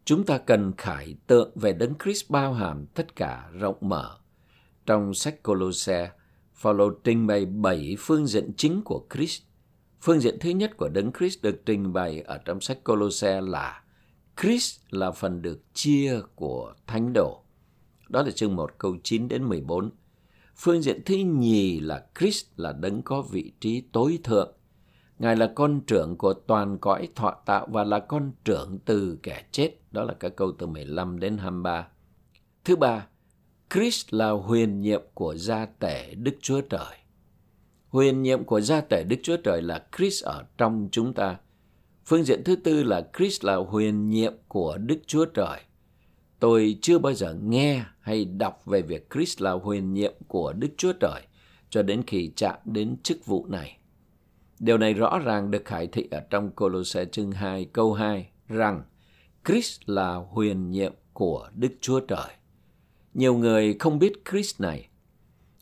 Chúng 0.06 0.24
ta 0.24 0.38
cần 0.38 0.72
khải 0.76 1.14
tượng 1.26 1.50
về 1.54 1.72
Đấng 1.72 1.94
Christ 2.04 2.30
bao 2.30 2.52
hàm 2.52 2.86
tất 2.86 3.16
cả 3.16 3.48
rộng 3.52 3.76
mở. 3.80 4.18
Trong 4.86 5.14
sách 5.14 5.42
Colosse, 5.42 6.10
Phaolô 6.54 6.90
trình 7.04 7.26
bày 7.26 7.46
bảy 7.46 7.96
phương 7.98 8.26
diện 8.26 8.52
chính 8.56 8.82
của 8.84 9.06
Christ. 9.14 9.42
Phương 10.00 10.20
diện 10.20 10.36
thứ 10.40 10.50
nhất 10.50 10.76
của 10.76 10.88
Đấng 10.88 11.12
Christ 11.12 11.42
được 11.42 11.66
trình 11.66 11.92
bày 11.92 12.20
ở 12.20 12.38
trong 12.38 12.60
sách 12.60 12.84
Colosse 12.84 13.40
là 13.40 13.82
Christ 14.42 14.80
là 14.90 15.10
phần 15.10 15.42
được 15.42 15.74
chia 15.74 16.20
của 16.34 16.74
thánh 16.86 17.12
đồ. 17.12 17.42
Đó 18.08 18.22
là 18.22 18.30
chương 18.30 18.56
1 18.56 18.70
câu 18.78 18.96
9 19.02 19.28
đến 19.28 19.48
14. 19.48 19.90
Phương 20.56 20.82
diện 20.82 21.00
thứ 21.04 21.14
nhì 21.14 21.80
là 21.80 22.06
Christ 22.18 22.46
là 22.56 22.72
đấng 22.72 23.02
có 23.02 23.22
vị 23.22 23.52
trí 23.60 23.80
tối 23.92 24.18
thượng. 24.24 24.55
Ngài 25.18 25.36
là 25.36 25.52
con 25.54 25.80
trưởng 25.80 26.16
của 26.16 26.32
toàn 26.32 26.78
cõi 26.78 27.08
thọ 27.14 27.42
tạo 27.46 27.66
và 27.70 27.84
là 27.84 27.98
con 27.98 28.32
trưởng 28.44 28.78
từ 28.84 29.18
kẻ 29.22 29.44
chết. 29.52 29.70
Đó 29.90 30.04
là 30.04 30.14
các 30.20 30.36
câu 30.36 30.52
từ 30.58 30.66
15 30.66 31.18
đến 31.18 31.38
23. 31.38 31.88
Thứ 32.64 32.76
ba, 32.76 33.06
Christ 33.74 34.14
là 34.14 34.30
huyền 34.30 34.80
nhiệm 34.80 35.02
của 35.14 35.34
gia 35.34 35.66
tể 35.66 36.14
Đức 36.14 36.34
Chúa 36.40 36.60
Trời. 36.60 36.96
Huyền 37.88 38.22
nhiệm 38.22 38.44
của 38.44 38.60
gia 38.60 38.80
tể 38.80 39.04
Đức 39.04 39.16
Chúa 39.22 39.36
Trời 39.36 39.62
là 39.62 39.86
Christ 39.96 40.24
ở 40.24 40.44
trong 40.58 40.88
chúng 40.92 41.12
ta. 41.12 41.36
Phương 42.04 42.24
diện 42.24 42.42
thứ 42.44 42.56
tư 42.56 42.82
là 42.82 43.08
Christ 43.16 43.44
là 43.44 43.56
huyền 43.56 44.08
nhiệm 44.08 44.32
của 44.48 44.78
Đức 44.78 44.98
Chúa 45.06 45.24
Trời. 45.24 45.60
Tôi 46.40 46.78
chưa 46.82 46.98
bao 46.98 47.14
giờ 47.14 47.34
nghe 47.42 47.84
hay 48.00 48.24
đọc 48.24 48.62
về 48.66 48.82
việc 48.82 49.10
Christ 49.10 49.42
là 49.42 49.52
huyền 49.52 49.94
nhiệm 49.94 50.12
của 50.28 50.52
Đức 50.52 50.68
Chúa 50.76 50.92
Trời 51.00 51.22
cho 51.70 51.82
đến 51.82 52.02
khi 52.06 52.32
chạm 52.36 52.56
đến 52.64 52.96
chức 53.02 53.26
vụ 53.26 53.46
này. 53.46 53.75
Điều 54.58 54.78
này 54.78 54.94
rõ 54.94 55.18
ràng 55.18 55.50
được 55.50 55.64
khải 55.64 55.86
thị 55.86 56.08
ở 56.10 56.20
trong 56.30 56.50
Colosse 56.50 57.04
chương 57.04 57.32
2 57.32 57.64
câu 57.64 57.94
2 57.94 58.30
rằng 58.48 58.82
Christ 59.44 59.80
là 59.86 60.14
huyền 60.14 60.70
nhiệm 60.70 60.92
của 61.12 61.48
Đức 61.54 61.72
Chúa 61.80 62.00
Trời. 62.00 62.30
Nhiều 63.14 63.36
người 63.36 63.76
không 63.78 63.98
biết 63.98 64.12
Christ 64.30 64.60
này. 64.60 64.88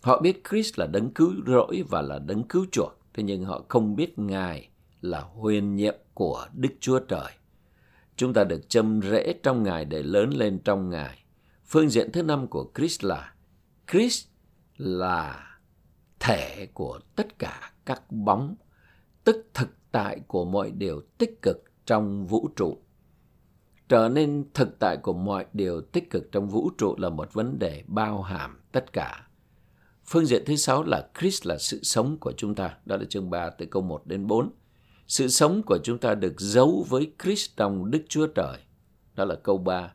Họ 0.03 0.21
biết 0.21 0.43
Christ 0.49 0.79
là 0.79 0.87
đấng 0.87 1.11
cứu 1.11 1.33
rỗi 1.47 1.85
và 1.89 2.03
là 2.03 2.19
đấng 2.19 2.43
cứu 2.43 2.67
chuộc, 2.73 2.99
thế 3.15 3.23
nhưng 3.23 3.45
họ 3.45 3.65
không 3.69 3.97
biết 3.97 4.19
Ngài 4.19 4.69
là 5.01 5.21
huyền 5.21 5.77
nhiệm 5.77 5.95
của 6.15 6.47
Đức 6.55 6.71
Chúa 6.81 6.99
Trời. 6.99 7.33
Chúng 8.17 8.35
ta 8.35 8.45
được 8.45 8.69
châm 8.69 9.01
rễ 9.03 9.35
trong 9.43 9.63
Ngài 9.63 9.85
để 9.85 10.03
lớn 10.03 10.31
lên 10.31 10.59
trong 10.65 10.91
Ngài. 10.91 11.19
Phương 11.67 11.89
diện 11.89 12.13
thứ 12.13 12.23
năm 12.23 12.47
của 12.47 12.71
Christ 12.75 13.05
là 13.05 13.35
Christ 13.93 14.27
là 14.77 15.47
thể 16.21 16.69
của 16.75 17.01
tất 17.17 17.39
cả 17.39 17.73
các 17.85 18.03
bóng, 18.11 18.55
tức 19.25 19.47
thực 19.55 19.69
tại 19.93 20.21
của 20.27 20.45
mọi 20.45 20.71
điều 20.71 21.03
tích 21.19 21.43
cực 21.43 21.65
trong 21.87 22.27
vũ 22.27 22.49
trụ 22.57 22.79
trở 23.89 24.09
nên 24.09 24.45
thực 24.55 24.79
tại 24.79 24.97
của 24.97 25.13
mọi 25.13 25.47
điều 25.53 25.81
tích 25.81 26.11
cực 26.11 26.33
trong 26.33 26.49
vũ 26.49 26.71
trụ 26.79 26.95
là 26.99 27.09
một 27.09 27.33
vấn 27.33 27.59
đề 27.59 27.83
bao 27.87 28.23
hàm 28.23 28.61
tất 28.73 28.93
cả. 28.93 29.29
Phương 30.05 30.27
diện 30.27 30.43
thứ 30.47 30.57
sáu 30.57 30.83
là 30.83 31.09
Christ 31.19 31.47
là 31.47 31.59
sự 31.59 31.81
sống 31.83 32.19
của 32.19 32.33
chúng 32.37 32.55
ta. 32.55 32.77
Đó 32.87 32.97
là 32.97 33.05
chương 33.05 33.31
3 33.31 33.51
từ 33.51 33.67
câu 33.67 33.83
1 33.83 34.07
đến 34.07 34.27
4. 34.27 34.51
Sự 35.07 35.29
sống 35.29 35.63
của 35.67 35.79
chúng 35.83 35.99
ta 35.99 36.15
được 36.15 36.41
giấu 36.41 36.87
với 36.89 37.13
Christ 37.23 37.57
trong 37.57 37.91
Đức 37.91 38.03
Chúa 38.09 38.27
Trời. 38.27 38.59
Đó 39.15 39.25
là 39.25 39.35
câu 39.35 39.59
3. 39.59 39.93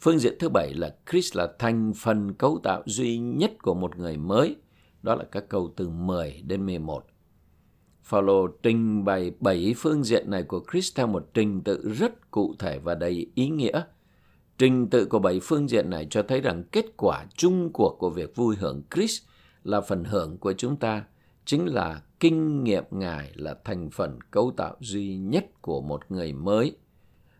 Phương 0.00 0.18
diện 0.18 0.36
thứ 0.40 0.48
bảy 0.48 0.74
là 0.74 0.96
Christ 1.10 1.36
là 1.36 1.48
thành 1.58 1.92
phần 1.96 2.34
cấu 2.34 2.60
tạo 2.62 2.82
duy 2.86 3.18
nhất 3.18 3.52
của 3.62 3.74
một 3.74 3.96
người 3.96 4.16
mới. 4.16 4.56
Đó 5.02 5.14
là 5.14 5.24
các 5.24 5.48
câu 5.48 5.72
từ 5.76 5.88
10 5.88 6.42
đến 6.46 6.66
11. 6.66 7.06
Phaolô 8.06 8.46
trình 8.62 9.04
bày 9.04 9.32
bảy 9.40 9.74
phương 9.76 10.04
diện 10.04 10.30
này 10.30 10.42
của 10.42 10.64
Christ 10.72 10.96
theo 10.96 11.06
một 11.06 11.28
trình 11.34 11.60
tự 11.60 11.92
rất 11.98 12.30
cụ 12.30 12.54
thể 12.58 12.78
và 12.78 12.94
đầy 12.94 13.30
ý 13.34 13.48
nghĩa. 13.48 13.82
Trình 14.58 14.90
tự 14.90 15.04
của 15.06 15.18
bảy 15.18 15.40
phương 15.42 15.68
diện 15.68 15.90
này 15.90 16.06
cho 16.10 16.22
thấy 16.22 16.40
rằng 16.40 16.64
kết 16.72 16.84
quả 16.96 17.26
chung 17.36 17.70
cuộc 17.72 17.96
của 17.98 18.10
việc 18.10 18.36
vui 18.36 18.56
hưởng 18.56 18.82
Christ 18.94 19.22
là 19.64 19.80
phần 19.80 20.04
hưởng 20.04 20.38
của 20.38 20.52
chúng 20.52 20.76
ta, 20.76 21.04
chính 21.44 21.66
là 21.66 22.02
kinh 22.20 22.64
nghiệm 22.64 22.84
Ngài 22.90 23.32
là 23.34 23.54
thành 23.64 23.90
phần 23.90 24.18
cấu 24.30 24.52
tạo 24.56 24.76
duy 24.80 25.16
nhất 25.16 25.62
của 25.62 25.80
một 25.80 26.00
người 26.08 26.32
mới. 26.32 26.76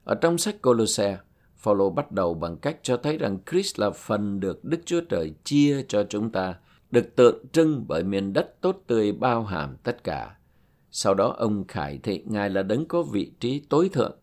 Ở 0.05 0.15
trong 0.15 0.39
sách 0.39 0.63
Colosse, 0.63 1.19
Phaolô 1.57 1.91
bắt 1.91 2.13
đầu 2.13 2.35
bằng 2.35 2.57
cách 2.57 2.79
cho 2.83 2.97
thấy 2.97 3.19
rằng 3.19 3.39
Christ 3.51 3.79
là 3.79 3.91
phần 3.91 4.41
được 4.41 4.65
Đức 4.65 4.81
Chúa 4.85 5.01
Trời 5.01 5.35
chia 5.45 5.85
cho 5.89 6.05
chúng 6.09 6.31
ta, 6.31 6.55
được 6.91 7.17
tượng 7.17 7.49
trưng 7.53 7.85
bởi 7.89 8.03
miền 8.03 8.33
đất 8.33 8.61
tốt 8.61 8.83
tươi 8.87 9.13
bao 9.13 9.45
hàm 9.45 9.77
tất 9.83 10.05
cả. 10.05 10.37
Sau 10.99 11.15
đó 11.15 11.35
ông 11.39 11.65
khải 11.67 11.99
thị 11.99 12.23
Ngài 12.27 12.51
là 12.51 12.63
đấng 12.63 12.87
có 12.87 13.03
vị 13.03 13.33
trí 13.41 13.61
tối 13.61 13.89
thượng, 13.89 14.19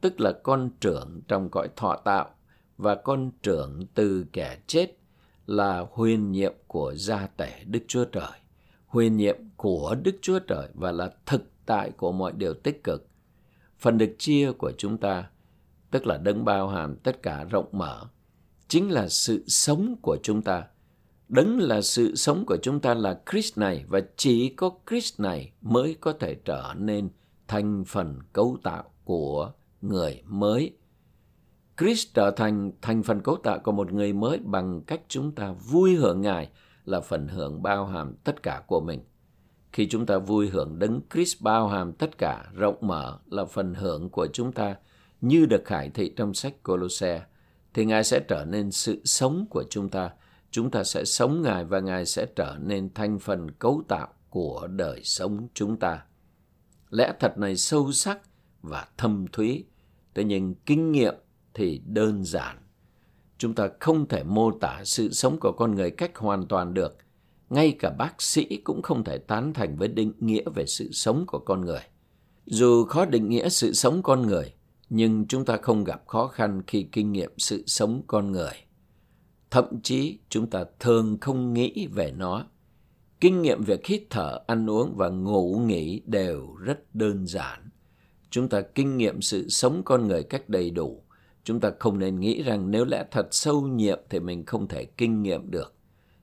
tức 0.00 0.20
là 0.20 0.32
con 0.32 0.70
trưởng 0.80 1.20
trong 1.28 1.50
cõi 1.50 1.68
thọ 1.76 1.96
tạo 1.96 2.30
và 2.78 2.94
con 2.94 3.30
trưởng 3.42 3.86
từ 3.94 4.24
kẻ 4.32 4.58
chết 4.66 4.86
là 5.46 5.86
huyền 5.92 6.32
nhiệm 6.32 6.52
của 6.66 6.94
gia 6.94 7.26
tể 7.26 7.64
Đức 7.66 7.80
Chúa 7.88 8.04
Trời, 8.04 8.38
huyền 8.86 9.16
nhiệm 9.16 9.36
của 9.56 9.96
Đức 10.02 10.16
Chúa 10.22 10.38
Trời 10.38 10.68
và 10.74 10.92
là 10.92 11.10
thực 11.26 11.42
tại 11.66 11.90
của 11.90 12.12
mọi 12.12 12.32
điều 12.32 12.54
tích 12.54 12.84
cực. 12.84 13.06
Phần 13.78 13.98
được 13.98 14.14
chia 14.18 14.52
của 14.52 14.72
chúng 14.78 14.98
ta, 14.98 15.30
tức 15.90 16.06
là 16.06 16.16
đấng 16.16 16.44
bao 16.44 16.68
hàm 16.68 16.96
tất 16.96 17.22
cả 17.22 17.44
rộng 17.44 17.68
mở, 17.72 18.04
chính 18.68 18.90
là 18.90 19.08
sự 19.08 19.44
sống 19.46 19.96
của 20.02 20.18
chúng 20.22 20.42
ta 20.42 20.64
Đấng 21.28 21.58
là 21.60 21.80
sự 21.80 22.14
sống 22.14 22.44
của 22.46 22.56
chúng 22.62 22.80
ta 22.80 22.94
là 22.94 23.20
Christ 23.30 23.58
này 23.58 23.84
và 23.88 24.00
chỉ 24.16 24.48
có 24.48 24.70
Christ 24.88 25.20
này 25.20 25.52
mới 25.60 25.96
có 26.00 26.12
thể 26.12 26.34
trở 26.34 26.74
nên 26.76 27.08
thành 27.48 27.84
phần 27.84 28.18
cấu 28.32 28.56
tạo 28.62 28.84
của 29.04 29.52
người 29.80 30.22
mới. 30.24 30.76
Christ 31.78 32.14
trở 32.14 32.30
thành 32.30 32.72
thành 32.82 33.02
phần 33.02 33.20
cấu 33.20 33.36
tạo 33.36 33.58
của 33.58 33.72
một 33.72 33.92
người 33.92 34.12
mới 34.12 34.38
bằng 34.38 34.82
cách 34.86 35.00
chúng 35.08 35.32
ta 35.32 35.52
vui 35.52 35.94
hưởng 35.94 36.20
Ngài 36.20 36.48
là 36.84 37.00
phần 37.00 37.28
hưởng 37.28 37.62
bao 37.62 37.86
hàm 37.86 38.14
tất 38.24 38.42
cả 38.42 38.62
của 38.66 38.80
mình. 38.80 39.00
Khi 39.72 39.88
chúng 39.88 40.06
ta 40.06 40.18
vui 40.18 40.48
hưởng 40.48 40.78
đấng 40.78 41.00
Christ 41.14 41.42
bao 41.42 41.68
hàm 41.68 41.92
tất 41.92 42.18
cả, 42.18 42.44
rộng 42.54 42.76
mở 42.80 43.18
là 43.26 43.44
phần 43.44 43.74
hưởng 43.74 44.10
của 44.10 44.26
chúng 44.32 44.52
ta 44.52 44.76
như 45.20 45.46
được 45.46 45.62
khải 45.64 45.90
thị 45.90 46.12
trong 46.16 46.34
sách 46.34 46.62
Colosse, 46.62 47.22
thì 47.74 47.84
Ngài 47.84 48.04
sẽ 48.04 48.20
trở 48.28 48.44
nên 48.44 48.70
sự 48.70 49.00
sống 49.04 49.46
của 49.50 49.64
chúng 49.70 49.88
ta. 49.88 50.10
Chúng 50.50 50.70
ta 50.70 50.84
sẽ 50.84 51.04
sống 51.04 51.42
Ngài 51.42 51.64
và 51.64 51.80
Ngài 51.80 52.06
sẽ 52.06 52.26
trở 52.36 52.56
nên 52.60 52.94
thành 52.94 53.18
phần 53.18 53.50
cấu 53.50 53.82
tạo 53.88 54.08
của 54.30 54.66
đời 54.66 55.00
sống 55.04 55.48
chúng 55.54 55.76
ta. 55.76 56.04
Lẽ 56.90 57.12
thật 57.20 57.38
này 57.38 57.56
sâu 57.56 57.92
sắc 57.92 58.18
và 58.62 58.88
thâm 58.96 59.26
thúy, 59.32 59.64
thế 60.14 60.24
nhưng 60.24 60.54
kinh 60.54 60.92
nghiệm 60.92 61.14
thì 61.54 61.82
đơn 61.86 62.24
giản. 62.24 62.58
Chúng 63.38 63.54
ta 63.54 63.68
không 63.80 64.08
thể 64.08 64.24
mô 64.24 64.50
tả 64.50 64.80
sự 64.84 65.12
sống 65.12 65.36
của 65.40 65.52
con 65.52 65.74
người 65.74 65.90
cách 65.90 66.16
hoàn 66.16 66.46
toàn 66.46 66.74
được. 66.74 66.96
Ngay 67.50 67.76
cả 67.78 67.90
bác 67.90 68.22
sĩ 68.22 68.56
cũng 68.64 68.82
không 68.82 69.04
thể 69.04 69.18
tán 69.18 69.52
thành 69.52 69.76
với 69.76 69.88
định 69.88 70.12
nghĩa 70.18 70.44
về 70.54 70.66
sự 70.66 70.92
sống 70.92 71.24
của 71.26 71.38
con 71.38 71.60
người. 71.60 71.82
Dù 72.46 72.84
khó 72.84 73.04
định 73.04 73.28
nghĩa 73.28 73.48
sự 73.48 73.72
sống 73.72 74.02
con 74.02 74.26
người, 74.26 74.54
nhưng 74.90 75.26
chúng 75.26 75.44
ta 75.44 75.56
không 75.56 75.84
gặp 75.84 76.02
khó 76.06 76.26
khăn 76.26 76.62
khi 76.66 76.88
kinh 76.92 77.12
nghiệm 77.12 77.30
sự 77.38 77.64
sống 77.66 78.02
con 78.06 78.32
người. 78.32 78.52
Thậm 79.50 79.80
chí 79.82 80.18
chúng 80.28 80.50
ta 80.50 80.64
thường 80.80 81.18
không 81.20 81.54
nghĩ 81.54 81.86
về 81.86 82.12
nó. 82.16 82.46
Kinh 83.20 83.42
nghiệm 83.42 83.62
việc 83.62 83.86
hít 83.86 84.02
thở, 84.10 84.40
ăn 84.46 84.70
uống 84.70 84.94
và 84.96 85.08
ngủ 85.08 85.62
nghỉ 85.66 86.02
đều 86.06 86.54
rất 86.54 86.94
đơn 86.94 87.26
giản. 87.26 87.70
Chúng 88.30 88.48
ta 88.48 88.60
kinh 88.60 88.96
nghiệm 88.96 89.22
sự 89.22 89.48
sống 89.48 89.82
con 89.84 90.08
người 90.08 90.22
cách 90.22 90.48
đầy 90.48 90.70
đủ. 90.70 91.02
Chúng 91.44 91.60
ta 91.60 91.70
không 91.78 91.98
nên 91.98 92.20
nghĩ 92.20 92.42
rằng 92.42 92.70
nếu 92.70 92.84
lẽ 92.84 93.04
thật 93.10 93.28
sâu 93.30 93.62
nhiệm 93.62 93.98
thì 94.10 94.20
mình 94.20 94.46
không 94.46 94.68
thể 94.68 94.84
kinh 94.84 95.22
nghiệm 95.22 95.50
được. 95.50 95.74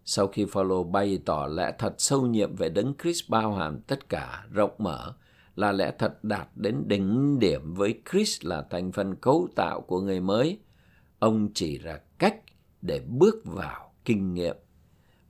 Sau 0.06 0.28
khi 0.28 0.46
Phaolô 0.46 0.84
bày 0.84 1.20
tỏ 1.26 1.48
lẽ 1.48 1.72
thật 1.80 1.94
sâu 1.98 2.26
nhiệm 2.28 2.56
về 2.56 2.70
đấng 2.70 2.94
Christ 3.02 3.30
bao 3.30 3.54
hàm 3.54 3.82
tất 3.82 4.10
cả, 4.10 4.46
rộng 4.52 4.76
mở, 4.78 5.14
là 5.56 5.72
lẽ 5.72 5.92
thật 6.00 6.24
đạt 6.24 6.48
đến 6.56 6.84
đỉnh 6.88 7.40
điểm 7.40 7.74
với 7.74 8.02
Christ 8.12 8.46
là 8.46 8.66
thành 8.70 8.92
phần 8.92 9.16
cấu 9.16 9.48
tạo 9.56 9.82
của 9.82 10.02
người 10.02 10.20
mới. 10.20 10.60
Ông 11.20 11.50
chỉ 11.54 11.78
ra 11.78 12.00
để 12.86 13.00
bước 13.00 13.36
vào 13.46 13.92
kinh 14.06 14.34
nghiệm. 14.34 14.56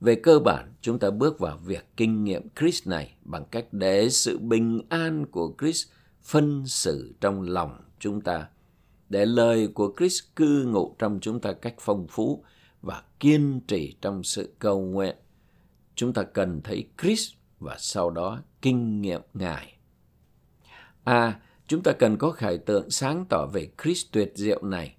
Về 0.02 0.16
cơ 0.16 0.40
bản, 0.40 0.74
chúng 0.82 1.00
ta 1.00 1.10
bước 1.10 1.40
vào 1.40 1.58
việc 1.58 1.86
kinh 1.98 2.24
nghiệm 2.24 2.50
Chris 2.60 2.88
này 2.88 3.16
bằng 3.24 3.46
cách 3.52 3.66
để 3.72 4.10
sự 4.10 4.40
bình 4.40 4.82
an 4.90 5.26
của 5.32 5.56
Chris 5.60 5.88
phân 6.22 6.68
xử 6.68 7.14
trong 7.22 7.42
lòng 7.42 7.82
chúng 8.00 8.22
ta, 8.22 8.48
để 9.10 9.26
lời 9.26 9.68
của 9.68 9.94
Chris 9.98 10.20
cư 10.36 10.66
ngụ 10.66 10.96
trong 11.00 11.20
chúng 11.22 11.40
ta 11.40 11.54
cách 11.54 11.76
phong 11.80 12.08
phú 12.08 12.44
và 12.82 13.04
kiên 13.20 13.62
trì 13.68 13.96
trong 14.02 14.24
sự 14.24 14.54
cầu 14.60 14.82
nguyện. 14.82 15.16
Chúng 15.96 16.14
ta 16.14 16.24
cần 16.24 16.62
thấy 16.64 16.88
Chris 17.02 17.32
và 17.60 17.76
sau 17.80 18.10
đó 18.10 18.42
kinh 18.62 19.02
nghiệm 19.02 19.22
Ngài. 19.34 19.78
A. 21.04 21.40
chúng 21.68 21.84
ta 21.84 21.92
cần 21.92 22.18
có 22.18 22.32
khải 22.32 22.58
tượng 22.58 22.90
sáng 22.90 23.26
tỏ 23.30 23.48
về 23.54 23.72
Chris 23.84 24.06
tuyệt 24.12 24.32
diệu 24.36 24.64
này. 24.64 24.96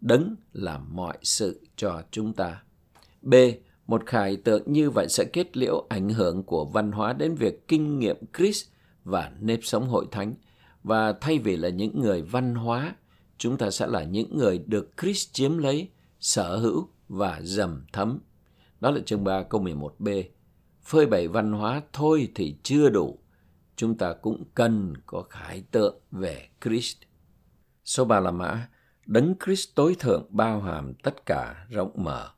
Đấng 0.00 0.36
làm 0.52 0.96
mọi 0.96 1.18
sự 1.22 1.60
cho 1.76 2.02
chúng 2.10 2.32
ta. 2.32 2.62
B. 3.22 3.34
Một 3.86 4.06
khải 4.06 4.36
tượng 4.36 4.72
như 4.72 4.90
vậy 4.90 5.08
sẽ 5.08 5.24
kết 5.24 5.56
liễu 5.56 5.86
ảnh 5.88 6.08
hưởng 6.08 6.42
của 6.42 6.64
văn 6.64 6.92
hóa 6.92 7.12
đến 7.12 7.34
việc 7.34 7.68
kinh 7.68 7.98
nghiệm 7.98 8.16
Christ 8.36 8.66
và 9.04 9.32
nếp 9.40 9.58
sống 9.62 9.88
hội 9.88 10.06
thánh. 10.10 10.34
Và 10.82 11.12
thay 11.12 11.38
vì 11.38 11.56
là 11.56 11.68
những 11.68 12.00
người 12.00 12.22
văn 12.22 12.54
hóa, 12.54 12.96
chúng 13.38 13.56
ta 13.56 13.70
sẽ 13.70 13.86
là 13.86 14.04
những 14.04 14.38
người 14.38 14.58
được 14.58 14.90
Christ 15.00 15.32
chiếm 15.32 15.58
lấy, 15.58 15.88
sở 16.20 16.56
hữu 16.56 16.88
và 17.08 17.40
dầm 17.42 17.84
thấm. 17.92 18.18
Đó 18.80 18.90
là 18.90 19.00
chương 19.06 19.24
3 19.24 19.42
câu 19.42 19.62
11b. 19.62 20.22
Phơi 20.82 21.06
bày 21.06 21.28
văn 21.28 21.52
hóa 21.52 21.82
thôi 21.92 22.28
thì 22.34 22.56
chưa 22.62 22.88
đủ 22.88 23.18
chúng 23.78 23.98
ta 23.98 24.12
cũng 24.12 24.44
cần 24.54 24.94
có 25.06 25.22
khải 25.22 25.62
tượng 25.70 26.00
về 26.10 26.48
Christ. 26.64 26.96
Số 27.84 28.04
ba 28.04 28.20
là 28.20 28.30
mã, 28.30 28.68
đấng 29.08 29.34
Christ 29.44 29.68
tối 29.74 29.96
thượng 29.98 30.26
bao 30.28 30.60
hàm 30.60 30.94
tất 30.94 31.26
cả 31.26 31.66
rộng 31.70 31.92
mở, 31.94 32.30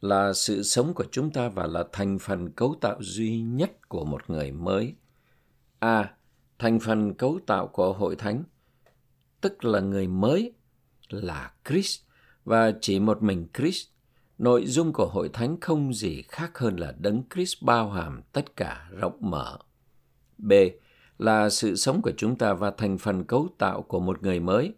là 0.00 0.32
sự 0.32 0.62
sống 0.62 0.94
của 0.94 1.04
chúng 1.10 1.30
ta 1.30 1.48
và 1.48 1.66
là 1.66 1.84
thành 1.92 2.18
phần 2.18 2.50
cấu 2.52 2.76
tạo 2.80 2.96
duy 3.00 3.40
nhất 3.40 3.88
của 3.88 4.04
một 4.04 4.30
người 4.30 4.52
mới. 4.52 4.94
A. 5.78 6.14
Thành 6.58 6.80
phần 6.80 7.14
cấu 7.14 7.38
tạo 7.46 7.66
của 7.66 7.92
hội 7.92 8.16
thánh, 8.16 8.44
tức 9.40 9.64
là 9.64 9.80
người 9.80 10.06
mới, 10.06 10.52
là 11.08 11.52
Christ, 11.68 12.00
và 12.44 12.72
chỉ 12.80 12.98
một 12.98 13.22
mình 13.22 13.46
Christ. 13.58 13.88
Nội 14.38 14.66
dung 14.66 14.92
của 14.92 15.06
hội 15.06 15.28
thánh 15.32 15.60
không 15.60 15.94
gì 15.94 16.22
khác 16.22 16.58
hơn 16.58 16.76
là 16.76 16.94
đấng 16.98 17.22
Christ 17.34 17.62
bao 17.62 17.90
hàm 17.90 18.22
tất 18.32 18.56
cả 18.56 18.88
rộng 18.90 19.18
mở. 19.20 19.58
B 20.38 20.52
là 21.18 21.50
sự 21.50 21.76
sống 21.76 22.02
của 22.02 22.12
chúng 22.16 22.36
ta 22.36 22.54
và 22.54 22.70
thành 22.70 22.98
phần 22.98 23.24
cấu 23.24 23.48
tạo 23.58 23.82
của 23.82 24.00
một 24.00 24.22
người 24.22 24.40
mới. 24.40 24.74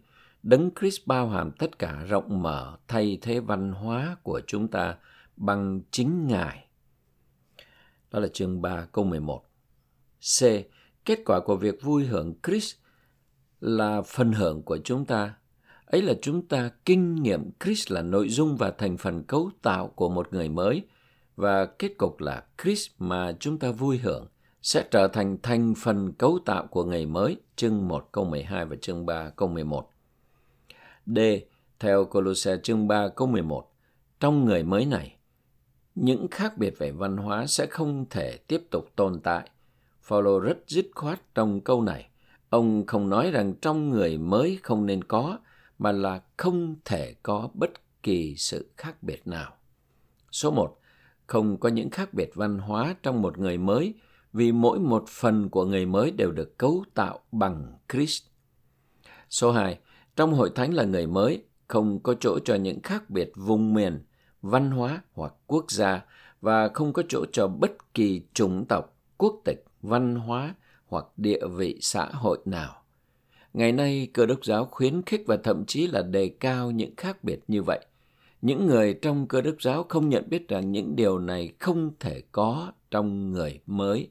Đấng 0.47 0.69
Christ 0.79 1.01
bao 1.05 1.29
hàm 1.29 1.51
tất 1.51 1.79
cả 1.79 2.03
rộng 2.09 2.43
mở 2.43 2.77
thay 2.87 3.17
thế 3.21 3.39
văn 3.39 3.71
hóa 3.71 4.17
của 4.23 4.41
chúng 4.47 4.67
ta 4.67 4.95
bằng 5.37 5.81
chính 5.91 6.27
Ngài. 6.27 6.67
Đó 8.11 8.19
là 8.19 8.27
chương 8.27 8.61
3 8.61 8.85
câu 8.91 9.05
11. 9.05 9.43
C. 10.39 10.43
Kết 11.05 11.19
quả 11.25 11.39
của 11.39 11.55
việc 11.55 11.81
vui 11.81 12.05
hưởng 12.05 12.33
Christ 12.47 12.75
là 13.61 14.01
phần 14.01 14.31
hưởng 14.31 14.63
của 14.63 14.77
chúng 14.83 15.05
ta. 15.05 15.35
Ấy 15.85 16.01
là 16.01 16.13
chúng 16.21 16.47
ta 16.47 16.71
kinh 16.85 17.15
nghiệm 17.15 17.51
Christ 17.63 17.91
là 17.91 18.01
nội 18.01 18.29
dung 18.29 18.57
và 18.57 18.71
thành 18.71 18.97
phần 18.97 19.23
cấu 19.23 19.49
tạo 19.61 19.87
của 19.87 20.09
một 20.09 20.33
người 20.33 20.49
mới 20.49 20.87
và 21.35 21.65
kết 21.65 21.91
cục 21.97 22.21
là 22.21 22.43
Christ 22.63 22.89
mà 22.99 23.35
chúng 23.39 23.59
ta 23.59 23.71
vui 23.71 23.97
hưởng 23.97 24.27
sẽ 24.61 24.87
trở 24.91 25.07
thành 25.07 25.37
thành 25.43 25.73
phần 25.77 26.13
cấu 26.13 26.39
tạo 26.45 26.67
của 26.67 26.83
ngày 26.83 27.05
mới, 27.05 27.37
chương 27.55 27.87
1 27.87 28.09
câu 28.11 28.25
12 28.25 28.65
và 28.65 28.75
chương 28.81 29.05
3 29.05 29.29
câu 29.29 29.47
11. 29.47 29.89
D. 31.15 31.19
Theo 31.79 32.05
Colosse 32.05 32.57
chương 32.63 32.87
3 32.87 33.07
câu 33.07 33.27
11, 33.27 33.71
trong 34.19 34.45
người 34.45 34.63
mới 34.63 34.85
này, 34.85 35.15
những 35.95 36.27
khác 36.31 36.57
biệt 36.57 36.77
về 36.77 36.91
văn 36.91 37.17
hóa 37.17 37.45
sẽ 37.47 37.65
không 37.65 38.05
thể 38.09 38.37
tiếp 38.37 38.63
tục 38.71 38.85
tồn 38.95 39.19
tại. 39.19 39.49
Paulo 40.09 40.39
rất 40.39 40.57
dứt 40.67 40.85
khoát 40.95 41.35
trong 41.35 41.61
câu 41.61 41.81
này. 41.81 42.09
Ông 42.49 42.85
không 42.85 43.09
nói 43.09 43.31
rằng 43.31 43.53
trong 43.61 43.89
người 43.89 44.17
mới 44.17 44.59
không 44.63 44.85
nên 44.85 45.03
có, 45.03 45.39
mà 45.79 45.91
là 45.91 46.21
không 46.37 46.75
thể 46.85 47.15
có 47.23 47.49
bất 47.53 47.71
kỳ 48.03 48.35
sự 48.35 48.71
khác 48.77 49.03
biệt 49.03 49.27
nào. 49.27 49.53
Số 50.31 50.51
1. 50.51 50.77
Không 51.27 51.57
có 51.57 51.69
những 51.69 51.89
khác 51.89 52.13
biệt 52.13 52.29
văn 52.35 52.59
hóa 52.59 52.95
trong 53.03 53.21
một 53.21 53.37
người 53.37 53.57
mới 53.57 53.93
vì 54.33 54.51
mỗi 54.51 54.79
một 54.79 55.05
phần 55.07 55.49
của 55.49 55.65
người 55.65 55.85
mới 55.85 56.11
đều 56.11 56.31
được 56.31 56.57
cấu 56.57 56.83
tạo 56.93 57.19
bằng 57.31 57.77
Christ. 57.89 58.23
Số 59.29 59.51
2. 59.51 59.79
Trong 60.17 60.33
hội 60.33 60.51
thánh 60.55 60.73
là 60.73 60.83
người 60.83 61.07
mới, 61.07 61.43
không 61.67 61.99
có 61.99 62.13
chỗ 62.19 62.39
cho 62.45 62.55
những 62.55 62.81
khác 62.81 63.09
biệt 63.09 63.31
vùng 63.35 63.73
miền, 63.73 64.03
văn 64.41 64.71
hóa 64.71 65.01
hoặc 65.13 65.33
quốc 65.47 65.71
gia 65.71 66.05
và 66.41 66.69
không 66.73 66.93
có 66.93 67.03
chỗ 67.09 67.25
cho 67.31 67.47
bất 67.47 67.93
kỳ 67.93 68.21
chủng 68.33 68.65
tộc, 68.65 68.97
quốc 69.17 69.41
tịch, 69.45 69.65
văn 69.81 70.15
hóa 70.15 70.55
hoặc 70.87 71.05
địa 71.17 71.47
vị 71.47 71.77
xã 71.81 72.05
hội 72.05 72.39
nào. 72.45 72.81
Ngày 73.53 73.71
nay, 73.71 74.09
cơ 74.13 74.25
đốc 74.25 74.45
giáo 74.45 74.65
khuyến 74.65 75.01
khích 75.01 75.23
và 75.27 75.37
thậm 75.37 75.65
chí 75.65 75.87
là 75.87 76.01
đề 76.01 76.29
cao 76.39 76.71
những 76.71 76.95
khác 76.95 77.23
biệt 77.23 77.39
như 77.47 77.63
vậy. 77.63 77.85
Những 78.41 78.67
người 78.67 78.93
trong 78.93 79.27
cơ 79.27 79.41
đốc 79.41 79.61
giáo 79.61 79.85
không 79.89 80.09
nhận 80.09 80.29
biết 80.29 80.47
rằng 80.47 80.71
những 80.71 80.95
điều 80.95 81.19
này 81.19 81.53
không 81.59 81.91
thể 81.99 82.21
có 82.31 82.71
trong 82.91 83.31
người 83.31 83.59
mới. 83.65 84.09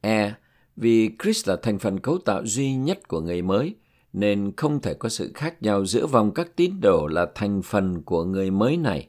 E. 0.00 0.34
Vì 0.76 1.10
Christ 1.22 1.48
là 1.48 1.56
thành 1.62 1.78
phần 1.78 2.00
cấu 2.00 2.18
tạo 2.18 2.46
duy 2.46 2.74
nhất 2.74 3.08
của 3.08 3.20
người 3.20 3.42
mới, 3.42 3.74
nên 4.16 4.52
không 4.56 4.80
thể 4.80 4.94
có 4.94 5.08
sự 5.08 5.30
khác 5.34 5.62
nhau 5.62 5.86
giữa 5.86 6.06
vòng 6.06 6.34
các 6.34 6.56
tín 6.56 6.80
đồ 6.80 7.06
là 7.06 7.26
thành 7.34 7.62
phần 7.62 8.02
của 8.02 8.24
người 8.24 8.50
mới 8.50 8.76
này 8.76 9.08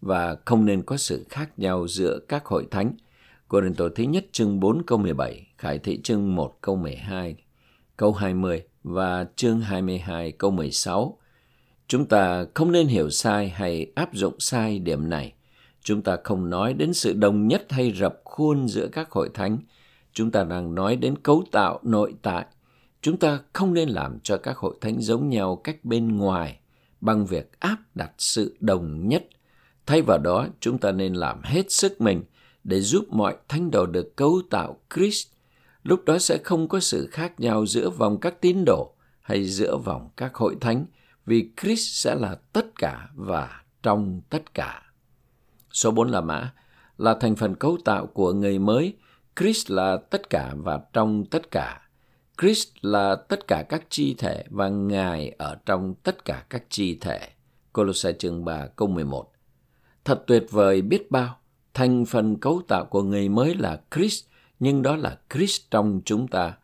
và 0.00 0.36
không 0.44 0.64
nên 0.64 0.82
có 0.82 0.96
sự 0.96 1.24
khác 1.28 1.58
nhau 1.58 1.88
giữa 1.88 2.18
các 2.28 2.44
hội 2.44 2.66
thánh. 2.70 2.92
Cô-rin-tô 3.48 3.88
thứ 3.94 4.04
nhất 4.04 4.26
chương 4.32 4.60
4 4.60 4.82
câu 4.82 4.98
17, 4.98 5.46
Khải 5.58 5.78
thị 5.78 6.00
chương 6.02 6.34
1 6.34 6.58
câu 6.60 6.76
12, 6.76 7.36
câu 7.96 8.12
20 8.12 8.62
và 8.84 9.26
chương 9.36 9.60
22 9.60 10.32
câu 10.32 10.50
16. 10.50 11.18
Chúng 11.86 12.06
ta 12.06 12.44
không 12.54 12.72
nên 12.72 12.86
hiểu 12.86 13.10
sai 13.10 13.48
hay 13.48 13.86
áp 13.94 14.14
dụng 14.14 14.40
sai 14.40 14.78
điểm 14.78 15.10
này. 15.10 15.32
Chúng 15.82 16.02
ta 16.02 16.16
không 16.24 16.50
nói 16.50 16.74
đến 16.74 16.92
sự 16.92 17.12
đồng 17.12 17.48
nhất 17.48 17.66
hay 17.68 17.92
rập 17.92 18.20
khuôn 18.24 18.68
giữa 18.68 18.88
các 18.92 19.10
hội 19.10 19.30
thánh, 19.34 19.58
chúng 20.12 20.30
ta 20.30 20.44
đang 20.44 20.74
nói 20.74 20.96
đến 20.96 21.18
cấu 21.18 21.44
tạo 21.52 21.80
nội 21.82 22.14
tại. 22.22 22.46
Chúng 23.04 23.16
ta 23.16 23.40
không 23.52 23.74
nên 23.74 23.88
làm 23.88 24.18
cho 24.20 24.36
các 24.36 24.56
hội 24.56 24.74
thánh 24.80 25.00
giống 25.00 25.28
nhau 25.28 25.56
cách 25.56 25.84
bên 25.84 26.16
ngoài 26.16 26.58
bằng 27.00 27.26
việc 27.26 27.60
áp 27.60 27.76
đặt 27.94 28.12
sự 28.18 28.56
đồng 28.60 29.08
nhất. 29.08 29.24
Thay 29.86 30.02
vào 30.02 30.18
đó, 30.18 30.46
chúng 30.60 30.78
ta 30.78 30.92
nên 30.92 31.14
làm 31.14 31.40
hết 31.42 31.72
sức 31.72 32.00
mình 32.00 32.22
để 32.64 32.80
giúp 32.80 33.04
mọi 33.10 33.36
thánh 33.48 33.70
đồ 33.70 33.86
được 33.86 34.16
cấu 34.16 34.40
tạo 34.50 34.80
Christ. 34.94 35.28
Lúc 35.82 36.04
đó 36.04 36.18
sẽ 36.18 36.38
không 36.44 36.68
có 36.68 36.80
sự 36.80 37.08
khác 37.10 37.40
nhau 37.40 37.66
giữa 37.66 37.90
vòng 37.90 38.20
các 38.20 38.40
tín 38.40 38.64
đồ 38.66 38.94
hay 39.20 39.44
giữa 39.44 39.76
vòng 39.76 40.08
các 40.16 40.34
hội 40.34 40.56
thánh 40.60 40.86
vì 41.26 41.50
Christ 41.62 42.04
sẽ 42.04 42.14
là 42.14 42.36
tất 42.52 42.66
cả 42.78 43.08
và 43.14 43.62
trong 43.82 44.20
tất 44.30 44.54
cả. 44.54 44.82
Số 45.72 45.90
4 45.90 46.08
là 46.08 46.20
mã, 46.20 46.54
là 46.98 47.16
thành 47.20 47.36
phần 47.36 47.54
cấu 47.54 47.78
tạo 47.84 48.06
của 48.06 48.32
người 48.32 48.58
mới. 48.58 48.96
Christ 49.36 49.70
là 49.70 49.96
tất 49.96 50.30
cả 50.30 50.54
và 50.56 50.80
trong 50.92 51.24
tất 51.24 51.50
cả. 51.50 51.80
Christ 52.40 52.68
là 52.82 53.16
tất 53.28 53.46
cả 53.48 53.64
các 53.68 53.82
chi 53.88 54.14
thể 54.18 54.44
và 54.50 54.68
Ngài 54.68 55.34
ở 55.38 55.56
trong 55.66 55.94
tất 56.02 56.24
cả 56.24 56.44
các 56.50 56.64
chi 56.68 56.98
thể. 57.00 57.28
Colossae 57.72 58.12
chương 58.12 58.44
3 58.44 58.66
câu 58.66 58.88
11 58.88 59.32
Thật 60.04 60.24
tuyệt 60.26 60.46
vời 60.50 60.82
biết 60.82 61.10
bao, 61.10 61.38
thành 61.74 62.04
phần 62.04 62.36
cấu 62.36 62.62
tạo 62.68 62.84
của 62.84 63.02
người 63.02 63.28
mới 63.28 63.54
là 63.54 63.80
Christ, 63.94 64.24
nhưng 64.60 64.82
đó 64.82 64.96
là 64.96 65.18
Christ 65.34 65.62
trong 65.70 66.00
chúng 66.04 66.28
ta. 66.28 66.56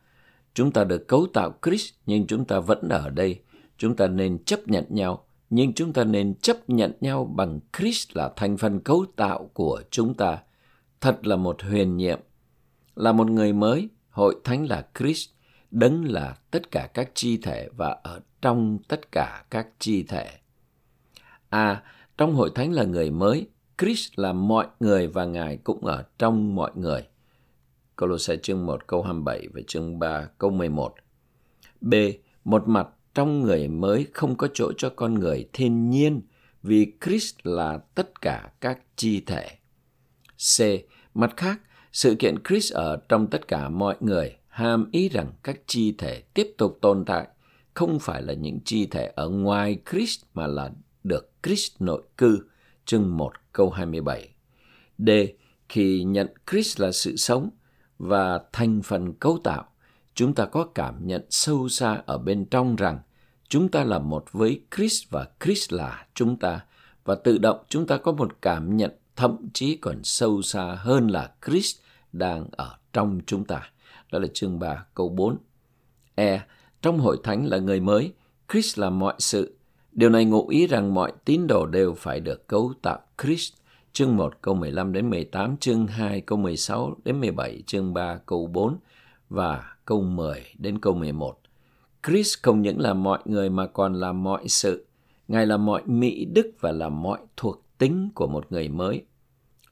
Chúng 0.54 0.72
ta 0.72 0.84
được 0.84 1.08
cấu 1.08 1.26
tạo 1.32 1.54
Christ, 1.62 1.94
nhưng 2.06 2.26
chúng 2.26 2.44
ta 2.44 2.60
vẫn 2.60 2.88
ở 2.88 3.10
đây. 3.10 3.40
Chúng 3.78 3.96
ta 3.96 4.06
nên 4.06 4.44
chấp 4.44 4.68
nhận 4.68 4.84
nhau, 4.88 5.24
nhưng 5.50 5.72
chúng 5.72 5.92
ta 5.92 6.04
nên 6.04 6.34
chấp 6.34 6.70
nhận 6.70 6.92
nhau 7.00 7.24
bằng 7.24 7.60
Christ 7.78 8.16
là 8.16 8.32
thành 8.36 8.56
phần 8.56 8.80
cấu 8.80 9.04
tạo 9.16 9.50
của 9.54 9.82
chúng 9.90 10.14
ta. 10.14 10.38
Thật 11.00 11.26
là 11.26 11.36
một 11.36 11.62
huyền 11.62 11.96
nhiệm. 11.96 12.20
Là 12.96 13.12
một 13.12 13.30
người 13.30 13.52
mới, 13.52 13.88
hội 14.10 14.36
thánh 14.44 14.66
là 14.66 14.86
Christ, 14.98 15.30
đấng 15.70 16.04
là 16.04 16.36
tất 16.50 16.70
cả 16.70 16.88
các 16.94 17.10
chi 17.14 17.36
thể 17.36 17.68
và 17.76 17.96
ở 18.02 18.20
trong 18.42 18.78
tất 18.88 19.12
cả 19.12 19.44
các 19.50 19.68
chi 19.78 20.02
thể. 20.02 20.30
À, 21.48 21.82
trong 22.18 22.34
hội 22.34 22.50
thánh 22.54 22.72
là 22.72 22.84
người 22.84 23.10
mới, 23.10 23.48
Christ 23.78 24.12
là 24.16 24.32
mọi 24.32 24.66
người 24.80 25.06
và 25.06 25.24
Ngài 25.24 25.56
cũng 25.56 25.84
ở 25.84 26.04
trong 26.18 26.54
mọi 26.54 26.70
người. 26.74 27.06
Colossae 27.96 28.36
chương 28.36 28.66
1 28.66 28.86
câu 28.86 29.02
27 29.02 29.48
và 29.54 29.60
chương 29.66 29.98
3 29.98 30.28
câu 30.38 30.50
11. 30.50 30.94
B. 31.80 31.94
Một 32.44 32.68
mặt 32.68 32.88
trong 33.14 33.42
người 33.42 33.68
mới 33.68 34.06
không 34.12 34.36
có 34.36 34.48
chỗ 34.54 34.72
cho 34.76 34.92
con 34.96 35.14
người 35.14 35.48
thiên 35.52 35.90
nhiên 35.90 36.22
vì 36.62 36.92
Christ 37.04 37.36
là 37.42 37.78
tất 37.94 38.20
cả 38.20 38.50
các 38.60 38.78
chi 38.96 39.20
thể. 39.20 39.48
C. 40.58 40.60
Mặt 41.14 41.36
khác, 41.36 41.60
sự 41.92 42.14
kiện 42.18 42.34
Christ 42.48 42.72
ở 42.72 42.96
trong 43.08 43.26
tất 43.26 43.48
cả 43.48 43.68
mọi 43.68 43.96
người 44.00 44.36
hàm 44.50 44.90
ý 44.92 45.08
rằng 45.08 45.32
các 45.42 45.60
chi 45.66 45.94
thể 45.98 46.22
tiếp 46.34 46.54
tục 46.58 46.78
tồn 46.80 47.04
tại 47.04 47.28
không 47.74 47.98
phải 47.98 48.22
là 48.22 48.32
những 48.32 48.58
chi 48.64 48.86
thể 48.86 49.12
ở 49.16 49.28
ngoài 49.28 49.78
Christ 49.90 50.22
mà 50.34 50.46
là 50.46 50.70
được 51.04 51.32
Christ 51.42 51.72
nội 51.80 52.02
cư, 52.16 52.38
chương 52.84 53.16
1 53.16 53.32
câu 53.52 53.70
27. 53.70 54.34
D. 54.98 55.10
Khi 55.68 56.04
nhận 56.04 56.28
Christ 56.50 56.80
là 56.80 56.92
sự 56.92 57.16
sống 57.16 57.50
và 57.98 58.40
thành 58.52 58.82
phần 58.82 59.12
cấu 59.12 59.38
tạo, 59.44 59.68
chúng 60.14 60.34
ta 60.34 60.44
có 60.44 60.64
cảm 60.74 61.06
nhận 61.06 61.22
sâu 61.30 61.68
xa 61.68 62.02
ở 62.06 62.18
bên 62.18 62.44
trong 62.44 62.76
rằng 62.76 62.98
chúng 63.48 63.68
ta 63.68 63.84
là 63.84 63.98
một 63.98 64.24
với 64.32 64.62
Christ 64.76 65.10
và 65.10 65.28
Christ 65.44 65.72
là 65.72 66.06
chúng 66.14 66.36
ta 66.36 66.60
và 67.04 67.14
tự 67.14 67.38
động 67.38 67.58
chúng 67.68 67.86
ta 67.86 67.96
có 67.96 68.12
một 68.12 68.42
cảm 68.42 68.76
nhận 68.76 68.90
thậm 69.16 69.36
chí 69.52 69.76
còn 69.76 70.04
sâu 70.04 70.42
xa 70.42 70.76
hơn 70.78 71.08
là 71.08 71.32
Christ 71.46 71.78
đang 72.12 72.46
ở 72.52 72.76
trong 72.92 73.20
chúng 73.26 73.44
ta. 73.44 73.70
Đó 74.12 74.18
là 74.18 74.26
chương 74.34 74.58
3 74.58 74.84
câu 74.94 75.08
4. 75.08 75.36
E. 76.14 76.40
Trong 76.82 76.98
hội 76.98 77.16
thánh 77.22 77.46
là 77.46 77.58
người 77.58 77.80
mới, 77.80 78.12
Christ 78.52 78.78
là 78.78 78.90
mọi 78.90 79.14
sự. 79.18 79.56
Điều 79.92 80.10
này 80.10 80.24
ngụ 80.24 80.48
ý 80.48 80.66
rằng 80.66 80.94
mọi 80.94 81.12
tín 81.24 81.46
đồ 81.46 81.66
đều 81.66 81.94
phải 81.94 82.20
được 82.20 82.48
cấu 82.48 82.72
tạo 82.82 82.98
Christ. 83.22 83.52
Chương 83.92 84.16
1 84.16 84.42
câu 84.42 84.54
15 84.54 84.92
đến 84.92 85.10
18, 85.10 85.56
chương 85.56 85.86
2 85.86 86.20
câu 86.20 86.38
16 86.38 86.96
đến 87.04 87.20
17, 87.20 87.62
chương 87.66 87.94
3 87.94 88.18
câu 88.26 88.46
4 88.46 88.76
và 89.28 89.74
câu 89.84 90.02
10 90.02 90.44
đến 90.58 90.78
câu 90.78 90.94
11. 90.94 91.40
Chris 92.06 92.34
không 92.42 92.62
những 92.62 92.80
là 92.80 92.94
mọi 92.94 93.18
người 93.24 93.50
mà 93.50 93.66
còn 93.66 93.94
là 93.94 94.12
mọi 94.12 94.48
sự. 94.48 94.86
Ngài 95.28 95.46
là 95.46 95.56
mọi 95.56 95.82
mỹ 95.86 96.24
đức 96.24 96.50
và 96.60 96.72
là 96.72 96.88
mọi 96.88 97.18
thuộc 97.36 97.64
tính 97.78 98.10
của 98.14 98.26
một 98.26 98.52
người 98.52 98.68
mới. 98.68 99.02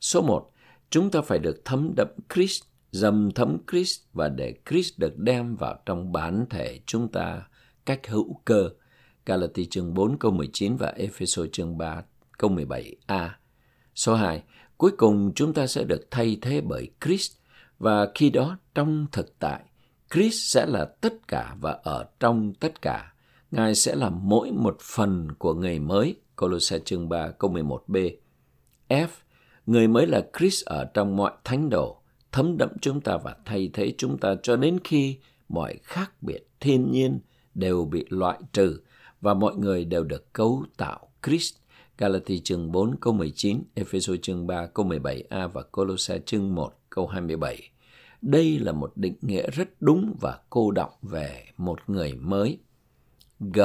Số 0.00 0.22
1. 0.22 0.50
Chúng 0.90 1.10
ta 1.10 1.20
phải 1.20 1.38
được 1.38 1.64
thấm 1.64 1.92
đậm 1.96 2.08
Christ, 2.34 2.62
dầm 2.90 3.30
thấm 3.30 3.58
Christ 3.70 4.00
và 4.12 4.28
để 4.28 4.54
Christ 4.70 4.98
được 4.98 5.18
đem 5.18 5.56
vào 5.56 5.78
trong 5.86 6.12
bản 6.12 6.46
thể 6.50 6.80
chúng 6.86 7.12
ta 7.12 7.42
cách 7.86 8.06
hữu 8.06 8.40
cơ. 8.44 8.70
Galati 9.26 9.66
chương 9.66 9.94
4 9.94 10.18
câu 10.18 10.30
19 10.30 10.76
và 10.76 10.88
Epheso 10.96 11.42
chương 11.52 11.78
3 11.78 12.02
câu 12.38 12.50
17a. 12.50 13.28
Số 13.94 14.14
2. 14.14 14.42
Cuối 14.76 14.90
cùng 14.98 15.32
chúng 15.34 15.54
ta 15.54 15.66
sẽ 15.66 15.84
được 15.84 16.10
thay 16.10 16.38
thế 16.42 16.60
bởi 16.60 16.90
Christ 17.04 17.32
và 17.78 18.08
khi 18.14 18.30
đó 18.30 18.58
trong 18.74 19.06
thực 19.12 19.38
tại 19.38 19.60
Christ 20.14 20.54
sẽ 20.54 20.66
là 20.66 20.84
tất 20.84 21.28
cả 21.28 21.56
và 21.60 21.78
ở 21.82 22.06
trong 22.20 22.54
tất 22.54 22.82
cả. 22.82 23.12
Ngài 23.50 23.74
sẽ 23.74 23.94
là 23.94 24.10
mỗi 24.10 24.52
một 24.52 24.76
phần 24.80 25.32
của 25.38 25.54
người 25.54 25.78
mới. 25.78 26.16
Colossae 26.36 26.78
chương 26.78 27.08
3 27.08 27.30
câu 27.30 27.52
11b. 27.52 28.16
F. 28.88 29.08
Người 29.66 29.88
mới 29.88 30.06
là 30.06 30.26
Christ 30.38 30.64
ở 30.64 30.84
trong 30.84 31.16
mọi 31.16 31.32
thánh 31.44 31.70
đồ, 31.70 31.97
thấm 32.32 32.58
đậm 32.58 32.70
chúng 32.80 33.00
ta 33.00 33.16
và 33.16 33.36
thay 33.44 33.70
thế 33.72 33.94
chúng 33.98 34.18
ta 34.18 34.34
cho 34.42 34.56
đến 34.56 34.78
khi 34.84 35.18
mọi 35.48 35.78
khác 35.82 36.22
biệt 36.22 36.48
thiên 36.60 36.90
nhiên 36.90 37.20
đều 37.54 37.84
bị 37.84 38.04
loại 38.08 38.38
trừ 38.52 38.80
và 39.20 39.34
mọi 39.34 39.56
người 39.56 39.84
đều 39.84 40.04
được 40.04 40.32
cấu 40.32 40.64
tạo 40.76 41.08
Christ. 41.26 41.54
Galati 41.98 42.40
chương 42.40 42.72
4 42.72 42.96
câu 43.00 43.12
19, 43.12 43.62
Ephesos 43.74 44.18
chương 44.22 44.46
3 44.46 44.66
câu 44.66 44.86
17a 44.86 45.48
và 45.48 45.62
Colosse 45.62 46.18
chương 46.18 46.54
1 46.54 46.72
câu 46.90 47.06
27. 47.06 47.70
Đây 48.22 48.58
là 48.58 48.72
một 48.72 48.92
định 48.96 49.14
nghĩa 49.22 49.50
rất 49.50 49.68
đúng 49.80 50.16
và 50.20 50.38
cô 50.50 50.70
đọng 50.70 50.92
về 51.02 51.44
một 51.56 51.78
người 51.86 52.14
mới. 52.14 52.58
G. 53.40 53.60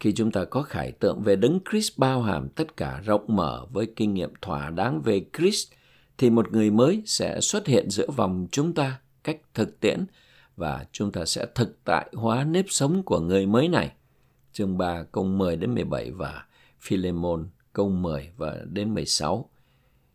Khi 0.00 0.12
chúng 0.12 0.30
ta 0.30 0.44
có 0.44 0.62
khải 0.62 0.92
tượng 0.92 1.22
về 1.22 1.36
đấng 1.36 1.58
Christ 1.70 1.98
bao 1.98 2.22
hàm 2.22 2.48
tất 2.48 2.76
cả 2.76 3.00
rộng 3.04 3.24
mở 3.26 3.66
với 3.72 3.86
kinh 3.96 4.14
nghiệm 4.14 4.32
thỏa 4.42 4.70
đáng 4.70 5.02
về 5.02 5.24
Christ, 5.38 5.72
thì 6.20 6.30
một 6.30 6.52
người 6.52 6.70
mới 6.70 7.02
sẽ 7.06 7.40
xuất 7.40 7.66
hiện 7.66 7.90
giữa 7.90 8.06
vòng 8.16 8.46
chúng 8.52 8.74
ta 8.74 9.00
cách 9.24 9.40
thực 9.54 9.80
tiễn 9.80 10.04
và 10.56 10.86
chúng 10.92 11.12
ta 11.12 11.24
sẽ 11.24 11.46
thực 11.54 11.84
tại 11.84 12.10
hóa 12.12 12.44
nếp 12.44 12.64
sống 12.68 13.02
của 13.02 13.20
người 13.20 13.46
mới 13.46 13.68
này. 13.68 13.92
Chương 14.52 14.78
3 14.78 15.02
câu 15.12 15.24
10 15.24 15.56
đến 15.56 15.74
17 15.74 16.10
và 16.10 16.44
Philemon 16.80 17.48
câu 17.72 17.88
10 17.88 18.30
và 18.36 18.56
đến 18.64 18.94
16. 18.94 19.50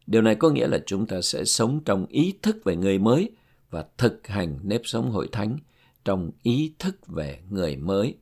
Điều 0.07 0.21
này 0.21 0.35
có 0.35 0.49
nghĩa 0.49 0.67
là 0.67 0.79
chúng 0.85 1.07
ta 1.07 1.21
sẽ 1.21 1.45
sống 1.45 1.79
trong 1.85 2.05
ý 2.05 2.33
thức 2.41 2.57
về 2.63 2.75
người 2.75 2.99
mới 2.99 3.31
và 3.69 3.85
thực 3.97 4.27
hành 4.27 4.59
nếp 4.63 4.81
sống 4.83 5.11
hội 5.11 5.27
thánh 5.31 5.57
trong 6.05 6.31
ý 6.43 6.73
thức 6.79 7.07
về 7.07 7.39
người 7.49 7.75
mới. 7.75 8.15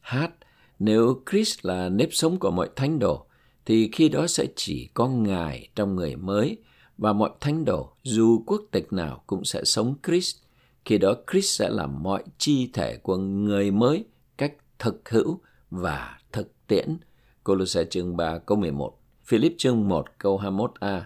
Hát, 0.00 0.30
nếu 0.78 1.22
Christ 1.30 1.66
là 1.66 1.88
nếp 1.88 2.08
sống 2.12 2.38
của 2.38 2.50
mọi 2.50 2.68
thánh 2.76 2.98
đồ, 2.98 3.26
thì 3.66 3.90
khi 3.92 4.08
đó 4.08 4.26
sẽ 4.26 4.46
chỉ 4.56 4.88
có 4.94 5.08
Ngài 5.08 5.68
trong 5.74 5.96
người 5.96 6.16
mới 6.16 6.58
và 6.98 7.12
mọi 7.12 7.30
thánh 7.40 7.64
đồ, 7.64 7.90
dù 8.02 8.42
quốc 8.46 8.62
tịch 8.70 8.92
nào 8.92 9.22
cũng 9.26 9.44
sẽ 9.44 9.64
sống 9.64 9.94
Christ. 10.06 10.36
Khi 10.84 10.98
đó 10.98 11.14
Christ 11.32 11.58
sẽ 11.58 11.68
làm 11.70 12.02
mọi 12.02 12.22
chi 12.38 12.70
thể 12.72 12.96
của 12.96 13.16
người 13.16 13.70
mới 13.70 14.04
cách 14.36 14.54
thực 14.78 15.08
hữu 15.08 15.40
và 15.70 16.18
thực 16.32 16.66
tiễn. 16.66 16.96
Colossae 17.44 17.84
chương 17.84 18.16
3 18.16 18.38
câu 18.38 18.58
11, 18.58 18.98
Philip 19.24 19.52
chương 19.58 19.88
1 19.88 20.06
câu 20.18 20.38
21a. 20.38 21.00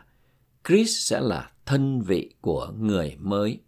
Christ 0.69 1.09
sẽ 1.09 1.21
là 1.21 1.51
thân 1.67 2.01
vị 2.01 2.35
của 2.41 2.73
người 2.79 3.17
mới. 3.19 3.59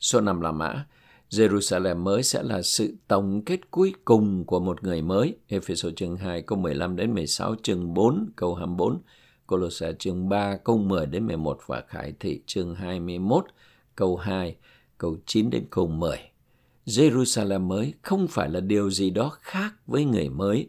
Số 0.00 0.20
5 0.20 0.40
là 0.40 0.52
mã. 0.52 0.86
Jerusalem 1.30 1.96
mới 1.96 2.22
sẽ 2.22 2.42
là 2.42 2.62
sự 2.62 2.96
tổng 3.08 3.42
kết 3.44 3.70
cuối 3.70 3.94
cùng 4.04 4.44
của 4.44 4.60
một 4.60 4.82
người 4.82 5.02
mới. 5.02 5.36
Ephesos 5.48 5.92
chương 5.96 6.16
2 6.16 6.42
câu 6.42 6.58
15 6.58 6.96
đến 6.96 7.14
16, 7.14 7.54
chương 7.62 7.94
4 7.94 8.30
câu 8.36 8.54
24, 8.54 9.00
Colossae 9.46 9.92
chương 9.98 10.28
3 10.28 10.56
câu 10.56 10.78
10 10.78 11.06
đến 11.06 11.26
11 11.26 11.60
và 11.66 11.80
Khải 11.88 12.12
thị 12.20 12.40
chương 12.46 12.74
21 12.74 13.44
câu 13.96 14.16
2, 14.16 14.56
câu 14.98 15.16
9 15.26 15.50
đến 15.50 15.64
câu 15.70 15.86
10. 15.86 16.18
Jerusalem 16.86 17.60
mới 17.60 17.94
không 18.02 18.28
phải 18.28 18.50
là 18.50 18.60
điều 18.60 18.90
gì 18.90 19.10
đó 19.10 19.38
khác 19.40 19.74
với 19.86 20.04
người 20.04 20.28
mới. 20.28 20.68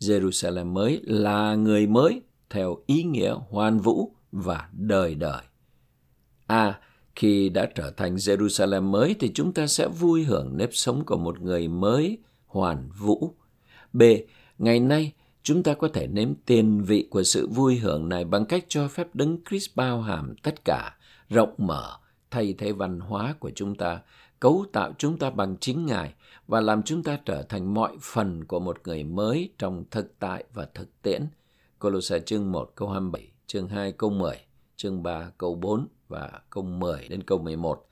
Jerusalem 0.00 0.66
mới 0.66 1.00
là 1.04 1.54
người 1.54 1.86
mới 1.86 2.22
theo 2.50 2.76
ý 2.86 3.02
nghĩa 3.02 3.34
hoàn 3.50 3.78
vũ 3.78 4.12
và 4.32 4.68
đời 4.72 5.14
đời. 5.14 5.42
A. 6.46 6.64
À, 6.64 6.80
Khi 7.16 7.48
đã 7.48 7.66
trở 7.74 7.90
thành 7.90 8.14
Jerusalem 8.14 8.82
mới 8.82 9.16
thì 9.20 9.30
chúng 9.34 9.52
ta 9.52 9.66
sẽ 9.66 9.88
vui 9.88 10.24
hưởng 10.24 10.56
nếp 10.56 10.70
sống 10.72 11.04
của 11.04 11.16
một 11.16 11.40
người 11.40 11.68
mới 11.68 12.18
hoàn 12.46 12.88
vũ. 12.98 13.34
B. 13.92 14.02
Ngày 14.58 14.80
nay, 14.80 15.12
chúng 15.46 15.62
ta 15.62 15.74
có 15.74 15.88
thể 15.88 16.06
nếm 16.06 16.34
tiền 16.46 16.82
vị 16.82 17.08
của 17.10 17.22
sự 17.22 17.48
vui 17.48 17.76
hưởng 17.76 18.08
này 18.08 18.24
bằng 18.24 18.46
cách 18.46 18.64
cho 18.68 18.88
phép 18.88 19.14
đấng 19.14 19.38
Christ 19.48 19.70
bao 19.74 20.02
hàm 20.02 20.34
tất 20.42 20.64
cả, 20.64 20.96
rộng 21.28 21.54
mở, 21.58 21.96
thay 22.30 22.54
thế 22.58 22.72
văn 22.72 23.00
hóa 23.00 23.34
của 23.38 23.50
chúng 23.54 23.74
ta, 23.74 24.00
cấu 24.40 24.64
tạo 24.72 24.92
chúng 24.98 25.18
ta 25.18 25.30
bằng 25.30 25.56
chính 25.60 25.86
Ngài 25.86 26.14
và 26.46 26.60
làm 26.60 26.82
chúng 26.82 27.02
ta 27.02 27.18
trở 27.24 27.42
thành 27.42 27.74
mọi 27.74 27.96
phần 28.02 28.44
của 28.44 28.60
một 28.60 28.78
người 28.84 29.04
mới 29.04 29.52
trong 29.58 29.84
thực 29.90 30.18
tại 30.18 30.44
và 30.54 30.68
thực 30.74 31.02
tiễn. 31.02 31.26
Colossae 31.78 32.20
chương 32.20 32.52
1 32.52 32.72
câu 32.74 32.88
27, 32.88 33.28
chương 33.46 33.68
2 33.68 33.92
câu 33.92 34.10
10, 34.10 34.36
chương 34.76 35.02
3 35.02 35.30
câu 35.38 35.54
4 35.54 35.88
và 36.08 36.40
câu 36.50 36.64
10 36.64 37.08
đến 37.08 37.22
câu 37.22 37.38
11. 37.38 37.86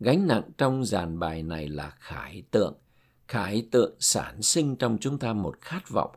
Gánh 0.00 0.26
nặng 0.26 0.42
trong 0.58 0.84
dàn 0.84 1.18
bài 1.18 1.42
này 1.42 1.68
là 1.68 1.92
khải 1.98 2.42
tượng. 2.50 2.74
Khải 3.28 3.66
tượng 3.70 3.94
sản 4.00 4.42
sinh 4.42 4.76
trong 4.76 4.98
chúng 5.00 5.18
ta 5.18 5.32
một 5.32 5.60
khát 5.60 5.90
vọng. 5.90 6.10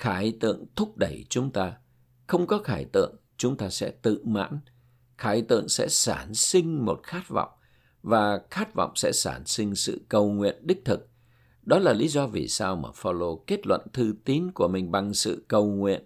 Khải 0.00 0.32
tượng 0.40 0.64
thúc 0.76 0.96
đẩy 0.96 1.24
chúng 1.28 1.50
ta. 1.50 1.76
Không 2.26 2.46
có 2.46 2.58
khải 2.58 2.84
tượng, 2.84 3.16
chúng 3.36 3.56
ta 3.56 3.70
sẽ 3.70 3.90
tự 3.90 4.22
mãn. 4.24 4.58
Khải 5.18 5.42
tượng 5.42 5.68
sẽ 5.68 5.88
sản 5.88 6.34
sinh 6.34 6.84
một 6.84 7.00
khát 7.02 7.28
vọng 7.28 7.50
và 8.02 8.40
khát 8.50 8.74
vọng 8.74 8.92
sẽ 8.96 9.12
sản 9.12 9.46
sinh 9.46 9.74
sự 9.74 10.00
cầu 10.08 10.32
nguyện 10.32 10.56
đích 10.60 10.84
thực. 10.84 11.08
Đó 11.62 11.78
là 11.78 11.92
lý 11.92 12.08
do 12.08 12.26
vì 12.26 12.48
sao 12.48 12.76
mà 12.76 12.88
Phaolô 12.94 13.44
kết 13.46 13.66
luận 13.66 13.80
thư 13.92 14.14
tín 14.24 14.50
của 14.54 14.68
mình 14.68 14.90
bằng 14.90 15.14
sự 15.14 15.44
cầu 15.48 15.66
nguyện. 15.66 16.02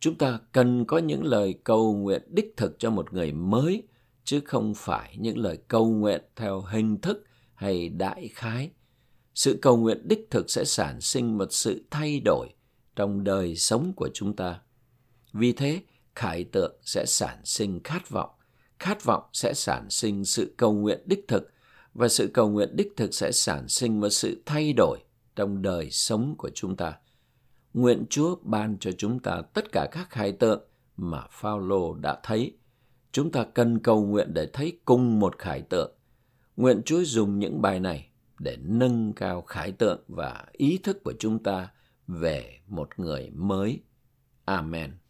Chúng 0.00 0.14
ta 0.14 0.38
cần 0.52 0.84
có 0.84 0.98
những 0.98 1.24
lời 1.24 1.54
cầu 1.64 1.94
nguyện 1.94 2.22
đích 2.28 2.54
thực 2.56 2.78
cho 2.78 2.90
một 2.90 3.12
người 3.12 3.32
mới, 3.32 3.82
chứ 4.24 4.40
không 4.44 4.74
phải 4.76 5.16
những 5.18 5.38
lời 5.38 5.58
cầu 5.68 5.86
nguyện 5.86 6.22
theo 6.36 6.60
hình 6.60 7.00
thức 7.00 7.24
hay 7.54 7.88
đại 7.88 8.28
khái. 8.34 8.70
Sự 9.34 9.58
cầu 9.62 9.76
nguyện 9.76 10.08
đích 10.08 10.26
thực 10.30 10.50
sẽ 10.50 10.64
sản 10.64 11.00
sinh 11.00 11.38
một 11.38 11.52
sự 11.52 11.84
thay 11.90 12.20
đổi 12.20 12.48
trong 12.96 13.24
đời 13.24 13.56
sống 13.56 13.92
của 13.96 14.08
chúng 14.14 14.36
ta. 14.36 14.60
Vì 15.32 15.52
thế, 15.52 15.80
khải 16.14 16.44
tượng 16.44 16.76
sẽ 16.82 17.06
sản 17.06 17.38
sinh 17.44 17.80
khát 17.84 18.10
vọng, 18.10 18.30
khát 18.78 19.04
vọng 19.04 19.22
sẽ 19.32 19.54
sản 19.54 19.90
sinh 19.90 20.24
sự 20.24 20.54
cầu 20.56 20.72
nguyện 20.72 21.02
đích 21.06 21.24
thực 21.28 21.52
và 21.94 22.08
sự 22.08 22.30
cầu 22.34 22.50
nguyện 22.50 22.76
đích 22.76 22.92
thực 22.96 23.14
sẽ 23.14 23.32
sản 23.32 23.68
sinh 23.68 24.00
một 24.00 24.08
sự 24.08 24.42
thay 24.46 24.72
đổi 24.72 24.98
trong 25.36 25.62
đời 25.62 25.90
sống 25.90 26.34
của 26.38 26.50
chúng 26.54 26.76
ta. 26.76 26.98
Nguyện 27.74 28.04
Chúa 28.10 28.36
ban 28.42 28.76
cho 28.80 28.92
chúng 28.92 29.20
ta 29.20 29.42
tất 29.54 29.72
cả 29.72 29.88
các 29.92 30.10
khải 30.10 30.32
tượng 30.32 30.62
mà 30.96 31.26
Phaolô 31.30 31.94
đã 31.94 32.20
thấy. 32.22 32.56
Chúng 33.12 33.30
ta 33.30 33.44
cần 33.54 33.78
cầu 33.78 34.04
nguyện 34.06 34.34
để 34.34 34.46
thấy 34.52 34.78
cùng 34.84 35.20
một 35.20 35.38
khải 35.38 35.62
tượng. 35.62 35.92
Nguyện 36.56 36.82
Chúa 36.84 37.02
dùng 37.04 37.38
những 37.38 37.62
bài 37.62 37.80
này 37.80 38.08
để 38.38 38.56
nâng 38.60 39.12
cao 39.12 39.42
khải 39.42 39.72
tượng 39.72 40.00
và 40.08 40.44
ý 40.52 40.78
thức 40.82 41.04
của 41.04 41.14
chúng 41.18 41.42
ta 41.42 41.68
về 42.12 42.60
một 42.66 42.98
người 42.98 43.30
mới. 43.30 43.82
Amen. 44.44 45.01